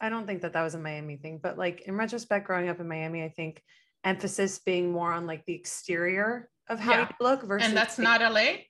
I 0.00 0.08
don't 0.08 0.26
think 0.26 0.42
that 0.42 0.52
that 0.52 0.62
was 0.62 0.74
a 0.74 0.78
Miami 0.78 1.16
thing, 1.16 1.40
but 1.42 1.58
like 1.58 1.82
in 1.82 1.96
retrospect, 1.96 2.46
growing 2.46 2.68
up 2.68 2.80
in 2.80 2.88
Miami, 2.88 3.24
I 3.24 3.28
think 3.28 3.62
emphasis 4.04 4.60
being 4.60 4.92
more 4.92 5.12
on 5.12 5.26
like 5.26 5.44
the 5.46 5.54
exterior 5.54 6.48
of 6.68 6.78
how 6.78 6.92
yeah. 6.92 7.08
you 7.08 7.26
look 7.26 7.42
versus. 7.42 7.68
And 7.68 7.76
that's 7.76 7.98
not 7.98 8.20
LA. 8.20 8.64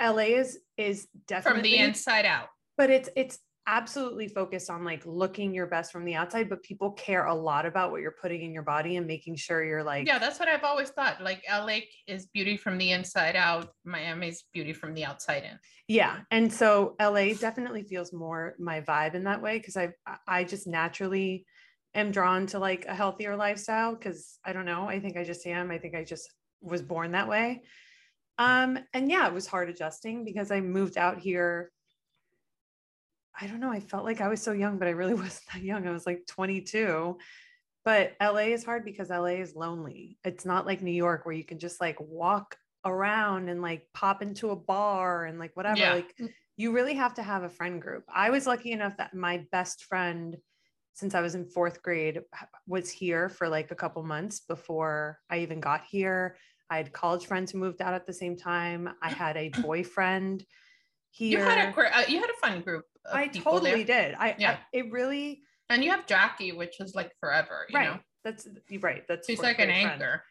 LA 0.00 0.36
is 0.38 0.58
is 0.76 1.08
definitely 1.26 1.60
from 1.60 1.62
the 1.62 1.78
inside 1.78 2.24
out. 2.24 2.48
But 2.76 2.90
it's 2.90 3.08
it's 3.16 3.38
absolutely 3.66 4.28
focused 4.28 4.68
on 4.68 4.84
like 4.84 5.02
looking 5.06 5.54
your 5.54 5.66
best 5.66 5.90
from 5.90 6.04
the 6.04 6.14
outside, 6.14 6.48
but 6.48 6.62
people 6.62 6.92
care 6.92 7.26
a 7.26 7.34
lot 7.34 7.66
about 7.66 7.90
what 7.90 8.00
you're 8.00 8.16
putting 8.20 8.42
in 8.42 8.52
your 8.52 8.62
body 8.62 8.96
and 8.96 9.06
making 9.06 9.36
sure 9.36 9.64
you're 9.64 9.82
like. 9.82 10.06
Yeah, 10.06 10.18
that's 10.18 10.38
what 10.38 10.48
I've 10.48 10.64
always 10.64 10.90
thought. 10.90 11.22
Like 11.22 11.42
LA 11.50 11.78
is 12.06 12.26
beauty 12.26 12.56
from 12.56 12.78
the 12.78 12.92
inside 12.92 13.36
out, 13.36 13.68
Miami's 13.84 14.44
beauty 14.52 14.72
from 14.72 14.94
the 14.94 15.04
outside 15.04 15.44
in. 15.44 15.58
Yeah. 15.88 16.20
And 16.30 16.52
so 16.52 16.94
LA 17.00 17.34
definitely 17.34 17.84
feels 17.84 18.12
more 18.12 18.54
my 18.58 18.80
vibe 18.80 19.14
in 19.14 19.24
that 19.24 19.42
way 19.42 19.58
because 19.58 19.76
I 19.76 19.92
I 20.26 20.44
just 20.44 20.66
naturally 20.66 21.46
am 21.94 22.10
drawn 22.10 22.46
to 22.48 22.58
like 22.58 22.84
a 22.86 22.94
healthier 22.94 23.36
lifestyle 23.36 23.94
because 23.94 24.38
I 24.44 24.52
don't 24.52 24.66
know. 24.66 24.88
I 24.88 25.00
think 25.00 25.16
I 25.16 25.24
just 25.24 25.46
am. 25.46 25.70
I 25.70 25.78
think 25.78 25.94
I 25.94 26.04
just 26.04 26.28
was 26.60 26.82
born 26.82 27.12
that 27.12 27.28
way. 27.28 27.62
Um, 28.38 28.78
and 28.92 29.10
yeah, 29.10 29.28
it 29.28 29.32
was 29.32 29.46
hard 29.46 29.68
adjusting 29.68 30.24
because 30.24 30.50
I 30.50 30.60
moved 30.60 30.98
out 30.98 31.18
here 31.18 31.70
I 33.40 33.46
don't 33.46 33.60
know. 33.60 33.70
I 33.70 33.80
felt 33.80 34.04
like 34.04 34.20
I 34.20 34.28
was 34.28 34.42
so 34.42 34.52
young, 34.52 34.78
but 34.78 34.88
I 34.88 34.92
really 34.92 35.14
wasn't 35.24 35.46
that 35.52 35.62
young. 35.62 35.86
I 35.86 35.92
was 35.92 36.06
like 36.06 36.26
22. 36.26 37.18
But 37.84 38.14
LA 38.20 38.48
is 38.52 38.64
hard 38.64 38.84
because 38.84 39.10
LA 39.10 39.40
is 39.42 39.54
lonely. 39.54 40.16
It's 40.24 40.46
not 40.46 40.66
like 40.66 40.80
New 40.80 40.92
York 40.92 41.26
where 41.26 41.34
you 41.34 41.44
can 41.44 41.58
just 41.58 41.80
like 41.80 41.98
walk 42.00 42.56
around 42.84 43.48
and 43.48 43.60
like 43.60 43.86
pop 43.92 44.22
into 44.22 44.50
a 44.50 44.56
bar 44.56 45.26
and 45.26 45.38
like 45.38 45.54
whatever. 45.54 45.78
Yeah. 45.78 45.94
Like 45.94 46.14
you 46.56 46.72
really 46.72 46.94
have 46.94 47.14
to 47.14 47.22
have 47.22 47.42
a 47.42 47.48
friend 47.48 47.82
group. 47.82 48.04
I 48.08 48.30
was 48.30 48.46
lucky 48.46 48.72
enough 48.72 48.96
that 48.96 49.14
my 49.14 49.44
best 49.52 49.84
friend 49.84 50.36
since 50.94 51.14
I 51.14 51.20
was 51.20 51.34
in 51.34 51.44
fourth 51.44 51.82
grade 51.82 52.20
was 52.66 52.88
here 52.88 53.28
for 53.28 53.48
like 53.48 53.70
a 53.70 53.74
couple 53.74 54.02
months 54.04 54.40
before 54.40 55.18
I 55.28 55.40
even 55.40 55.60
got 55.60 55.84
here. 55.84 56.36
I 56.70 56.76
had 56.78 56.92
college 56.92 57.26
friends 57.26 57.50
who 57.50 57.58
moved 57.58 57.82
out 57.82 57.94
at 57.94 58.06
the 58.06 58.12
same 58.12 58.36
time. 58.36 58.88
I 59.02 59.10
had 59.10 59.36
a 59.36 59.48
boyfriend 59.62 60.44
here. 61.10 61.40
You 61.40 61.44
had 61.44 61.74
a 61.74 61.98
uh, 61.98 62.04
you 62.08 62.20
had 62.20 62.30
a 62.30 62.46
fun 62.46 62.62
group. 62.62 62.84
I 63.12 63.28
totally 63.28 63.84
there. 63.84 64.08
did. 64.08 64.16
I, 64.18 64.34
yeah. 64.38 64.52
I, 64.52 64.58
it 64.72 64.92
really. 64.92 65.42
And 65.70 65.84
you 65.84 65.90
have 65.90 66.06
Jackie, 66.06 66.52
which 66.52 66.80
is 66.80 66.94
like 66.94 67.12
forever. 67.20 67.66
right. 67.72 67.94
Know? 67.94 67.98
That's 68.24 68.48
right. 68.80 69.02
That's 69.06 69.26
she's 69.26 69.40
like 69.40 69.58
an 69.58 69.70
anchor. 69.70 70.22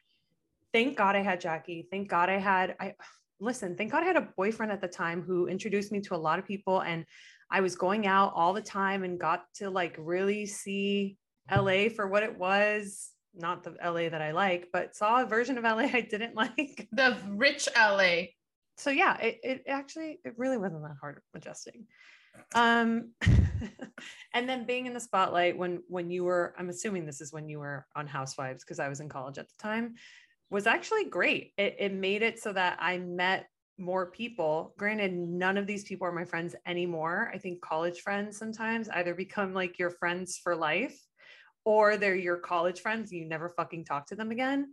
Thank 0.74 0.98
God 0.98 1.16
I 1.16 1.22
had 1.22 1.40
Jackie. 1.40 1.88
Thank 1.92 2.10
God 2.10 2.30
I 2.30 2.38
had 2.40 2.76
I 2.80 2.94
listen. 3.40 3.76
Thank 3.76 3.92
God 3.92 4.04
I 4.04 4.08
had 4.08 4.18
a 4.18 4.30
boyfriend 4.36 4.72
at 4.72 4.82
the 4.82 4.88
time 4.88 5.22
who 5.22 5.48
introduced 5.48 5.92
me 5.92 6.02
to 6.02 6.16
a 6.16 6.18
lot 6.18 6.40
of 6.40 6.46
people, 6.46 6.82
and 6.82 7.06
I 7.52 7.62
was 7.62 7.76
going 7.76 8.08
out 8.08 8.34
all 8.36 8.54
the 8.54 8.62
time 8.62 9.04
and 9.04 9.20
got 9.20 9.46
to 9.56 9.70
like 9.70 9.96
really 10.00 10.48
see 10.48 11.18
LA 11.56 11.90
for 11.90 12.08
what 12.08 12.24
it 12.24 12.38
was 12.38 13.12
not 13.36 13.64
the 13.64 13.76
LA 13.84 14.10
that 14.10 14.22
I 14.22 14.32
like, 14.32 14.70
but 14.72 14.96
saw 14.96 15.22
a 15.22 15.26
version 15.26 15.58
of 15.58 15.64
LA 15.64 15.78
I 15.94 16.02
didn't 16.02 16.36
like. 16.36 16.88
The 16.92 17.18
rich 17.30 17.68
LA 17.78 18.26
so 18.78 18.90
yeah, 18.90 19.18
it, 19.18 19.40
it 19.44 19.64
actually 19.68 20.20
it 20.24 20.34
really 20.38 20.58
wasn't 20.58 20.84
that 20.84 20.96
hard 21.00 21.22
adjusting. 21.36 21.86
Um, 22.56 23.12
and 24.34 24.48
then 24.48 24.66
being 24.66 24.86
in 24.86 24.94
the 24.94 25.00
spotlight 25.00 25.58
when 25.58 25.82
when 25.88 26.10
you 26.10 26.24
were, 26.24 26.54
I'm 26.58 26.70
assuming 26.70 27.06
this 27.06 27.22
is 27.22 27.34
when 27.34 27.50
you 27.50 27.60
were 27.60 27.86
on 27.96 28.08
Housewives 28.08 28.64
because 28.64 28.80
I 28.80 28.90
was 28.90 29.00
in 29.00 29.10
college 29.10 29.38
at 29.38 29.48
the 29.48 29.56
time, 29.62 29.96
was 30.50 30.68
actually 30.68 31.06
great. 31.06 31.54
It, 31.58 31.76
it 31.80 31.94
made 31.94 32.22
it 32.22 32.40
so 32.40 32.54
that 32.54 32.78
I 32.80 32.98
met 33.00 33.48
more 33.78 34.12
people. 34.12 34.74
Granted, 34.78 35.14
none 35.14 35.58
of 35.58 35.66
these 35.66 35.84
people 35.84 36.08
are 36.08 36.12
my 36.12 36.26
friends 36.26 36.56
anymore. 36.68 37.32
I 37.34 37.38
think 37.40 37.62
college 37.62 38.02
friends 38.02 38.38
sometimes 38.38 38.88
either 38.90 39.16
become 39.16 39.54
like 39.54 39.80
your 39.80 39.90
friends 39.90 40.38
for 40.38 40.56
life 40.56 41.00
or 41.66 41.98
they're 41.98 42.16
your 42.16 42.38
college 42.38 42.82
friends. 42.82 43.12
You 43.12 43.26
never 43.26 43.50
fucking 43.50 43.86
talk 43.86 44.08
to 44.08 44.16
them 44.16 44.32
again 44.32 44.68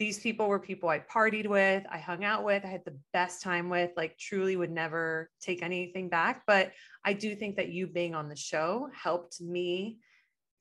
these 0.00 0.18
people 0.18 0.48
were 0.48 0.58
people 0.58 0.88
I 0.88 0.98
partied 0.98 1.46
with, 1.46 1.84
I 1.92 1.98
hung 1.98 2.24
out 2.24 2.42
with, 2.42 2.64
I 2.64 2.68
had 2.68 2.86
the 2.86 2.96
best 3.12 3.42
time 3.42 3.68
with, 3.68 3.90
like 3.98 4.16
truly 4.16 4.56
would 4.56 4.70
never 4.70 5.30
take 5.42 5.62
anything 5.62 6.08
back. 6.08 6.42
But 6.46 6.72
I 7.04 7.12
do 7.12 7.36
think 7.36 7.56
that 7.56 7.68
you 7.68 7.86
being 7.86 8.14
on 8.14 8.30
the 8.30 8.34
show 8.34 8.88
helped 8.94 9.42
me 9.42 9.98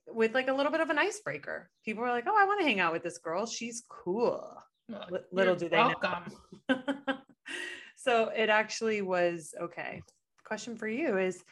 with 0.08 0.34
like 0.34 0.50
a 0.50 0.54
little 0.54 0.74
bit 0.74 0.82
of 0.82 0.90
an 0.90 0.98
icebreaker. 0.98 1.72
People 1.86 2.04
were 2.04 2.10
like, 2.10 2.26
oh, 2.28 2.36
I 2.38 2.46
want 2.46 2.60
to 2.60 2.66
hang 2.66 2.82
out 2.82 2.92
with 2.92 3.02
this 3.02 3.18
girl. 3.18 3.46
She's 3.46 3.84
cool. 3.88 4.62
L- 4.92 5.24
little 5.32 5.56
do 5.56 5.70
they 5.70 5.78
welcome. 5.78 6.34
know. 6.68 6.78
so 7.96 8.32
it 8.36 8.50
actually 8.50 9.02
was 9.02 9.54
okay. 9.62 10.02
Question 10.44 10.76
for 10.76 10.90
you 10.90 11.18
is 11.18 11.46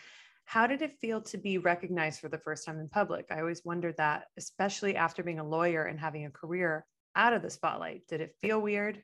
how 0.44 0.68
did 0.68 0.82
it 0.82 1.00
feel 1.00 1.22
to 1.22 1.38
be 1.38 1.58
recognized 1.58 2.20
for 2.20 2.28
the 2.28 2.38
first 2.38 2.66
time 2.66 2.80
in 2.80 2.90
public? 2.90 3.28
I 3.32 3.40
always 3.40 3.64
wondered 3.64 3.96
that, 3.96 4.26
especially 4.38 4.98
after 4.98 5.24
being 5.24 5.40
a 5.40 5.48
lawyer 5.48 5.86
and 5.86 5.98
having 5.98 6.26
a 6.26 6.32
career 6.32 6.86
out 7.18 7.34
of 7.34 7.42
the 7.42 7.50
spotlight? 7.50 8.08
Did 8.08 8.22
it 8.22 8.36
feel 8.42 8.62
weird? 8.62 9.04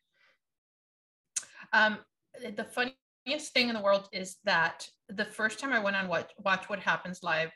Um, 1.73 1.97
the 2.39 2.63
funniest 2.63 3.54
thing 3.54 3.67
in 3.67 3.76
the 3.76 3.82
world 3.82 4.08
is 4.13 4.38
that 4.45 4.88
the 5.10 5.26
first 5.26 5.60
time 5.60 5.73
I 5.73 5.80
went 5.80 5.95
on 5.95 6.08
Watch, 6.08 6.32
Watch 6.38 6.69
What 6.69 6.80
Happens 6.80 7.23
Live, 7.23 7.52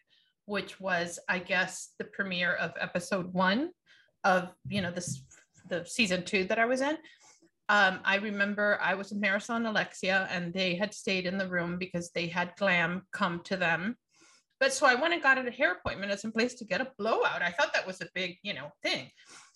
which 0.45 0.79
was, 0.79 1.19
I 1.29 1.39
guess, 1.39 1.93
the 1.99 2.05
premiere 2.05 2.55
of 2.55 2.73
episode 2.79 3.31
one 3.33 3.69
of, 4.23 4.49
you 4.67 4.81
know, 4.81 4.91
this 4.91 5.21
the 5.69 5.85
season 5.85 6.23
two 6.23 6.45
that 6.45 6.59
I 6.59 6.65
was 6.65 6.81
in. 6.81 6.97
Um, 7.69 7.99
I 8.05 8.15
remember 8.15 8.79
I 8.81 8.95
was 8.95 9.11
in 9.11 9.23
and 9.23 9.67
Alexia, 9.67 10.27
and 10.31 10.53
they 10.53 10.75
had 10.75 10.93
stayed 10.93 11.25
in 11.25 11.37
the 11.37 11.49
room 11.49 11.77
because 11.77 12.11
they 12.11 12.27
had 12.27 12.53
glam 12.57 13.03
come 13.11 13.41
to 13.43 13.57
them. 13.57 13.97
But 14.59 14.73
so 14.73 14.87
I 14.87 14.95
went 14.95 15.13
and 15.13 15.21
got 15.21 15.37
a 15.37 15.51
hair 15.51 15.73
appointment 15.73 16.11
at 16.11 16.21
some 16.21 16.31
place 16.31 16.55
to 16.55 16.65
get 16.65 16.81
a 16.81 16.91
blowout. 16.97 17.41
I 17.41 17.51
thought 17.51 17.73
that 17.73 17.85
was 17.85 18.01
a 18.01 18.07
big, 18.15 18.37
you 18.41 18.53
know, 18.53 18.71
thing. 18.81 19.11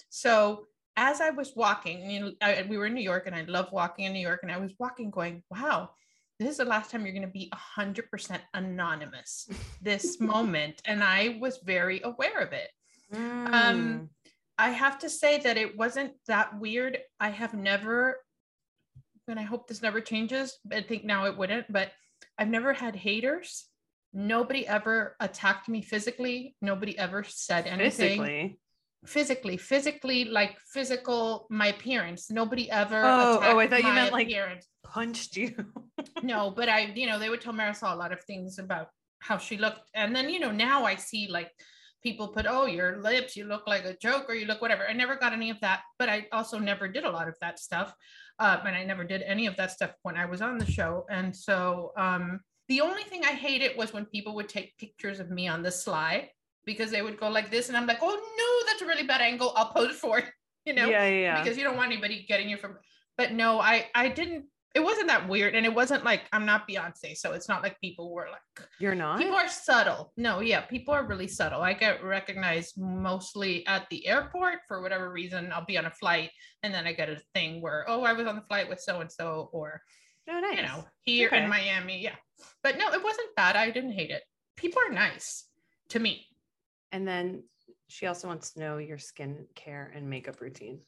So 0.10 0.66
as 0.98 1.22
I 1.22 1.30
was 1.30 1.54
walking, 1.56 2.10
you 2.10 2.20
know, 2.20 2.32
I, 2.42 2.66
we 2.68 2.78
were 2.78 2.86
in 2.86 2.94
New 2.94 3.02
York 3.02 3.28
and 3.28 3.36
I 3.36 3.44
love 3.44 3.72
walking 3.72 4.06
in 4.06 4.14
New 4.14 4.20
York. 4.20 4.42
And 4.44 4.52
I 4.52 4.58
was 4.58 4.74
walking 4.78 5.10
going, 5.10 5.44
wow, 5.50 5.92
this 6.40 6.50
is 6.50 6.58
the 6.58 6.66
last 6.66 6.92
time 6.92 7.06
you're 7.06 7.14
going 7.14 7.22
to 7.22 7.28
be 7.28 7.52
100% 7.78 8.40
anonymous 8.54 9.48
this 9.82 10.20
moment. 10.20 10.82
And 10.86 11.04
I 11.04 11.38
was 11.40 11.60
very 11.64 12.02
aware 12.04 12.40
of 12.40 12.52
it. 12.54 12.70
Mm. 13.14 13.54
Um, 13.54 14.10
I 14.58 14.70
have 14.70 15.00
to 15.00 15.10
say 15.10 15.40
that 15.40 15.58
it 15.58 15.78
wasn't 15.78 16.14
that 16.28 16.60
weird. 16.60 16.98
I 17.20 17.30
have 17.30 17.54
never, 17.54 18.18
and 19.28 19.40
I 19.40 19.44
hope 19.44 19.68
this 19.68 19.82
never 19.82 20.02
changes. 20.02 20.60
I 20.72 20.82
think 20.82 21.04
now 21.04 21.26
it 21.26 21.38
wouldn't, 21.38 21.72
but 21.72 21.92
I've 22.38 22.50
never 22.50 22.74
had 22.74 22.96
haters. 22.96 23.66
Nobody 24.14 24.68
ever 24.68 25.16
attacked 25.20 25.70
me 25.70 25.82
physically. 25.82 26.56
Nobody 26.62 26.98
ever 26.98 27.24
said 27.24 27.66
anything. 27.66 28.20
Physically 28.20 28.60
physically, 29.06 29.58
physically, 29.58 30.26
like 30.26 30.58
physical, 30.74 31.48
my 31.50 31.68
appearance. 31.68 32.30
Nobody 32.30 32.70
ever. 32.70 33.02
Oh, 33.04 33.40
oh, 33.42 33.60
I 33.60 33.68
thought 33.68 33.84
you 33.84 33.94
meant 33.94 34.14
appearance. 34.14 34.68
like 34.84 34.94
punched 34.94 35.36
you. 35.38 35.54
no, 36.24 36.52
but 36.52 36.70
I, 36.70 36.92
you 36.96 37.08
know, 37.08 37.20
they 37.20 37.30
would 37.30 37.42
tell 37.42 37.54
Marysol 37.54 37.94
a 37.94 37.96
lot 37.96 38.12
of 38.12 38.22
things 38.24 38.60
about 38.60 38.88
how 39.20 39.38
she 39.38 39.58
looked. 39.58 39.82
And 39.94 40.16
then, 40.16 40.30
you 40.30 40.40
know, 40.40 40.52
now 40.52 40.86
I 40.86 40.96
see 40.96 41.28
like 41.30 41.52
people 42.04 42.28
put, 42.28 42.46
oh, 42.48 42.66
your 42.66 43.02
lips, 43.02 43.36
you 43.36 43.46
look 43.46 43.68
like 43.68 43.86
a 43.86 43.98
joker, 43.98 44.34
you 44.34 44.46
look 44.46 44.62
whatever. 44.62 44.88
I 44.88 44.94
never 44.94 45.16
got 45.16 45.34
any 45.34 45.50
of 45.50 45.60
that, 45.62 45.82
but 46.00 46.10
I 46.10 46.28
also 46.32 46.58
never 46.60 46.88
did 46.88 47.04
a 47.04 47.12
lot 47.12 47.28
of 47.28 47.36
that 47.42 47.60
stuff. 47.60 47.94
Um, 48.40 48.62
and 48.66 48.76
I 48.76 48.84
never 48.84 49.04
did 49.04 49.22
any 49.22 49.46
of 49.46 49.56
that 49.58 49.72
stuff 49.72 49.92
when 50.02 50.18
I 50.18 50.26
was 50.26 50.42
on 50.42 50.58
the 50.58 50.66
show. 50.66 51.06
And 51.10 51.36
so 51.36 51.92
um, 51.98 52.40
the 52.70 52.82
only 52.82 53.04
thing 53.04 53.24
I 53.24 53.34
hated 53.34 53.78
was 53.78 53.94
when 53.94 54.06
people 54.06 54.34
would 54.36 54.50
take 54.50 54.78
pictures 54.78 55.20
of 55.20 55.30
me 55.30 55.48
on 55.48 55.62
the 55.62 55.72
slide 55.72 56.30
because 56.66 56.92
they 56.92 57.02
would 57.02 57.20
go 57.20 57.30
like 57.30 57.52
this 57.52 57.68
and 57.68 57.78
i'm 57.78 57.88
like 57.88 58.00
oh 58.02 58.08
no 58.10 58.68
that's 58.68 58.82
a 58.82 58.86
really 58.86 59.08
bad 59.08 59.22
angle. 59.22 59.54
I'll 59.56 59.72
pose 59.74 59.96
for 59.96 60.20
it 60.20 60.26
you 60.66 60.74
know? 60.74 60.88
Yeah, 60.88 61.08
yeah 61.08 61.44
because 61.44 61.58
you 61.58 61.64
don't 61.64 61.78
want 61.78 61.92
anybody 61.92 62.26
getting 62.28 62.50
you 62.50 62.58
from 62.58 62.78
but 63.18 63.34
no 63.34 63.60
i 63.60 63.88
i 63.96 64.08
didn't 64.08 64.46
it 64.74 64.80
wasn't 64.80 65.08
that 65.08 65.28
weird 65.28 65.56
and 65.56 65.66
it 65.66 65.74
wasn't 65.74 66.04
like 66.04 66.22
i'm 66.32 66.46
not 66.46 66.68
beyonce 66.68 67.16
so 67.16 67.34
it's 67.34 67.50
not 67.50 67.62
like 67.62 67.80
people 67.82 68.14
were 68.14 68.28
like 68.32 68.68
you're 68.80 68.96
not? 68.96 69.20
people 69.20 69.36
are 69.36 69.48
subtle. 69.48 70.12
No 70.18 70.40
yeah 70.40 70.62
people 70.62 70.94
are 70.94 71.06
really 71.06 71.28
subtle. 71.28 71.62
I 71.62 71.74
get 71.74 72.04
recognized 72.04 72.78
mostly 72.78 73.66
at 73.68 73.88
the 73.90 74.08
airport 74.08 74.60
for 74.68 74.82
whatever 74.82 75.12
reason. 75.12 75.52
I'll 75.54 75.66
be 75.66 75.78
on 75.78 75.86
a 75.86 75.92
flight 75.92 76.32
and 76.64 76.74
then 76.74 76.86
i 76.86 76.94
get 76.94 77.10
a 77.10 77.22
thing 77.34 77.62
where 77.62 77.86
oh 77.88 78.04
i 78.04 78.14
was 78.14 78.28
on 78.28 78.36
the 78.36 78.42
flight 78.44 78.70
with 78.70 78.80
so 78.80 79.02
and 79.02 79.12
so 79.12 79.50
or 79.52 79.82
oh, 80.30 80.40
nice. 80.40 80.58
you 80.58 80.64
know 80.64 80.84
here 81.02 81.28
okay. 81.28 81.44
in 81.44 81.50
miami 81.50 82.02
yeah. 82.02 82.16
But 82.64 82.78
no 82.78 82.92
it 82.92 83.04
wasn't 83.04 83.36
bad. 83.36 83.56
I 83.56 83.70
didn't 83.72 83.94
hate 83.94 84.12
it. 84.12 84.24
People 84.58 84.82
are 84.88 84.94
nice 84.94 85.46
to 85.90 86.00
me 86.00 86.26
and 86.92 87.08
then 87.08 87.44
she 87.88 88.08
also 88.08 88.28
wants 88.28 88.54
to 88.54 88.60
know 88.60 88.78
your 88.78 88.98
skin 88.98 89.46
care 89.56 89.92
and 89.96 90.10
makeup 90.10 90.42
routine. 90.42 90.80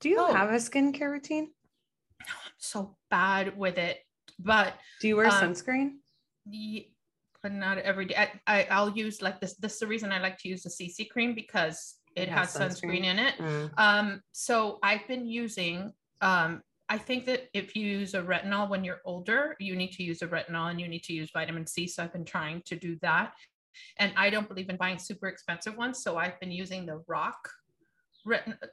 Do 0.00 0.08
you 0.08 0.18
oh. 0.20 0.32
have 0.32 0.50
a 0.50 0.54
skincare 0.54 1.10
routine? 1.10 1.48
No, 2.20 2.34
I'm 2.44 2.52
so 2.58 2.96
bad 3.10 3.56
with 3.56 3.78
it. 3.78 3.98
But 4.38 4.74
do 5.00 5.08
you 5.08 5.16
wear 5.16 5.26
um, 5.26 5.32
sunscreen? 5.32 5.94
Yeah, 6.46 6.82
but 7.42 7.52
not 7.52 7.78
every 7.78 8.06
day. 8.06 8.28
I, 8.46 8.64
I 8.64 8.82
will 8.82 8.96
use 8.96 9.22
like 9.22 9.40
this. 9.40 9.54
This 9.54 9.74
is 9.74 9.78
the 9.80 9.86
reason 9.86 10.12
I 10.12 10.20
like 10.20 10.38
to 10.38 10.48
use 10.48 10.62
the 10.62 10.70
CC 10.70 11.08
cream 11.08 11.34
because 11.34 11.96
it, 12.14 12.22
it 12.22 12.28
has, 12.28 12.56
has 12.56 12.80
sunscreen. 12.80 13.02
sunscreen. 13.02 13.04
in 13.04 13.18
it. 13.18 13.34
Mm. 13.38 13.70
Um, 13.78 14.22
so 14.32 14.78
I've 14.82 15.06
been 15.08 15.26
using 15.26 15.92
um 16.20 16.62
I 16.88 16.96
think 16.96 17.26
that 17.26 17.48
if 17.52 17.76
you 17.76 17.86
use 17.86 18.14
a 18.14 18.22
retinol 18.22 18.70
when 18.70 18.82
you're 18.82 19.00
older, 19.04 19.54
you 19.60 19.76
need 19.76 19.92
to 19.92 20.02
use 20.02 20.22
a 20.22 20.26
retinol 20.26 20.70
and 20.70 20.80
you 20.80 20.88
need 20.88 21.02
to 21.04 21.12
use 21.12 21.30
vitamin 21.32 21.66
C. 21.66 21.86
So 21.86 22.02
I've 22.02 22.12
been 22.12 22.24
trying 22.24 22.62
to 22.66 22.76
do 22.76 22.96
that. 23.02 23.32
And 23.98 24.12
I 24.16 24.30
don't 24.30 24.48
believe 24.48 24.68
in 24.68 24.76
buying 24.76 24.98
super 24.98 25.28
expensive 25.28 25.76
ones. 25.76 26.02
So 26.02 26.16
I've 26.16 26.38
been 26.40 26.50
using 26.50 26.86
the 26.86 27.02
Rock, 27.06 27.48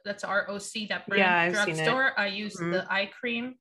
that's 0.04 0.24
ROC, 0.24 0.88
that 0.88 1.06
brand 1.06 1.54
yeah, 1.54 1.64
drugstore. 1.64 2.18
I 2.18 2.26
use 2.26 2.56
mm-hmm. 2.56 2.72
the 2.72 2.92
eye 2.92 3.10
cream 3.18 3.54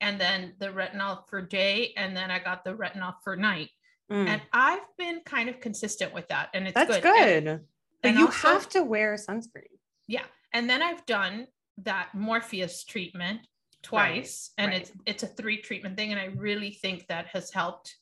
and 0.00 0.20
then 0.20 0.54
the 0.58 0.68
retinol 0.68 1.28
for 1.28 1.40
day. 1.42 1.92
And 1.96 2.16
then 2.16 2.30
I 2.30 2.38
got 2.38 2.64
the 2.64 2.74
retinol 2.74 3.14
for 3.22 3.36
night. 3.36 3.70
Mm. 4.10 4.28
And 4.28 4.42
I've 4.52 4.86
been 4.98 5.20
kind 5.24 5.48
of 5.48 5.60
consistent 5.60 6.14
with 6.14 6.28
that. 6.28 6.50
And 6.54 6.66
it's 6.66 6.74
that's 6.74 6.96
good. 6.96 7.02
good. 7.02 7.46
And, 7.46 7.60
but 8.02 8.08
and 8.08 8.18
you 8.18 8.26
also, 8.26 8.48
have 8.48 8.68
to 8.70 8.82
wear 8.82 9.14
sunscreen. 9.14 9.64
Yeah. 10.06 10.24
And 10.52 10.70
then 10.70 10.82
I've 10.82 11.04
done 11.06 11.48
that 11.78 12.14
Morpheus 12.14 12.84
treatment 12.84 13.40
twice 13.86 14.50
right, 14.58 14.64
and 14.64 14.72
right. 14.72 14.82
it's 14.82 14.92
it's 15.06 15.22
a 15.22 15.26
three 15.28 15.58
treatment 15.58 15.96
thing 15.96 16.10
and 16.10 16.20
i 16.20 16.24
really 16.36 16.72
think 16.72 17.06
that 17.06 17.26
has 17.28 17.52
helped 17.52 17.96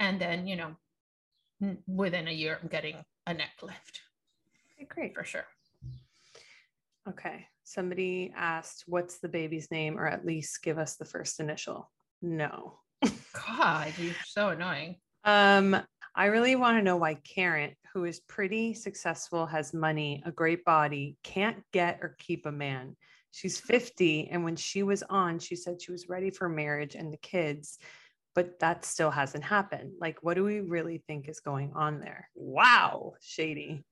and 0.00 0.18
then 0.18 0.46
you 0.46 0.56
know 0.56 0.74
within 1.86 2.28
a 2.28 2.32
year, 2.32 2.58
I'm 2.62 2.68
getting 2.68 2.96
a 3.26 3.34
neck 3.34 3.52
lift. 3.62 4.00
Okay, 4.74 4.86
great. 4.88 5.14
For 5.14 5.24
sure. 5.24 5.46
Okay. 7.08 7.46
Somebody 7.64 8.32
asked, 8.36 8.84
what's 8.86 9.18
the 9.18 9.28
baby's 9.28 9.70
name, 9.70 9.98
or 9.98 10.06
at 10.06 10.24
least 10.24 10.62
give 10.62 10.78
us 10.78 10.96
the 10.96 11.04
first 11.04 11.40
initial? 11.40 11.90
No. 12.22 12.78
God, 13.46 13.92
you're 13.98 14.14
so 14.26 14.48
annoying. 14.48 14.96
Um, 15.24 15.76
I 16.14 16.26
really 16.26 16.56
want 16.56 16.78
to 16.78 16.82
know 16.82 16.96
why 16.96 17.14
Karen, 17.14 17.74
who 17.92 18.04
is 18.04 18.20
pretty 18.20 18.74
successful, 18.74 19.46
has 19.46 19.74
money, 19.74 20.22
a 20.26 20.32
great 20.32 20.64
body, 20.64 21.16
can't 21.22 21.62
get 21.72 21.98
or 22.02 22.16
keep 22.18 22.46
a 22.46 22.52
man. 22.52 22.96
She's 23.30 23.60
50. 23.60 24.28
And 24.30 24.44
when 24.44 24.56
she 24.56 24.82
was 24.82 25.02
on, 25.04 25.38
she 25.38 25.54
said 25.54 25.80
she 25.80 25.92
was 25.92 26.08
ready 26.08 26.30
for 26.30 26.48
marriage 26.48 26.94
and 26.94 27.12
the 27.12 27.18
kids 27.18 27.78
but 28.38 28.60
that 28.60 28.84
still 28.84 29.10
hasn't 29.10 29.42
happened. 29.42 29.94
Like, 30.00 30.22
what 30.22 30.34
do 30.34 30.44
we 30.44 30.60
really 30.60 31.02
think 31.08 31.28
is 31.28 31.40
going 31.40 31.72
on 31.74 31.98
there? 31.98 32.30
Wow, 32.36 33.14
shady. 33.20 33.84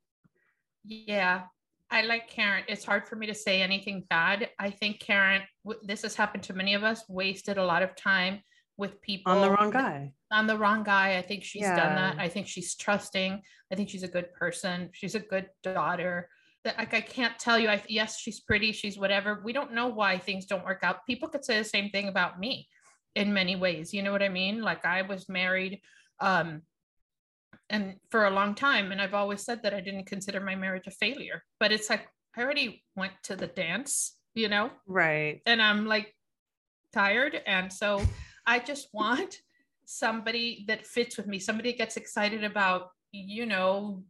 Yeah, 0.84 1.42
I 1.90 2.02
like 2.02 2.28
Karen. 2.28 2.62
It's 2.68 2.84
hard 2.84 3.08
for 3.08 3.16
me 3.16 3.26
to 3.26 3.34
say 3.34 3.60
anything 3.60 4.04
bad. 4.08 4.48
I 4.60 4.70
think 4.70 5.00
Karen, 5.00 5.42
this 5.82 6.02
has 6.02 6.14
happened 6.14 6.44
to 6.44 6.52
many 6.52 6.74
of 6.74 6.84
us, 6.84 7.02
wasted 7.08 7.58
a 7.58 7.64
lot 7.64 7.82
of 7.82 7.96
time 7.96 8.38
with 8.76 9.02
people 9.02 9.32
on 9.32 9.40
the 9.40 9.50
wrong 9.50 9.70
guy. 9.70 10.12
On 10.30 10.46
the 10.46 10.56
wrong 10.56 10.84
guy. 10.84 11.16
I 11.16 11.22
think 11.22 11.42
she's 11.42 11.62
yeah. 11.62 11.74
done 11.74 11.96
that. 11.96 12.16
I 12.20 12.28
think 12.28 12.46
she's 12.46 12.76
trusting. 12.76 13.42
I 13.72 13.74
think 13.74 13.88
she's 13.88 14.04
a 14.04 14.08
good 14.16 14.32
person. 14.32 14.90
She's 14.92 15.16
a 15.16 15.20
good 15.34 15.48
daughter. 15.64 16.28
That 16.62 16.78
like 16.78 16.94
I 16.94 17.00
can't 17.00 17.36
tell 17.40 17.58
you. 17.58 17.68
I 17.68 17.82
yes, 17.88 18.20
she's 18.20 18.38
pretty. 18.38 18.70
She's 18.70 18.96
whatever. 18.96 19.42
We 19.44 19.52
don't 19.52 19.72
know 19.72 19.88
why 19.88 20.18
things 20.18 20.46
don't 20.46 20.64
work 20.64 20.84
out. 20.84 21.04
People 21.04 21.28
could 21.28 21.44
say 21.44 21.58
the 21.58 21.64
same 21.64 21.90
thing 21.90 22.06
about 22.06 22.38
me 22.38 22.68
in 23.16 23.32
many 23.32 23.56
ways 23.56 23.92
you 23.92 24.02
know 24.02 24.12
what 24.12 24.22
i 24.22 24.28
mean? 24.28 24.60
Like 24.60 24.84
i 24.84 25.02
was 25.02 25.28
married 25.28 25.80
um 26.20 26.62
and 27.68 27.96
for 28.10 28.26
a 28.26 28.30
long 28.30 28.54
time 28.54 28.92
and 28.92 29.00
i've 29.00 29.14
always 29.14 29.42
said 29.42 29.62
that 29.62 29.74
i 29.74 29.80
didn't 29.80 30.06
consider 30.06 30.40
my 30.40 30.54
marriage 30.54 30.86
a 30.86 30.90
failure 30.90 31.42
but 31.58 31.72
it's 31.72 31.90
like 31.90 32.06
i 32.36 32.42
already 32.42 32.84
went 32.94 33.12
to 33.24 33.34
the 33.34 33.48
dance 33.48 34.12
you 34.34 34.48
know? 34.50 34.70
Right. 34.86 35.40
And 35.46 35.62
i'm 35.62 35.86
like 35.86 36.14
tired 36.92 37.40
and 37.46 37.72
so 37.72 38.02
i 38.46 38.58
just 38.58 38.88
want 38.92 39.40
somebody 39.86 40.64
that 40.68 40.86
fits 40.86 41.16
with 41.16 41.26
me 41.26 41.38
somebody 41.38 41.72
gets 41.72 41.96
excited 41.96 42.44
about 42.44 42.90
you 43.12 43.46
know 43.46 44.04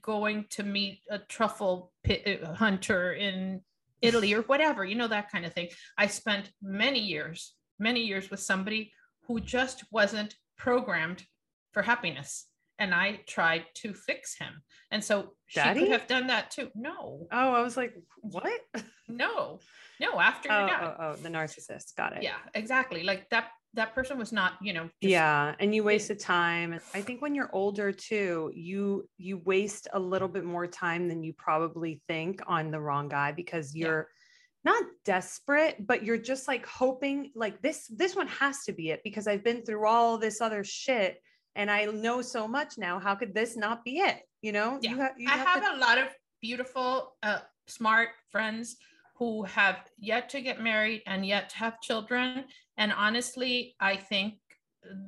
going 0.00 0.46
to 0.50 0.62
meet 0.62 1.00
a 1.10 1.18
truffle 1.18 1.92
pit, 2.02 2.42
uh, 2.42 2.54
hunter 2.54 3.12
in 3.12 3.60
Italy 4.00 4.34
or 4.34 4.42
whatever, 4.42 4.84
you 4.84 4.94
know, 4.94 5.08
that 5.08 5.30
kind 5.30 5.46
of 5.46 5.52
thing. 5.52 5.68
I 5.96 6.06
spent 6.06 6.50
many 6.60 6.98
years 6.98 7.54
many 7.82 8.00
years 8.00 8.30
with 8.30 8.40
somebody 8.40 8.92
who 9.26 9.40
just 9.40 9.84
wasn't 9.90 10.36
programmed 10.56 11.24
for 11.72 11.82
happiness 11.82 12.46
and 12.82 12.92
I 12.92 13.20
tried 13.28 13.64
to 13.76 13.94
fix 13.94 14.36
him. 14.36 14.62
And 14.90 15.02
so 15.02 15.34
Daddy? 15.54 15.80
she 15.80 15.86
could 15.86 15.92
have 15.92 16.08
done 16.08 16.26
that 16.26 16.50
too. 16.50 16.68
No. 16.74 17.28
Oh, 17.30 17.52
I 17.52 17.62
was 17.62 17.76
like, 17.76 17.94
what? 18.22 18.60
no, 19.08 19.60
no. 20.00 20.20
After 20.20 20.50
oh, 20.50 20.68
oh, 20.68 20.94
oh, 20.98 21.16
the 21.16 21.28
narcissist. 21.28 21.94
Got 21.96 22.16
it. 22.16 22.22
Yeah, 22.22 22.38
exactly. 22.54 23.04
Like 23.04 23.30
that. 23.30 23.48
That 23.74 23.94
person 23.94 24.18
was 24.18 24.32
not, 24.32 24.52
you 24.60 24.74
know. 24.74 24.90
yeah, 25.00 25.54
and 25.58 25.74
you 25.74 25.82
wasted 25.82 26.20
time. 26.20 26.78
I 26.92 27.00
think 27.00 27.22
when 27.22 27.34
you're 27.34 27.48
older 27.54 27.90
too, 27.90 28.52
you 28.54 29.08
you 29.16 29.38
waste 29.46 29.88
a 29.94 29.98
little 29.98 30.28
bit 30.28 30.44
more 30.44 30.66
time 30.66 31.08
than 31.08 31.24
you 31.24 31.32
probably 31.32 32.02
think 32.06 32.42
on 32.46 32.70
the 32.70 32.78
wrong 32.78 33.08
guy 33.08 33.32
because 33.32 33.74
you're. 33.74 34.00
Yeah 34.00 34.18
not 34.64 34.84
desperate 35.04 35.86
but 35.86 36.04
you're 36.04 36.18
just 36.18 36.46
like 36.46 36.64
hoping 36.66 37.30
like 37.34 37.60
this 37.62 37.88
this 37.88 38.14
one 38.14 38.28
has 38.28 38.64
to 38.64 38.72
be 38.72 38.90
it 38.90 39.00
because 39.02 39.26
i've 39.26 39.42
been 39.42 39.64
through 39.64 39.86
all 39.86 40.18
this 40.18 40.40
other 40.40 40.62
shit 40.62 41.20
and 41.54 41.70
i 41.70 41.84
know 41.84 42.22
so 42.22 42.48
much 42.48 42.78
now. 42.78 42.98
How 42.98 43.14
could 43.14 43.34
this 43.34 43.56
not 43.56 43.84
be 43.84 43.98
it? 43.98 44.20
You 44.40 44.52
know 44.52 44.78
yeah. 44.80 44.90
you 44.90 44.96
have, 44.98 45.12
you 45.18 45.28
i 45.28 45.32
have, 45.32 45.46
have 45.46 45.64
to- 45.64 45.76
a 45.76 45.78
lot 45.78 45.98
of 45.98 46.08
beautiful 46.40 47.14
uh, 47.22 47.38
smart 47.66 48.08
friends 48.30 48.76
who 49.16 49.44
have 49.44 49.76
yet 49.98 50.28
to 50.30 50.40
get 50.40 50.60
married 50.60 51.02
and 51.06 51.24
yet 51.24 51.48
to 51.50 51.56
have 51.58 51.80
children. 51.80 52.44
And 52.76 52.92
honestly 52.92 53.76
i 53.80 53.96
think 53.96 54.34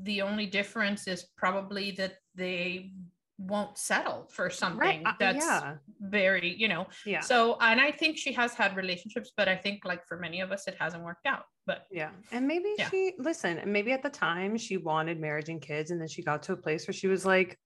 the 0.03 0.23
only 0.23 0.47
difference 0.47 1.09
is 1.09 1.27
probably 1.37 1.91
that 1.93 2.15
they 2.37 2.93
won't 3.39 3.76
settle 3.76 4.28
for 4.30 4.49
something 4.49 4.78
right. 4.78 5.03
uh, 5.05 5.12
that's 5.18 5.45
yeah. 5.45 5.74
very 6.01 6.55
you 6.57 6.68
know 6.68 6.87
yeah 7.05 7.20
so 7.20 7.57
and 7.61 7.80
i 7.80 7.91
think 7.91 8.16
she 8.16 8.32
has 8.32 8.55
had 8.55 8.76
relationships 8.76 9.32
but 9.37 9.49
i 9.49 9.57
think 9.57 9.85
like 9.85 10.07
for 10.07 10.16
many 10.16 10.41
of 10.41 10.53
us 10.53 10.68
it 10.68 10.76
hasn't 10.78 11.03
worked 11.03 11.26
out 11.26 11.43
but 11.66 11.87
yeah 11.91 12.11
and 12.30 12.47
maybe 12.47 12.72
yeah. 12.78 12.89
she 12.91 13.12
listen 13.18 13.59
and 13.59 13.72
maybe 13.72 13.91
at 13.91 14.03
the 14.03 14.11
time 14.11 14.57
she 14.57 14.76
wanted 14.76 15.20
marriage 15.20 15.49
and 15.49 15.61
kids 15.61 15.91
and 15.91 16.01
then 16.01 16.07
she 16.07 16.22
got 16.22 16.45
to 16.45 16.53
a 16.53 16.57
place 16.57 16.87
where 16.87 16.95
she 16.95 17.09
was 17.09 17.26
like 17.26 17.59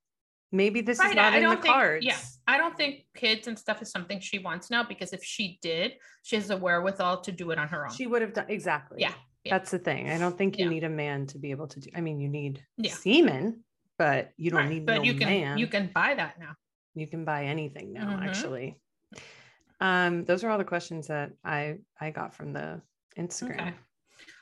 maybe 0.52 0.80
this 0.80 0.98
right. 0.98 1.10
is 1.10 1.16
not 1.16 1.34
I, 1.34 1.36
in 1.36 1.42
the 1.44 1.56
think, 1.56 1.66
cards 1.66 2.06
yeah 2.06 2.16
i 2.46 2.56
don't 2.56 2.74
think 2.74 3.04
kids 3.14 3.46
and 3.46 3.58
stuff 3.58 3.82
is 3.82 3.90
something 3.90 4.20
she 4.20 4.38
wants 4.38 4.70
now 4.70 4.82
because 4.82 5.12
if 5.12 5.22
she 5.22 5.58
did 5.60 5.92
she 6.22 6.36
has 6.36 6.48
the 6.48 6.56
wherewithal 6.56 7.20
to 7.20 7.32
do 7.32 7.50
it 7.50 7.58
on 7.58 7.68
her 7.68 7.86
own 7.86 7.92
she 7.92 8.06
would 8.06 8.22
have 8.22 8.32
done 8.32 8.46
exactly 8.48 9.02
yeah 9.02 9.12
Yeah. 9.44 9.56
That's 9.56 9.70
the 9.70 9.78
thing. 9.78 10.10
I 10.10 10.18
don't 10.18 10.36
think 10.36 10.58
you 10.58 10.68
need 10.68 10.84
a 10.84 10.88
man 10.88 11.26
to 11.28 11.38
be 11.38 11.52
able 11.52 11.68
to 11.68 11.80
do. 11.80 11.88
I 11.94 12.00
mean, 12.00 12.20
you 12.20 12.28
need 12.28 12.60
semen, 12.84 13.62
but 13.98 14.32
you 14.36 14.50
don't 14.50 14.60
Right, 14.60 14.70
need 14.70 14.86
but 14.86 14.94
no 14.96 15.02
you 15.02 15.14
can 15.14 15.28
man. 15.28 15.58
you 15.58 15.66
can 15.66 15.90
buy 15.94 16.14
that 16.14 16.38
now. 16.38 16.54
you 16.94 17.06
can 17.06 17.24
buy 17.24 17.44
anything 17.44 17.92
now 17.92 18.16
Mhm. 18.16 18.24
actually 18.26 18.80
um 19.80 20.24
those 20.24 20.42
are 20.44 20.50
all 20.50 20.58
the 20.58 20.64
questions 20.64 21.06
that 21.08 21.32
i 21.44 21.78
i 22.00 22.10
got 22.10 22.34
from 22.34 22.52
the 22.52 22.80
instagram 23.18 23.60
Okay. 23.60 23.74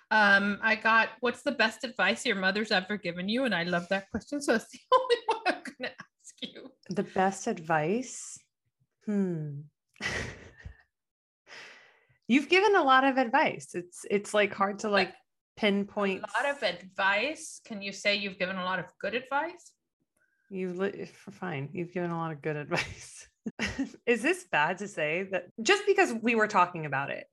Um, 0.09 0.61
I 0.63 0.77
got 0.77 1.09
what's 1.19 1.43
the 1.43 1.51
best 1.51 1.83
advice 1.83 2.25
your 2.25 2.37
mother's 2.37 2.71
ever 2.71 2.97
given 2.97 3.29
you? 3.29 3.45
And 3.45 3.53
I 3.53 3.65
love 3.65 3.89
that 3.89 4.09
question. 4.13 4.41
So 4.41 4.55
it's 4.55 4.69
the 4.73 4.79
only 4.95 5.17
one 5.27 5.43
I'm 5.49 5.63
gonna 5.67 5.93
ask 5.99 6.35
you. 6.43 6.71
the 6.91 7.03
best 7.03 7.49
advice 7.49 8.39
hmm 9.05 9.63
you've 12.29 12.49
given 12.49 12.77
a 12.77 12.83
lot 12.83 13.03
of 13.05 13.17
advice 13.19 13.75
it's 13.75 14.05
it's 14.11 14.33
like 14.33 14.53
hard 14.55 14.79
to 14.81 14.89
like 14.89 15.13
pinpoint 15.57 16.23
A 16.23 16.43
lot 16.45 16.55
of 16.57 16.63
advice. 16.63 17.61
Can 17.65 17.83
you 17.83 17.93
say 17.93 18.17
you've 18.17 18.39
given 18.39 18.57
a 18.57 18.65
lot 18.65 18.79
of 18.79 18.87
good 19.01 19.15
advice? 19.15 19.73
you've 20.49 20.79
li- 20.79 21.09
fine 21.33 21.69
you've 21.73 21.93
given 21.93 22.11
a 22.11 22.17
lot 22.17 22.31
of 22.31 22.41
good 22.41 22.55
advice 22.65 23.27
is 24.07 24.23
this 24.23 24.45
bad 24.53 24.79
to 24.79 24.87
say 24.87 25.25
that 25.33 25.47
just 25.61 25.85
because 25.89 26.15
we 26.23 26.37
were 26.37 26.47
talking 26.47 26.87
about 26.87 27.11
it 27.11 27.25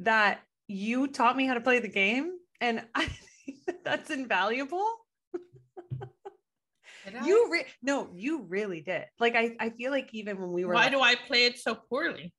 that 0.00 0.40
you 0.68 1.06
taught 1.08 1.34
me 1.38 1.46
how 1.46 1.54
to 1.54 1.60
play 1.62 1.78
the 1.78 1.88
game 1.88 2.32
and 2.60 2.84
i 2.94 3.06
think 3.06 3.64
that 3.66 3.82
that's 3.82 4.10
invaluable 4.10 4.86
you 7.24 7.48
re- 7.50 7.64
no 7.82 8.10
you 8.14 8.42
really 8.42 8.82
did 8.82 9.06
like 9.18 9.34
i 9.36 9.56
i 9.58 9.70
feel 9.70 9.90
like 9.90 10.10
even 10.12 10.38
when 10.38 10.52
we 10.52 10.66
were 10.66 10.74
Why 10.74 10.82
like- 10.84 10.92
do 10.92 11.00
I 11.00 11.14
play 11.14 11.46
it 11.46 11.58
so 11.58 11.74
poorly? 11.74 12.34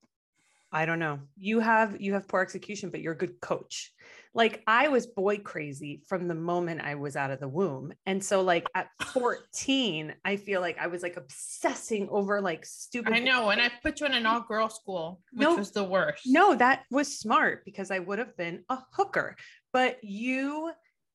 I 0.71 0.85
don't 0.85 0.99
know. 0.99 1.19
You 1.37 1.61
have 1.61 2.01
you 2.01 2.13
have 2.13 2.27
poor 2.27 2.41
execution, 2.41 2.89
but 2.89 2.99
you're 2.99 3.13
a 3.13 3.17
good 3.17 3.39
coach. 3.39 3.93
Like 4.35 4.61
I 4.67 4.89
was 4.89 5.07
boy 5.07 5.37
crazy 5.37 6.01
from 6.07 6.27
the 6.27 6.35
moment 6.35 6.81
I 6.81 6.95
was 6.95 7.15
out 7.15 7.31
of 7.31 7.39
the 7.39 7.47
womb. 7.47 7.93
And 8.05 8.21
so 8.23 8.41
like 8.41 8.67
at 8.75 8.89
14, 9.13 10.13
I 10.25 10.35
feel 10.35 10.59
like 10.59 10.77
I 10.77 10.87
was 10.87 11.01
like 11.01 11.15
obsessing 11.15 12.09
over 12.11 12.41
like 12.41 12.65
stupid 12.65 13.13
I 13.13 13.19
know, 13.19 13.49
and 13.49 13.61
I 13.61 13.71
put 13.81 14.01
you 14.01 14.05
in 14.07 14.13
an 14.13 14.25
all-girl 14.25 14.67
school, 14.69 15.21
which 15.31 15.41
No. 15.47 15.55
was 15.55 15.71
the 15.71 15.85
worst. 15.85 16.23
No, 16.27 16.53
that 16.55 16.83
was 16.91 17.17
smart 17.17 17.63
because 17.63 17.91
I 17.91 17.99
would 17.99 18.19
have 18.19 18.35
been 18.35 18.63
a 18.69 18.77
hooker. 18.91 19.37
But 19.71 20.03
you 20.03 20.71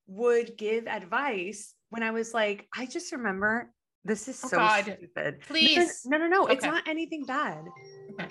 would 0.07 0.57
give 0.57 0.87
advice 0.87 1.75
when 1.91 2.03
I 2.03 2.13
was 2.13 2.33
like, 2.33 2.67
I 2.75 2.87
just 2.87 3.13
remember 3.13 3.71
this 4.03 4.29
is 4.29 4.41
Oh, 4.45 4.49
so 4.49 4.57
God. 4.57 4.83
stupid. 4.85 5.11
No, 5.15 5.31
no, 5.31 5.37
Please. 5.47 6.01
No, 6.07 6.17
no, 6.17 6.27
no. 6.27 6.47
It's 6.47 6.65
not 6.65 6.89
anything 6.89 7.27
bad. 7.27 7.67
Okay. 8.13 8.29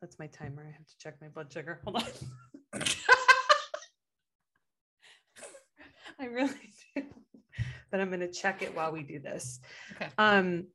That's 0.00 0.18
my 0.18 0.28
timer. 0.28 0.66
I 0.66 0.72
have 0.72 0.86
to 0.86 0.94
check 0.98 1.16
my 1.20 1.28
blood 1.28 1.52
sugar. 1.52 1.80
Hold 1.84 1.96
on. 1.96 2.82
I 6.20 6.26
really 6.26 6.72
do. 6.94 7.02
But 7.90 8.00
I'm 8.00 8.08
going 8.08 8.20
to 8.20 8.30
check 8.30 8.62
it 8.62 8.74
while 8.74 8.92
we 8.92 9.02
do 9.02 9.18
this. 9.18 9.60
Okay. 9.94 10.08
Um, 10.18 10.66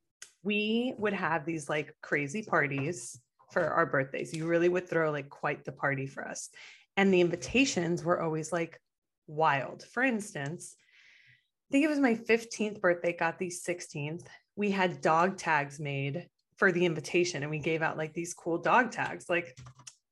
we 0.44 0.94
would 0.98 1.14
have 1.14 1.46
these 1.46 1.70
like 1.70 1.96
crazy 2.02 2.42
parties 2.42 3.20
for 3.52 3.68
our 3.68 3.86
birthdays. 3.86 4.34
You 4.34 4.48
really 4.48 4.70
would 4.70 4.90
throw 4.90 5.12
like 5.12 5.30
quite 5.30 5.66
the 5.66 5.72
party 5.72 6.08
for 6.08 6.28
us. 6.28 6.50
And 6.98 7.14
the 7.14 7.22
invitations 7.22 8.04
were 8.04 8.22
always 8.22 8.52
like 8.52 8.80
wild. 9.28 9.84
For 9.84 10.04
instance, 10.04 10.76
I 10.78 11.72
think 11.72 11.86
it 11.86 11.90
was 11.90 12.00
my 12.00 12.16
15th 12.16 12.82
birthday, 12.82 13.14
got 13.14 13.40
the 13.40 13.48
16th. 13.48 14.26
We 14.56 14.72
had 14.72 15.02
dog 15.02 15.38
tags 15.38 15.80
made 15.80 16.28
for 16.58 16.72
the 16.72 16.86
invitation 16.86 17.44
and 17.44 17.52
we 17.52 17.60
gave 17.60 17.82
out 17.82 17.98
like 17.98 18.14
these 18.14 18.34
cool 18.34 18.58
dog 18.58 18.92
tags. 18.92 19.26
Like, 19.30 19.56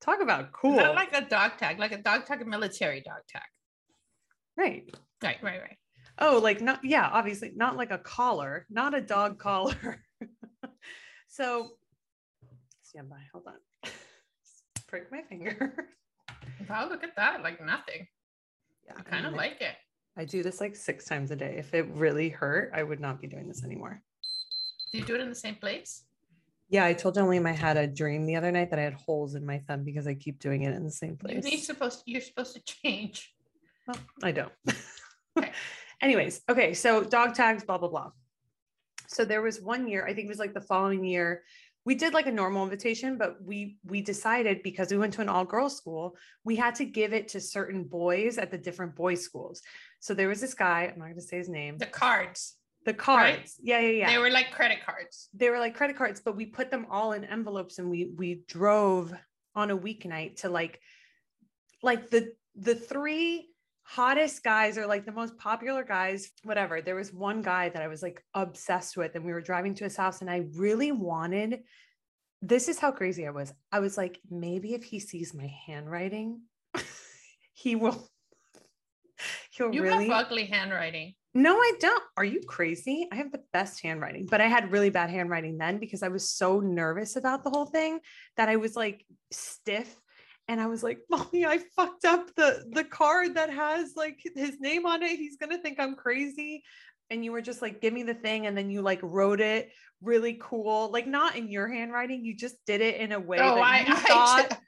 talk 0.02 0.22
about 0.22 0.52
cool. 0.52 0.76
Not 0.76 0.96
like 0.96 1.14
a 1.14 1.22
dog 1.22 1.58
tag, 1.58 1.80
like 1.80 1.92
a 1.92 2.02
dog 2.02 2.26
tag, 2.26 2.42
a 2.42 2.46
military 2.46 3.02
dog 3.02 3.22
tag. 3.28 3.44
right. 4.58 4.94
Right, 5.24 5.38
right, 5.42 5.62
right. 5.62 5.78
Oh, 6.20 6.40
like 6.42 6.62
not, 6.62 6.84
yeah, 6.84 7.10
obviously 7.12 7.52
not 7.56 7.78
like 7.78 7.92
a 7.92 7.98
collar, 7.98 8.66
not 8.70 8.94
a 8.94 9.02
dog 9.02 9.40
collar. 9.40 10.04
so, 11.28 11.72
stand 12.84 13.10
by, 13.10 13.20
hold 13.32 13.48
on. 13.48 13.54
Prick 14.88 15.12
my 15.12 15.22
finger. 15.22 15.74
Wow, 16.70 16.90
look 16.90 17.04
at 17.04 17.16
that. 17.16 17.42
Like 17.44 17.64
nothing. 17.64 18.08
Yeah, 18.86 18.94
I 18.98 19.02
kind 19.02 19.26
of 19.26 19.34
like 19.34 19.62
it. 19.62 19.76
I 20.18 20.26
do 20.26 20.44
this 20.44 20.60
like 20.60 20.76
six 20.76 21.06
times 21.06 21.32
a 21.32 21.36
day. 21.36 21.56
If 21.58 21.74
it 21.74 21.88
really 21.94 22.30
hurt, 22.30 22.72
I 22.74 22.84
would 22.84 23.00
not 23.00 23.22
be 23.22 23.28
doing 23.28 23.48
this 23.48 23.64
anymore. 23.64 24.02
Do 24.92 24.98
you 24.98 25.06
do 25.06 25.16
it 25.16 25.22
in 25.22 25.30
the 25.30 25.36
same 25.36 25.56
place? 25.56 26.04
Yeah, 26.70 26.86
I 26.86 26.94
told 26.94 27.16
Jolene 27.16 27.48
I 27.48 27.52
had 27.52 27.78
a 27.78 27.88
dream 27.88 28.26
the 28.26 28.36
other 28.36 28.52
night 28.52 28.70
that 28.70 28.80
I 28.80 28.84
had 28.84 28.94
holes 28.94 29.36
in 29.36 29.46
my 29.46 29.60
thumb 29.60 29.84
because 29.84 30.08
I 30.08 30.14
keep 30.14 30.40
doing 30.40 30.64
it 30.64 30.76
in 30.76 30.84
the 30.84 30.92
same 30.92 31.18
place. 31.18 31.36
You 31.36 31.42
place. 31.42 31.52
need 31.54 31.62
supposed 31.62 32.04
you're 32.06 32.22
supposed 32.22 32.54
to 32.56 32.62
change. 32.62 33.34
Well, 33.88 33.98
I 34.22 34.32
don't. 34.32 34.52
Anyways, 36.02 36.42
okay, 36.50 36.74
so 36.74 37.04
dog 37.04 37.34
tags, 37.34 37.64
blah, 37.64 37.78
blah, 37.78 37.90
blah. 37.90 38.12
So 39.08 39.26
there 39.26 39.42
was 39.42 39.60
one 39.60 39.88
year, 39.88 40.06
I 40.06 40.14
think 40.14 40.26
it 40.26 40.30
was 40.30 40.40
like 40.40 40.54
the 40.54 40.62
following 40.62 41.04
year, 41.04 41.44
we 41.86 41.96
did 41.96 42.14
like 42.14 42.28
a 42.28 42.32
normal 42.32 42.64
invitation, 42.64 43.18
but 43.18 43.42
we 43.44 43.78
we 43.84 44.02
decided 44.02 44.62
because 44.64 44.92
we 44.92 44.98
went 44.98 45.14
to 45.14 45.22
an 45.22 45.30
all-girls 45.30 45.76
school, 45.76 46.16
we 46.44 46.56
had 46.56 46.76
to 46.76 46.86
give 46.86 47.14
it 47.14 47.30
to 47.30 47.42
certain 47.42 47.84
boys 47.86 48.38
at 48.38 48.52
the 48.52 48.58
different 48.58 48.96
boys' 48.96 49.24
schools. 49.24 49.62
So 50.00 50.14
there 50.14 50.28
was 50.28 50.40
this 50.42 50.54
guy, 50.54 50.90
I'm 50.92 51.00
not 51.00 51.10
gonna 51.10 51.22
say 51.22 51.38
his 51.38 51.50
name, 51.50 51.78
The 51.80 51.86
cards. 51.88 52.56
the 52.86 52.94
cards. 52.94 53.56
Yeah, 53.62 53.80
yeah, 53.80 53.90
yeah. 53.90 54.10
They 54.12 54.20
were 54.20 54.30
like 54.30 54.52
credit 54.52 54.80
cards. 54.86 55.30
they 55.34 55.50
were 55.50 55.60
like 55.60 55.76
credit 55.76 55.98
cards, 55.98 56.22
but 56.24 56.36
we 56.36 56.46
put 56.46 56.70
them 56.70 56.86
all 56.92 57.14
in 57.14 57.24
envelopes 57.26 57.80
and 57.80 57.90
we 57.90 58.12
we 58.16 58.44
drove 58.48 59.14
on 59.56 59.72
a 59.72 59.78
weeknight 59.78 60.42
to 60.42 60.50
like 60.50 60.80
like 61.82 62.10
the 62.10 62.34
the 62.56 62.76
three 62.76 63.49
hottest 63.90 64.44
guys 64.44 64.78
or 64.78 64.86
like 64.86 65.04
the 65.04 65.12
most 65.12 65.36
popular 65.40 65.84
guys, 65.84 66.30
whatever. 66.44 66.80
There 66.80 66.96
was 66.96 67.12
one 67.12 67.42
guy 67.42 67.70
that 67.70 67.82
I 67.82 67.88
was 67.88 68.04
like 68.04 68.24
obsessed 68.36 68.96
with, 68.96 69.16
and 69.16 69.26
we 69.26 69.34
were 69.34 69.42
driving 69.42 69.74
to 69.76 69.84
his 69.84 69.98
house, 69.98 70.22
and 70.22 70.30
I 70.30 70.46
really 70.56 70.92
wanted. 70.92 71.62
This 72.42 72.68
is 72.70 72.78
how 72.80 72.92
crazy 72.92 73.26
I 73.28 73.32
was. 73.32 73.52
I 73.72 73.80
was 73.80 73.98
like, 73.98 74.20
maybe 74.30 74.74
if 74.74 74.84
he 74.84 75.00
sees 75.00 75.34
my 75.34 75.52
handwriting, 75.66 76.42
he 77.54 77.76
will. 77.76 78.08
He'll 79.52 79.74
You 79.74 79.82
really. 79.82 80.08
have 80.08 80.26
ugly 80.28 80.46
handwriting. 80.46 81.16
No, 81.34 81.56
I 81.58 81.74
don't. 81.80 82.04
Are 82.16 82.24
you 82.24 82.42
crazy? 82.48 83.08
I 83.12 83.16
have 83.16 83.32
the 83.32 83.42
best 83.54 83.82
handwriting, 83.82 84.28
but 84.28 84.40
I 84.40 84.46
had 84.46 84.72
really 84.72 84.90
bad 84.90 85.10
handwriting 85.10 85.58
then 85.58 85.80
because 85.80 86.02
I 86.04 86.08
was 86.08 86.30
so 86.30 86.60
nervous 86.60 87.16
about 87.16 87.44
the 87.44 87.50
whole 87.50 87.66
thing 87.66 88.00
that 88.38 88.50
I 88.50 88.56
was 88.56 88.76
like 88.76 89.06
stiff 89.32 89.96
and 90.50 90.60
I 90.60 90.68
was 90.68 90.84
like, 90.84 91.00
"Mommy, 91.10 91.46
I 91.46 91.60
fucked 91.76 92.04
up 92.04 92.36
the 92.36 92.66
the 92.72 92.84
card 92.84 93.36
that 93.36 93.52
has 93.52 93.94
like 93.96 94.20
his 94.36 94.60
name 94.60 94.86
on 94.86 95.04
it. 95.04 95.18
He's 95.18 95.38
going 95.38 95.52
to 95.52 95.62
think 95.62 95.80
I'm 95.80 95.96
crazy." 95.96 96.64
And 97.12 97.24
you 97.24 97.32
were 97.32 97.42
just 97.42 97.62
like, 97.62 97.80
"Give 97.80 97.94
me 97.94 98.04
the 98.04 98.16
thing." 98.16 98.48
And 98.48 98.58
then 98.58 98.70
you 98.70 98.82
like 98.82 99.00
wrote 99.04 99.40
it 99.40 99.70
really 100.02 100.40
cool. 100.42 100.90
Like 100.92 101.08
not 101.08 101.36
in 101.36 101.50
your 101.50 101.68
handwriting, 101.68 102.26
you 102.26 102.36
just 102.36 102.56
did 102.66 102.82
it 102.82 103.00
in 103.00 103.12
a 103.12 103.20
way 103.20 103.38
Oh, 103.40 103.56
that 103.56 103.64
I, 103.64 103.80
you 103.82 103.94
I 103.94 103.96
thought 103.96 104.60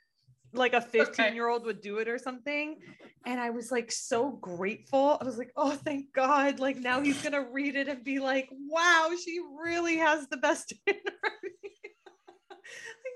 like 0.54 0.74
a 0.74 0.82
15 0.82 1.34
year 1.34 1.48
old 1.48 1.66
would 1.66 1.82
do 1.82 1.98
it 1.98 2.08
or 2.08 2.18
something. 2.18 2.78
And 3.26 3.40
I 3.40 3.50
was 3.52 3.72
like 3.72 3.92
so 3.92 4.32
grateful. 4.32 5.18
I 5.20 5.24
was 5.24 5.38
like, 5.38 5.52
oh, 5.56 5.72
thank 5.72 6.12
God. 6.14 6.60
Like 6.60 6.78
now 6.78 7.02
he's 7.02 7.22
going 7.22 7.34
to 7.34 7.50
read 7.52 7.76
it 7.76 7.88
and 7.88 8.04
be 8.04 8.20
like, 8.20 8.50
wow, 8.52 9.10
she 9.24 9.40
really 9.64 9.98
has 9.98 10.28
the 10.28 10.38
best 10.38 10.74
handwriting. 10.88 11.06
like 12.52 12.60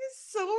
it's 0.08 0.32
so 0.32 0.50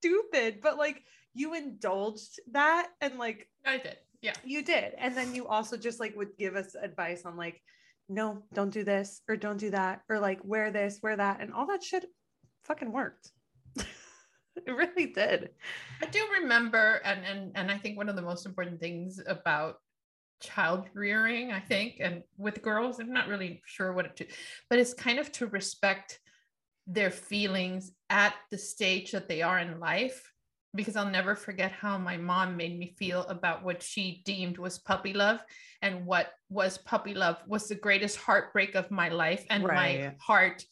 stupid. 0.00 0.60
But 0.62 0.78
like 0.78 1.02
you 1.36 1.54
indulged 1.54 2.40
that 2.52 2.88
and 3.00 3.18
like 3.18 3.48
I 3.64 3.78
did. 3.78 3.96
Yeah. 4.22 4.32
you 4.44 4.62
did. 4.62 4.94
And 4.98 5.16
then 5.16 5.34
you 5.34 5.46
also 5.46 5.76
just 5.76 6.00
like 6.00 6.16
would 6.16 6.36
give 6.38 6.56
us 6.56 6.74
advice 6.74 7.24
on 7.24 7.36
like, 7.36 7.62
no, 8.08 8.42
don't 8.54 8.70
do 8.70 8.82
this 8.82 9.20
or 9.28 9.36
don't 9.36 9.58
do 9.58 9.70
that 9.70 10.00
or 10.08 10.18
like 10.18 10.40
wear 10.42 10.70
this, 10.70 10.98
wear 11.02 11.16
that. 11.16 11.40
And 11.40 11.52
all 11.52 11.66
that 11.66 11.84
shit 11.84 12.06
fucking 12.64 12.90
worked. 12.90 13.30
it 13.76 13.86
really 14.66 15.06
did. 15.06 15.50
I 16.02 16.06
do 16.06 16.20
remember, 16.40 17.00
and 17.04 17.24
and 17.24 17.52
and 17.54 17.70
I 17.70 17.78
think 17.78 17.96
one 17.96 18.08
of 18.08 18.16
the 18.16 18.22
most 18.22 18.46
important 18.46 18.80
things 18.80 19.20
about 19.26 19.76
child 20.42 20.86
rearing, 20.94 21.52
I 21.52 21.60
think, 21.60 21.96
and 22.00 22.22
with 22.36 22.62
girls, 22.62 22.98
I'm 22.98 23.12
not 23.12 23.28
really 23.28 23.62
sure 23.64 23.92
what 23.92 24.06
it 24.06 24.16
to, 24.16 24.26
but 24.68 24.78
it's 24.78 24.94
kind 24.94 25.18
of 25.18 25.30
to 25.32 25.46
respect 25.46 26.18
their 26.86 27.10
feelings 27.10 27.92
at 28.10 28.34
the 28.50 28.58
stage 28.58 29.12
that 29.12 29.28
they 29.28 29.42
are 29.42 29.58
in 29.58 29.80
life. 29.80 30.32
Because 30.76 30.94
I'll 30.96 31.10
never 31.10 31.34
forget 31.34 31.72
how 31.72 31.96
my 31.98 32.16
mom 32.16 32.56
made 32.56 32.78
me 32.78 32.94
feel 32.98 33.22
about 33.22 33.64
what 33.64 33.82
she 33.82 34.22
deemed 34.24 34.58
was 34.58 34.78
puppy 34.78 35.14
love 35.14 35.40
and 35.82 36.04
what 36.06 36.32
was 36.50 36.78
puppy 36.78 37.14
love 37.14 37.38
was 37.46 37.66
the 37.68 37.74
greatest 37.74 38.18
heartbreak 38.18 38.74
of 38.74 38.90
my 38.90 39.08
life. 39.08 39.44
And 39.50 39.64
my 39.64 40.14
heart 40.20 40.62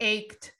ached 0.00 0.52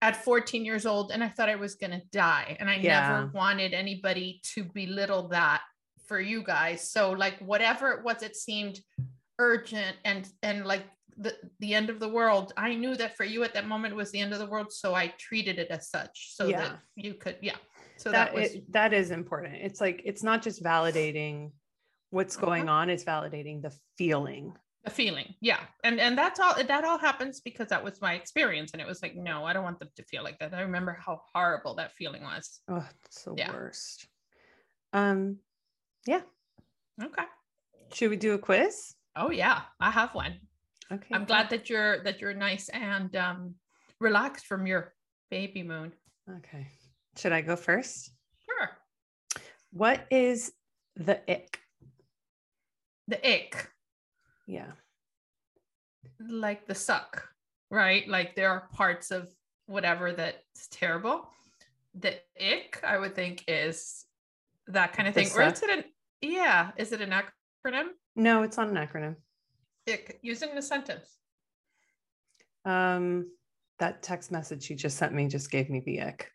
at 0.00 0.22
14 0.24 0.64
years 0.64 0.86
old 0.86 1.10
and 1.10 1.24
I 1.24 1.28
thought 1.28 1.48
I 1.48 1.56
was 1.56 1.74
going 1.74 1.90
to 1.90 2.02
die. 2.12 2.56
And 2.60 2.70
I 2.70 2.76
Yeah. 2.76 3.00
never 3.00 3.26
wanted 3.34 3.74
anybody 3.74 4.40
to 4.54 4.64
belittle 4.64 5.28
that 5.28 5.62
for 6.06 6.20
you 6.20 6.42
guys. 6.42 6.88
So 6.90 7.10
like 7.10 7.38
whatever 7.40 7.90
it 7.90 8.04
was, 8.04 8.22
it 8.22 8.36
seemed 8.36 8.80
urgent 9.40 9.96
and 10.04 10.28
and 10.42 10.64
like 10.66 10.84
the, 11.16 11.36
the 11.58 11.74
end 11.74 11.90
of 11.90 11.98
the 11.98 12.08
world. 12.08 12.52
I 12.56 12.74
knew 12.74 12.94
that 12.96 13.16
for 13.16 13.24
you 13.24 13.42
at 13.42 13.52
that 13.54 13.66
moment 13.66 13.96
was 13.96 14.12
the 14.12 14.20
end 14.20 14.32
of 14.32 14.38
the 14.38 14.46
world. 14.46 14.72
So 14.72 14.94
I 14.94 15.08
treated 15.18 15.58
it 15.58 15.68
as 15.68 15.90
such 15.90 16.34
so 16.36 16.46
Yeah. 16.46 16.60
that 16.60 16.78
you 16.94 17.14
could, 17.14 17.38
yeah. 17.42 17.56
So 17.98 18.10
that 18.12 18.32
that, 18.32 18.34
was 18.34 18.54
it- 18.54 18.72
that 18.72 18.92
is 18.92 19.10
important. 19.10 19.56
It's 19.56 19.80
like 19.80 20.02
it's 20.04 20.22
not 20.22 20.42
just 20.42 20.62
validating 20.62 21.50
what's 22.10 22.36
going 22.36 22.68
on 22.68 22.88
it's 22.88 23.04
validating 23.04 23.60
the 23.62 23.72
feeling. 23.96 24.54
The 24.84 24.90
feeling 24.90 25.34
yeah. 25.40 25.60
And 25.84 26.00
and 26.00 26.16
that's 26.16 26.40
all 26.40 26.54
that 26.62 26.84
all 26.84 26.98
happens 26.98 27.40
because 27.40 27.68
that 27.68 27.82
was 27.82 28.00
my 28.00 28.14
experience 28.14 28.70
and 28.72 28.80
it 28.80 28.86
was 28.86 29.02
like 29.02 29.16
no 29.16 29.44
i 29.44 29.52
don't 29.52 29.64
want 29.64 29.78
them 29.80 29.90
to 29.96 30.02
feel 30.04 30.22
like 30.22 30.38
that. 30.38 30.54
I 30.54 30.62
remember 30.62 30.96
how 31.04 31.20
horrible 31.34 31.74
that 31.74 31.92
feeling 31.94 32.22
was. 32.22 32.60
Oh 32.68 32.86
it's 33.04 33.24
the 33.24 33.34
yeah. 33.36 33.52
worst. 33.52 34.06
Um 34.92 35.38
yeah. 36.06 36.22
Okay. 37.02 37.24
Should 37.92 38.10
we 38.10 38.16
do 38.16 38.34
a 38.34 38.38
quiz? 38.38 38.94
Oh 39.16 39.30
yeah 39.30 39.62
i 39.80 39.90
have 39.90 40.14
one. 40.14 40.38
Okay 40.90 41.12
i'm 41.12 41.24
glad 41.24 41.50
that 41.50 41.68
you're 41.68 42.02
that 42.04 42.20
you're 42.20 42.32
nice 42.32 42.68
and 42.70 43.14
um 43.16 43.54
relaxed 44.00 44.46
from 44.46 44.66
your 44.66 44.94
baby 45.30 45.62
moon. 45.62 45.92
Okay 46.38 46.68
should 47.16 47.32
i 47.32 47.40
go 47.40 47.56
first? 47.56 48.10
Sure. 48.44 48.70
What 49.72 50.06
is 50.10 50.52
the 50.96 51.20
ick? 51.30 51.58
The 53.08 53.26
ick. 53.26 53.70
Yeah. 54.46 54.72
Like 56.20 56.66
the 56.66 56.74
suck 56.74 57.28
right? 57.70 58.08
Like 58.08 58.34
there 58.34 58.50
are 58.50 58.68
parts 58.72 59.10
of 59.10 59.28
whatever 59.66 60.12
that's 60.12 60.68
terrible. 60.70 61.28
The 61.94 62.14
ick 62.40 62.80
i 62.84 62.98
would 62.98 63.14
think 63.14 63.44
is 63.48 64.04
that 64.68 64.92
kind 64.92 65.08
of 65.08 65.14
thing. 65.14 65.28
Or 65.34 65.42
is 65.42 65.62
it 65.62 65.70
an 65.70 65.84
yeah 66.20 66.70
is 66.76 66.92
it 66.92 67.00
an 67.00 67.10
acronym? 67.10 67.88
No 68.16 68.42
it's 68.42 68.56
not 68.56 68.68
an 68.68 68.76
acronym. 68.76 69.16
Ick 69.88 70.18
use 70.22 70.42
it 70.42 70.50
in 70.50 70.58
a 70.58 70.62
sentence. 70.62 71.16
Um 72.64 73.30
that 73.78 74.02
text 74.02 74.30
message 74.30 74.68
you 74.70 74.76
just 74.76 74.96
sent 74.96 75.14
me 75.14 75.28
just 75.28 75.50
gave 75.50 75.70
me 75.70 75.80
the 75.80 76.02
ick 76.02 76.30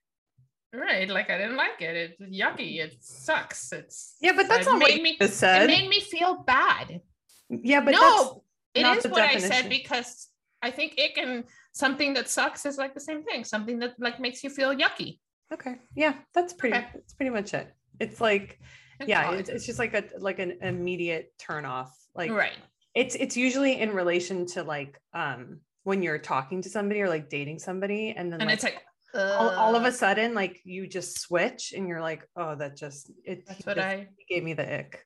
Right, 0.74 1.07
like 1.07 1.30
I 1.30 1.38
didn't 1.38 1.55
like 1.55 1.82
it. 1.82 2.17
It's 2.19 2.36
yucky. 2.36 2.80
It 2.80 2.97
sucks. 2.99 3.71
It's 3.71 4.15
yeah, 4.19 4.32
but 4.36 4.47
that's 4.47 4.65
not 4.65 4.80
made 4.80 5.03
me. 5.03 5.17
Said. 5.28 5.63
It 5.63 5.67
made 5.67 5.88
me 5.88 5.99
feel 5.99 6.43
bad. 6.47 7.01
Yeah, 7.49 7.82
but 7.82 7.91
no, 7.91 8.43
it 8.74 8.86
is 8.86 9.03
what 9.03 9.17
definition. 9.17 9.51
I 9.51 9.61
said 9.61 9.69
because 9.69 10.30
I 10.63 10.71
think 10.71 10.95
it 10.97 11.13
can 11.13 11.43
something 11.74 12.15
that 12.15 12.28
sucks 12.28 12.65
is 12.65 12.80
like 12.80 12.95
the 12.95 12.99
same 12.99 13.24
thing. 13.24 13.43
Something 13.43 13.78
that 13.80 13.93
like 13.99 14.19
makes 14.19 14.43
you 14.43 14.49
feel 14.49 14.76
yucky. 14.76 15.19
Okay. 15.53 15.76
Yeah, 15.95 16.15
that's 16.34 16.53
pretty. 16.53 16.76
Okay. 16.76 16.88
That's 16.93 17.13
pretty 17.13 17.30
much 17.30 17.53
it. 17.53 17.71
It's 17.99 18.19
like, 18.19 18.59
it's 18.99 19.07
yeah, 19.07 19.32
it's, 19.34 19.49
it's 19.49 19.65
just 19.67 19.78
like 19.78 19.93
a 19.93 20.03
like 20.17 20.39
an 20.39 20.57
immediate 20.61 21.34
turn 21.38 21.65
off. 21.65 21.95
Like 22.15 22.32
right. 22.32 22.57
It's 22.95 23.13
it's 23.13 23.38
usually 23.38 23.80
in 23.80 23.93
relation 23.93 24.47
to 24.47 24.63
like 24.63 24.99
um 25.13 25.59
when 25.84 26.01
you're 26.01 26.17
talking 26.17 26.63
to 26.63 26.69
somebody 26.69 27.01
or 27.01 27.09
like 27.09 27.30
dating 27.30 27.59
somebody, 27.59 28.15
and 28.17 28.34
then 28.34 28.41
and 28.41 28.47
like, 28.47 28.55
it's 28.55 28.63
like 28.63 28.82
all, 29.16 29.49
all, 29.49 29.76
of 29.76 29.84
a 29.84 29.91
sudden 29.91 30.34
like 30.34 30.59
you 30.64 30.88
just 30.88 31.20
switch 31.20 31.74
and 31.76 31.88
you're 31.88 32.01
like 32.01 32.28
oh 32.36 32.55
that 32.55 32.76
just 32.76 33.11
it 33.24 33.45
that's 33.45 33.66
what 33.66 33.78
i 33.78 34.07
gave 34.30 34.43
me 34.43 34.53
the 34.53 34.80
ick. 34.80 35.05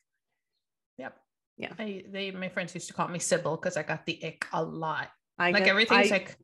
Yep. 0.97 1.15
Yeah. 1.57 1.73
I, 1.77 2.03
they 2.09 2.31
my 2.31 2.49
friends 2.49 2.73
used 2.73 2.87
to 2.87 2.93
call 2.93 3.07
me 3.07 3.19
sybil 3.19 3.57
because 3.57 3.77
i 3.77 3.83
got 3.83 4.05
the 4.05 4.19
ick 4.23 4.45
a 4.53 4.63
lot. 4.63 5.09
I 5.37 5.51
like 5.51 5.65
get, 5.65 5.69
everything's 5.69 6.11
I, 6.11 6.15
like 6.15 6.37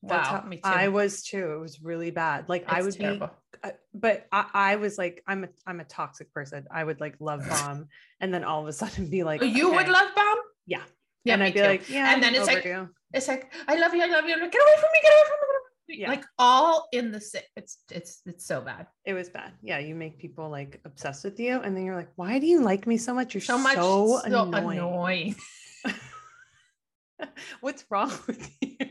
wow 0.00 0.42
me 0.46 0.56
too. 0.56 0.62
i 0.64 0.88
was 0.88 1.22
too. 1.22 1.52
It 1.52 1.60
was 1.60 1.80
really 1.82 2.10
bad. 2.10 2.48
Like 2.48 2.62
it's 2.62 2.72
i 2.72 2.82
would 2.82 2.94
terrible. 2.94 3.26
be 3.28 3.32
uh, 3.64 3.70
but 3.94 4.26
I, 4.32 4.46
I, 4.54 4.76
was 4.76 4.98
like 4.98 5.22
i'm 5.26 5.44
a 5.44 5.48
i'm 5.66 5.80
a 5.80 5.84
toxic 5.84 6.32
person. 6.32 6.66
I 6.70 6.82
would 6.82 7.00
like 7.00 7.16
love 7.20 7.46
bomb 7.48 7.88
and 8.20 8.32
then 8.32 8.44
all 8.44 8.62
of 8.62 8.68
a 8.68 8.72
sudden 8.72 9.10
be 9.10 9.22
like 9.22 9.42
oh, 9.42 9.46
you 9.46 9.68
okay. 9.68 9.76
would 9.76 9.88
love 9.88 10.08
bomb? 10.14 10.38
Yeah. 10.66 10.82
Yeah 11.24 11.34
and 11.34 11.42
i'd 11.44 11.54
be 11.54 11.60
too. 11.60 11.66
like 11.66 11.88
yeah 11.88 12.14
and 12.14 12.22
then 12.22 12.34
it's 12.34 12.46
like 12.48 12.64
you. 12.64 12.88
it's 13.12 13.28
like 13.28 13.52
i 13.68 13.76
love 13.76 13.94
you 13.94 14.02
i 14.02 14.06
love 14.06 14.24
you. 14.24 14.40
Like, 14.40 14.50
get 14.50 14.62
away 14.62 14.74
from 14.80 14.90
me 14.92 15.00
get 15.02 15.12
away 15.12 15.24
from 15.28 15.38
me 15.40 15.51
yeah. 15.92 16.08
like 16.08 16.24
all 16.38 16.88
in 16.92 17.12
the 17.12 17.20
same 17.20 17.42
it's 17.56 17.78
it's 17.90 18.22
it's 18.26 18.46
so 18.46 18.60
bad. 18.60 18.86
It 19.04 19.14
was 19.14 19.28
bad. 19.28 19.52
Yeah 19.62 19.78
you 19.78 19.94
make 19.94 20.18
people 20.18 20.48
like 20.48 20.80
obsessed 20.84 21.24
with 21.24 21.38
you 21.38 21.60
and 21.60 21.76
then 21.76 21.84
you're 21.84 21.96
like 21.96 22.12
why 22.16 22.38
do 22.38 22.46
you 22.46 22.60
like 22.62 22.86
me 22.86 22.96
so 22.96 23.14
much? 23.14 23.34
You're 23.34 23.40
so 23.40 23.58
much 23.58 23.74
so, 23.74 24.20
so 24.24 24.24
annoying, 24.24 24.78
annoying. 24.78 25.36
what's 27.60 27.84
wrong 27.90 28.12
with 28.26 28.50
you? 28.60 28.76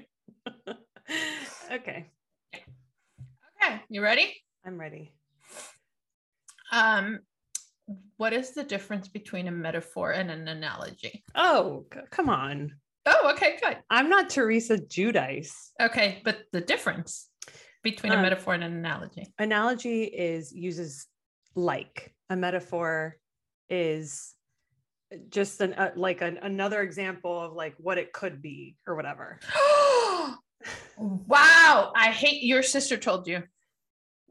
Okay. 1.72 2.10
Okay 2.54 3.82
you 3.90 4.02
ready? 4.02 4.34
I'm 4.66 4.78
ready. 4.80 5.14
Um 6.72 7.20
what 8.18 8.32
is 8.32 8.52
the 8.52 8.64
difference 8.64 9.10
between 9.10 9.48
a 9.48 9.52
metaphor 9.52 10.12
and 10.12 10.32
an 10.32 10.48
analogy? 10.48 11.24
Oh 11.36 11.86
come 12.12 12.30
on 12.30 12.74
Oh, 13.06 13.32
okay, 13.34 13.58
good. 13.62 13.78
I'm 13.90 14.10
not 14.10 14.30
Teresa 14.30 14.78
Giudice. 14.78 15.54
Okay, 15.82 16.22
but 16.24 16.44
the 16.52 16.62
difference 16.62 17.30
between 17.84 18.14
a 18.14 18.16
um, 18.16 18.22
metaphor 18.22 18.54
and 18.54 18.64
an 18.64 18.74
analogy. 18.74 19.34
Analogy 19.40 20.04
is 20.04 20.54
uses 20.54 21.08
like. 21.56 22.14
A 22.30 22.36
metaphor 22.36 23.18
is 23.70 24.34
just 25.30 25.60
an 25.62 25.74
uh, 25.74 25.92
like 25.96 26.22
an, 26.22 26.40
another 26.42 26.82
example 26.82 27.40
of 27.40 27.54
like 27.54 27.76
what 27.78 27.98
it 27.98 28.14
could 28.14 28.42
be 28.42 28.78
or 28.88 28.96
whatever. 28.96 29.40
wow, 30.98 31.92
I 31.96 32.12
hate 32.12 32.44
your 32.44 32.64
sister 32.64 32.98
told 32.98 33.28
you. 33.28 33.44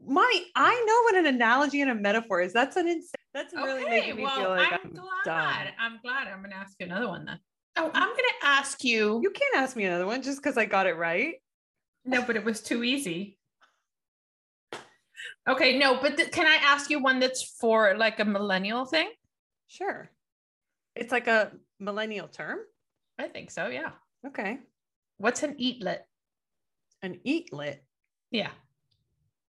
My, 0.03 0.43
I 0.55 0.83
know 0.87 1.01
what 1.03 1.15
an 1.15 1.35
analogy 1.35 1.81
and 1.81 1.91
a 1.91 1.95
metaphor 1.95 2.41
is. 2.41 2.53
That's 2.53 2.75
an 2.75 2.87
insane. 2.87 3.11
That's 3.35 3.53
really 3.53 3.83
okay, 3.83 3.89
making 3.89 4.15
me 4.15 4.23
well, 4.23 4.35
feel 4.35 4.49
like 4.49 4.73
I'm, 4.73 4.79
I'm 4.83 4.93
glad. 5.23 5.73
I'm 5.79 5.99
glad. 6.01 6.27
I'm 6.27 6.39
going 6.39 6.49
to 6.49 6.57
ask 6.57 6.73
you 6.79 6.87
another 6.87 7.07
one 7.07 7.25
then. 7.25 7.39
Oh, 7.77 7.89
I'm 7.93 8.09
going 8.09 8.15
to 8.15 8.47
ask 8.47 8.83
you. 8.83 9.19
You 9.23 9.31
can't 9.31 9.55
ask 9.55 9.75
me 9.75 9.85
another 9.85 10.05
one 10.05 10.21
just 10.21 10.41
because 10.41 10.57
I 10.57 10.65
got 10.65 10.87
it 10.87 10.97
right. 10.97 11.35
No, 12.03 12.23
but 12.23 12.35
it 12.35 12.43
was 12.43 12.61
too 12.61 12.83
easy. 12.83 13.37
Okay, 15.47 15.77
no, 15.77 15.99
but 16.01 16.17
th- 16.17 16.31
can 16.31 16.45
I 16.45 16.57
ask 16.63 16.89
you 16.89 17.01
one 17.01 17.19
that's 17.19 17.43
for 17.59 17.95
like 17.97 18.19
a 18.19 18.25
millennial 18.25 18.85
thing? 18.85 19.09
Sure. 19.67 20.09
It's 20.95 21.11
like 21.11 21.27
a 21.27 21.51
millennial 21.79 22.27
term? 22.27 22.59
I 23.17 23.27
think 23.27 23.51
so, 23.51 23.67
yeah. 23.67 23.91
Okay. 24.25 24.59
What's 25.17 25.43
an 25.43 25.55
eatlet? 25.55 25.99
An 27.01 27.19
eatlet? 27.25 27.77
Yeah. 28.31 28.51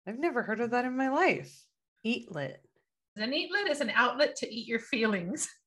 I've 0.07 0.19
never 0.19 0.43
heard 0.43 0.59
of 0.59 0.71
that 0.71 0.85
in 0.85 0.95
my 0.95 1.09
life. 1.09 1.65
Eatlet. 2.05 2.57
An 3.15 3.31
eatlet 3.31 3.69
is 3.69 3.81
an 3.81 3.91
outlet 3.91 4.35
to 4.37 4.53
eat 4.53 4.67
your 4.67 4.79
feelings. 4.79 5.49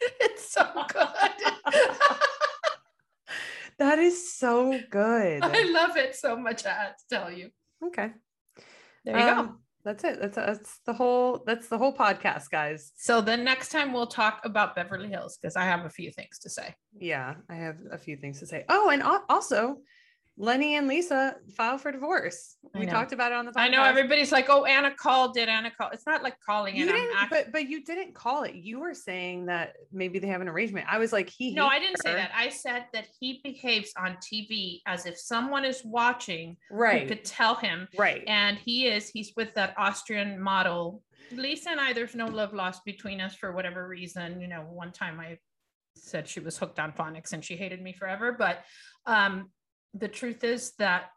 It's 0.20 0.52
so 0.52 0.64
good. 0.92 1.74
that 3.78 3.98
is 3.98 4.34
so 4.34 4.78
good. 4.90 5.42
I 5.42 5.70
love 5.70 5.96
it 5.96 6.14
so 6.14 6.36
much. 6.36 6.66
I 6.66 6.70
have 6.70 6.96
to 6.96 7.04
tell 7.10 7.30
you. 7.30 7.50
Okay. 7.84 8.10
There 9.04 9.18
you 9.18 9.24
um, 9.24 9.46
go. 9.46 9.54
That's 9.84 10.02
it. 10.04 10.20
That's 10.20 10.36
that's 10.36 10.80
the 10.84 10.92
whole 10.92 11.44
that's 11.46 11.68
the 11.68 11.78
whole 11.78 11.94
podcast, 11.94 12.50
guys. 12.50 12.92
So 12.96 13.20
then 13.20 13.44
next 13.44 13.70
time 13.70 13.92
we'll 13.92 14.08
talk 14.08 14.40
about 14.44 14.74
Beverly 14.74 15.08
Hills 15.08 15.38
because 15.40 15.54
I 15.54 15.64
have 15.64 15.84
a 15.84 15.90
few 15.90 16.10
things 16.10 16.40
to 16.40 16.50
say. 16.50 16.74
Yeah, 16.98 17.34
I 17.48 17.54
have 17.54 17.78
a 17.92 17.98
few 17.98 18.16
things 18.16 18.40
to 18.40 18.46
say. 18.46 18.64
Oh, 18.68 18.90
and 18.90 19.02
also 19.28 19.76
Lenny 20.38 20.74
and 20.76 20.86
Lisa 20.86 21.36
file 21.56 21.78
for 21.78 21.90
divorce. 21.90 22.56
We 22.74 22.84
talked 22.84 23.12
about 23.12 23.32
it 23.32 23.36
on 23.36 23.46
the 23.46 23.52
podcast. 23.52 23.60
I 23.60 23.68
know 23.68 23.82
everybody's 23.82 24.32
like, 24.32 24.50
"Oh, 24.50 24.66
Ana 24.66 24.94
called. 24.94 25.32
Did 25.32 25.48
Ana 25.48 25.70
call?" 25.70 25.88
It's 25.90 26.06
not 26.06 26.22
like 26.22 26.36
calling 26.44 26.76
you 26.76 26.86
it. 26.88 27.10
Act- 27.16 27.30
but 27.30 27.52
but 27.52 27.68
you 27.68 27.82
didn't 27.82 28.14
call 28.14 28.42
it. 28.42 28.54
You 28.54 28.80
were 28.80 28.92
saying 28.92 29.46
that 29.46 29.74
maybe 29.92 30.18
they 30.18 30.26
have 30.26 30.42
an 30.42 30.48
arrangement. 30.48 30.86
I 30.90 30.98
was 30.98 31.10
like, 31.10 31.30
he. 31.30 31.54
No, 31.54 31.66
I 31.66 31.78
didn't 31.78 31.96
her. 32.04 32.10
say 32.10 32.14
that. 32.14 32.32
I 32.36 32.50
said 32.50 32.84
that 32.92 33.06
he 33.18 33.40
behaves 33.42 33.92
on 33.96 34.18
TV 34.18 34.80
as 34.86 35.06
if 35.06 35.18
someone 35.18 35.64
is 35.64 35.82
watching. 35.84 36.58
Right. 36.70 37.08
could 37.08 37.24
tell 37.24 37.54
him. 37.54 37.88
Right. 37.96 38.22
And 38.26 38.58
he 38.58 38.88
is. 38.88 39.08
He's 39.08 39.32
with 39.36 39.54
that 39.54 39.74
Austrian 39.78 40.38
model. 40.38 41.02
Lisa 41.32 41.70
and 41.70 41.80
I. 41.80 41.94
There's 41.94 42.14
no 42.14 42.26
love 42.26 42.52
lost 42.52 42.84
between 42.84 43.22
us 43.22 43.34
for 43.34 43.52
whatever 43.52 43.88
reason. 43.88 44.40
You 44.40 44.48
know, 44.48 44.60
one 44.60 44.92
time 44.92 45.18
I 45.18 45.38
said 45.94 46.28
she 46.28 46.40
was 46.40 46.58
hooked 46.58 46.78
on 46.78 46.92
phonics 46.92 47.32
and 47.32 47.42
she 47.42 47.56
hated 47.56 47.80
me 47.80 47.94
forever, 47.94 48.32
but 48.38 48.62
um 49.06 49.50
the 49.98 50.08
truth 50.08 50.44
is 50.44 50.72
that 50.78 51.10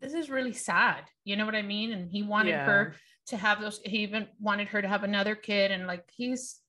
this 0.00 0.14
is 0.14 0.30
really 0.30 0.52
sad. 0.52 1.04
You 1.24 1.36
know 1.36 1.44
what 1.44 1.54
I 1.54 1.62
mean? 1.62 1.92
And 1.92 2.10
he 2.10 2.22
wanted 2.22 2.50
yeah. 2.50 2.64
her 2.64 2.94
to 3.26 3.36
have 3.36 3.60
those, 3.60 3.80
he 3.84 3.98
even 3.98 4.26
wanted 4.40 4.68
her 4.68 4.82
to 4.82 4.88
have 4.88 5.04
another 5.04 5.34
kid. 5.34 5.70
And 5.70 5.86
like, 5.86 6.04
he's, 6.16 6.60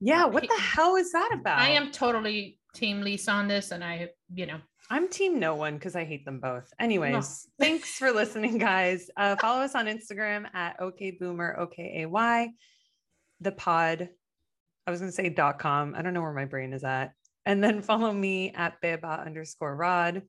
yeah, 0.00 0.24
what 0.24 0.42
he, 0.42 0.48
the 0.48 0.60
hell 0.60 0.96
is 0.96 1.12
that 1.12 1.30
about? 1.32 1.58
I 1.58 1.70
am 1.70 1.90
totally 1.90 2.58
team 2.74 3.02
Lisa 3.02 3.32
on 3.32 3.48
this. 3.48 3.70
And 3.72 3.82
I, 3.82 4.08
you 4.32 4.46
know, 4.46 4.58
I'm 4.90 5.08
team 5.08 5.38
no 5.38 5.54
one 5.54 5.74
because 5.74 5.96
I 5.96 6.04
hate 6.04 6.24
them 6.24 6.40
both. 6.40 6.72
Anyways, 6.78 7.12
no. 7.12 7.22
thanks 7.64 7.94
for 7.96 8.12
listening, 8.12 8.58
guys. 8.58 9.10
Uh, 9.16 9.36
follow 9.36 9.62
us 9.62 9.74
on 9.74 9.86
Instagram 9.86 10.46
at 10.54 10.78
okboomer, 10.80 11.58
O-K-A-Y, 11.58 12.50
the 13.40 13.52
pod. 13.52 14.08
I 14.86 14.90
was 14.90 15.00
going 15.00 15.10
to 15.10 15.14
say 15.14 15.28
dot 15.28 15.58
com. 15.58 15.94
I 15.96 16.02
don't 16.02 16.14
know 16.14 16.22
where 16.22 16.32
my 16.32 16.44
brain 16.44 16.72
is 16.72 16.84
at. 16.84 17.12
And 17.46 17.62
then 17.62 17.82
follow 17.82 18.12
me 18.12 18.52
at 18.52 18.80
beba 18.82 19.24
underscore 19.24 19.74
rod 19.74 20.22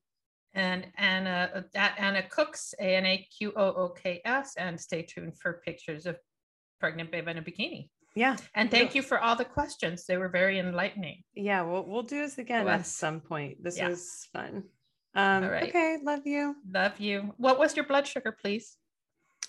and 0.54 0.88
Ana 0.97 1.66
at 1.76 1.99
Ana 1.99 2.24
Qooks, 2.24 2.74
A 2.80 2.95
N 2.95 3.06
A 3.06 3.28
Q 3.38 3.54
O 3.56 3.66
O 3.74 3.89
K 3.89 4.22
S, 4.26 4.56
and 4.58 4.80
stay 4.80 5.01
tuned 5.01 5.38
for 5.38 5.62
pictures 5.66 6.06
of 6.06 6.18
pregnant 6.80 7.12
babe 7.12 7.28
in 7.28 7.38
a 7.38 7.41
bikini. 7.41 7.89
Yeah. 8.16 8.38
And 8.54 8.70
thank 8.70 8.93
you 8.93 9.01
for 9.01 9.20
all 9.20 9.36
the 9.36 9.45
questions. 9.45 10.06
They 10.06 10.18
were 10.18 10.30
very 10.30 10.60
enlightening. 10.60 11.24
Yeah, 11.34 11.64
we'll 11.64 11.86
we'll 11.88 12.04
do 12.04 12.22
this 12.22 12.38
again 12.38 12.68
at 12.68 12.86
some 12.86 13.20
point. 13.20 13.64
This 13.64 13.78
yeah. 13.78 13.89
was 13.89 14.28
fun. 14.32 14.64
Um 15.16 15.43
right. 15.43 15.70
okay, 15.70 15.97
love 16.04 16.26
you. 16.26 16.56
Love 16.72 16.99
you. 16.99 17.34
What 17.38 17.60
was 17.60 17.76
your 17.76 17.86
blood 17.86 18.08
sugar, 18.08 18.36
please? 18.39 18.78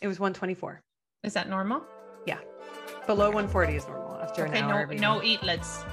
It 0.00 0.08
was 0.08 0.18
124. 0.18 0.82
Is 1.22 1.34
that 1.34 1.48
normal? 1.48 1.82
Yeah. 2.26 2.38
Below 3.06 3.26
140 3.26 3.76
is 3.76 3.86
normal. 3.86 4.16
after 4.16 4.46
okay, 4.46 4.60
an 4.60 4.68
no, 4.68 4.74
hour. 4.74 4.86
no 4.94 5.22
eating. 5.22 5.30
eatlets. 5.32 5.84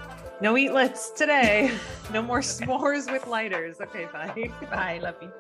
No 0.42 0.58
eatlets 0.58 1.12
today. 1.12 1.72
no 2.14 2.22
more 2.22 2.40
s'mores 2.40 3.12
with 3.12 3.28
lighters. 3.28 3.80
Okay, 3.80 4.08
bye. 4.12 4.52
Bye, 4.70 5.00
love 5.02 5.16
you. 5.22 5.32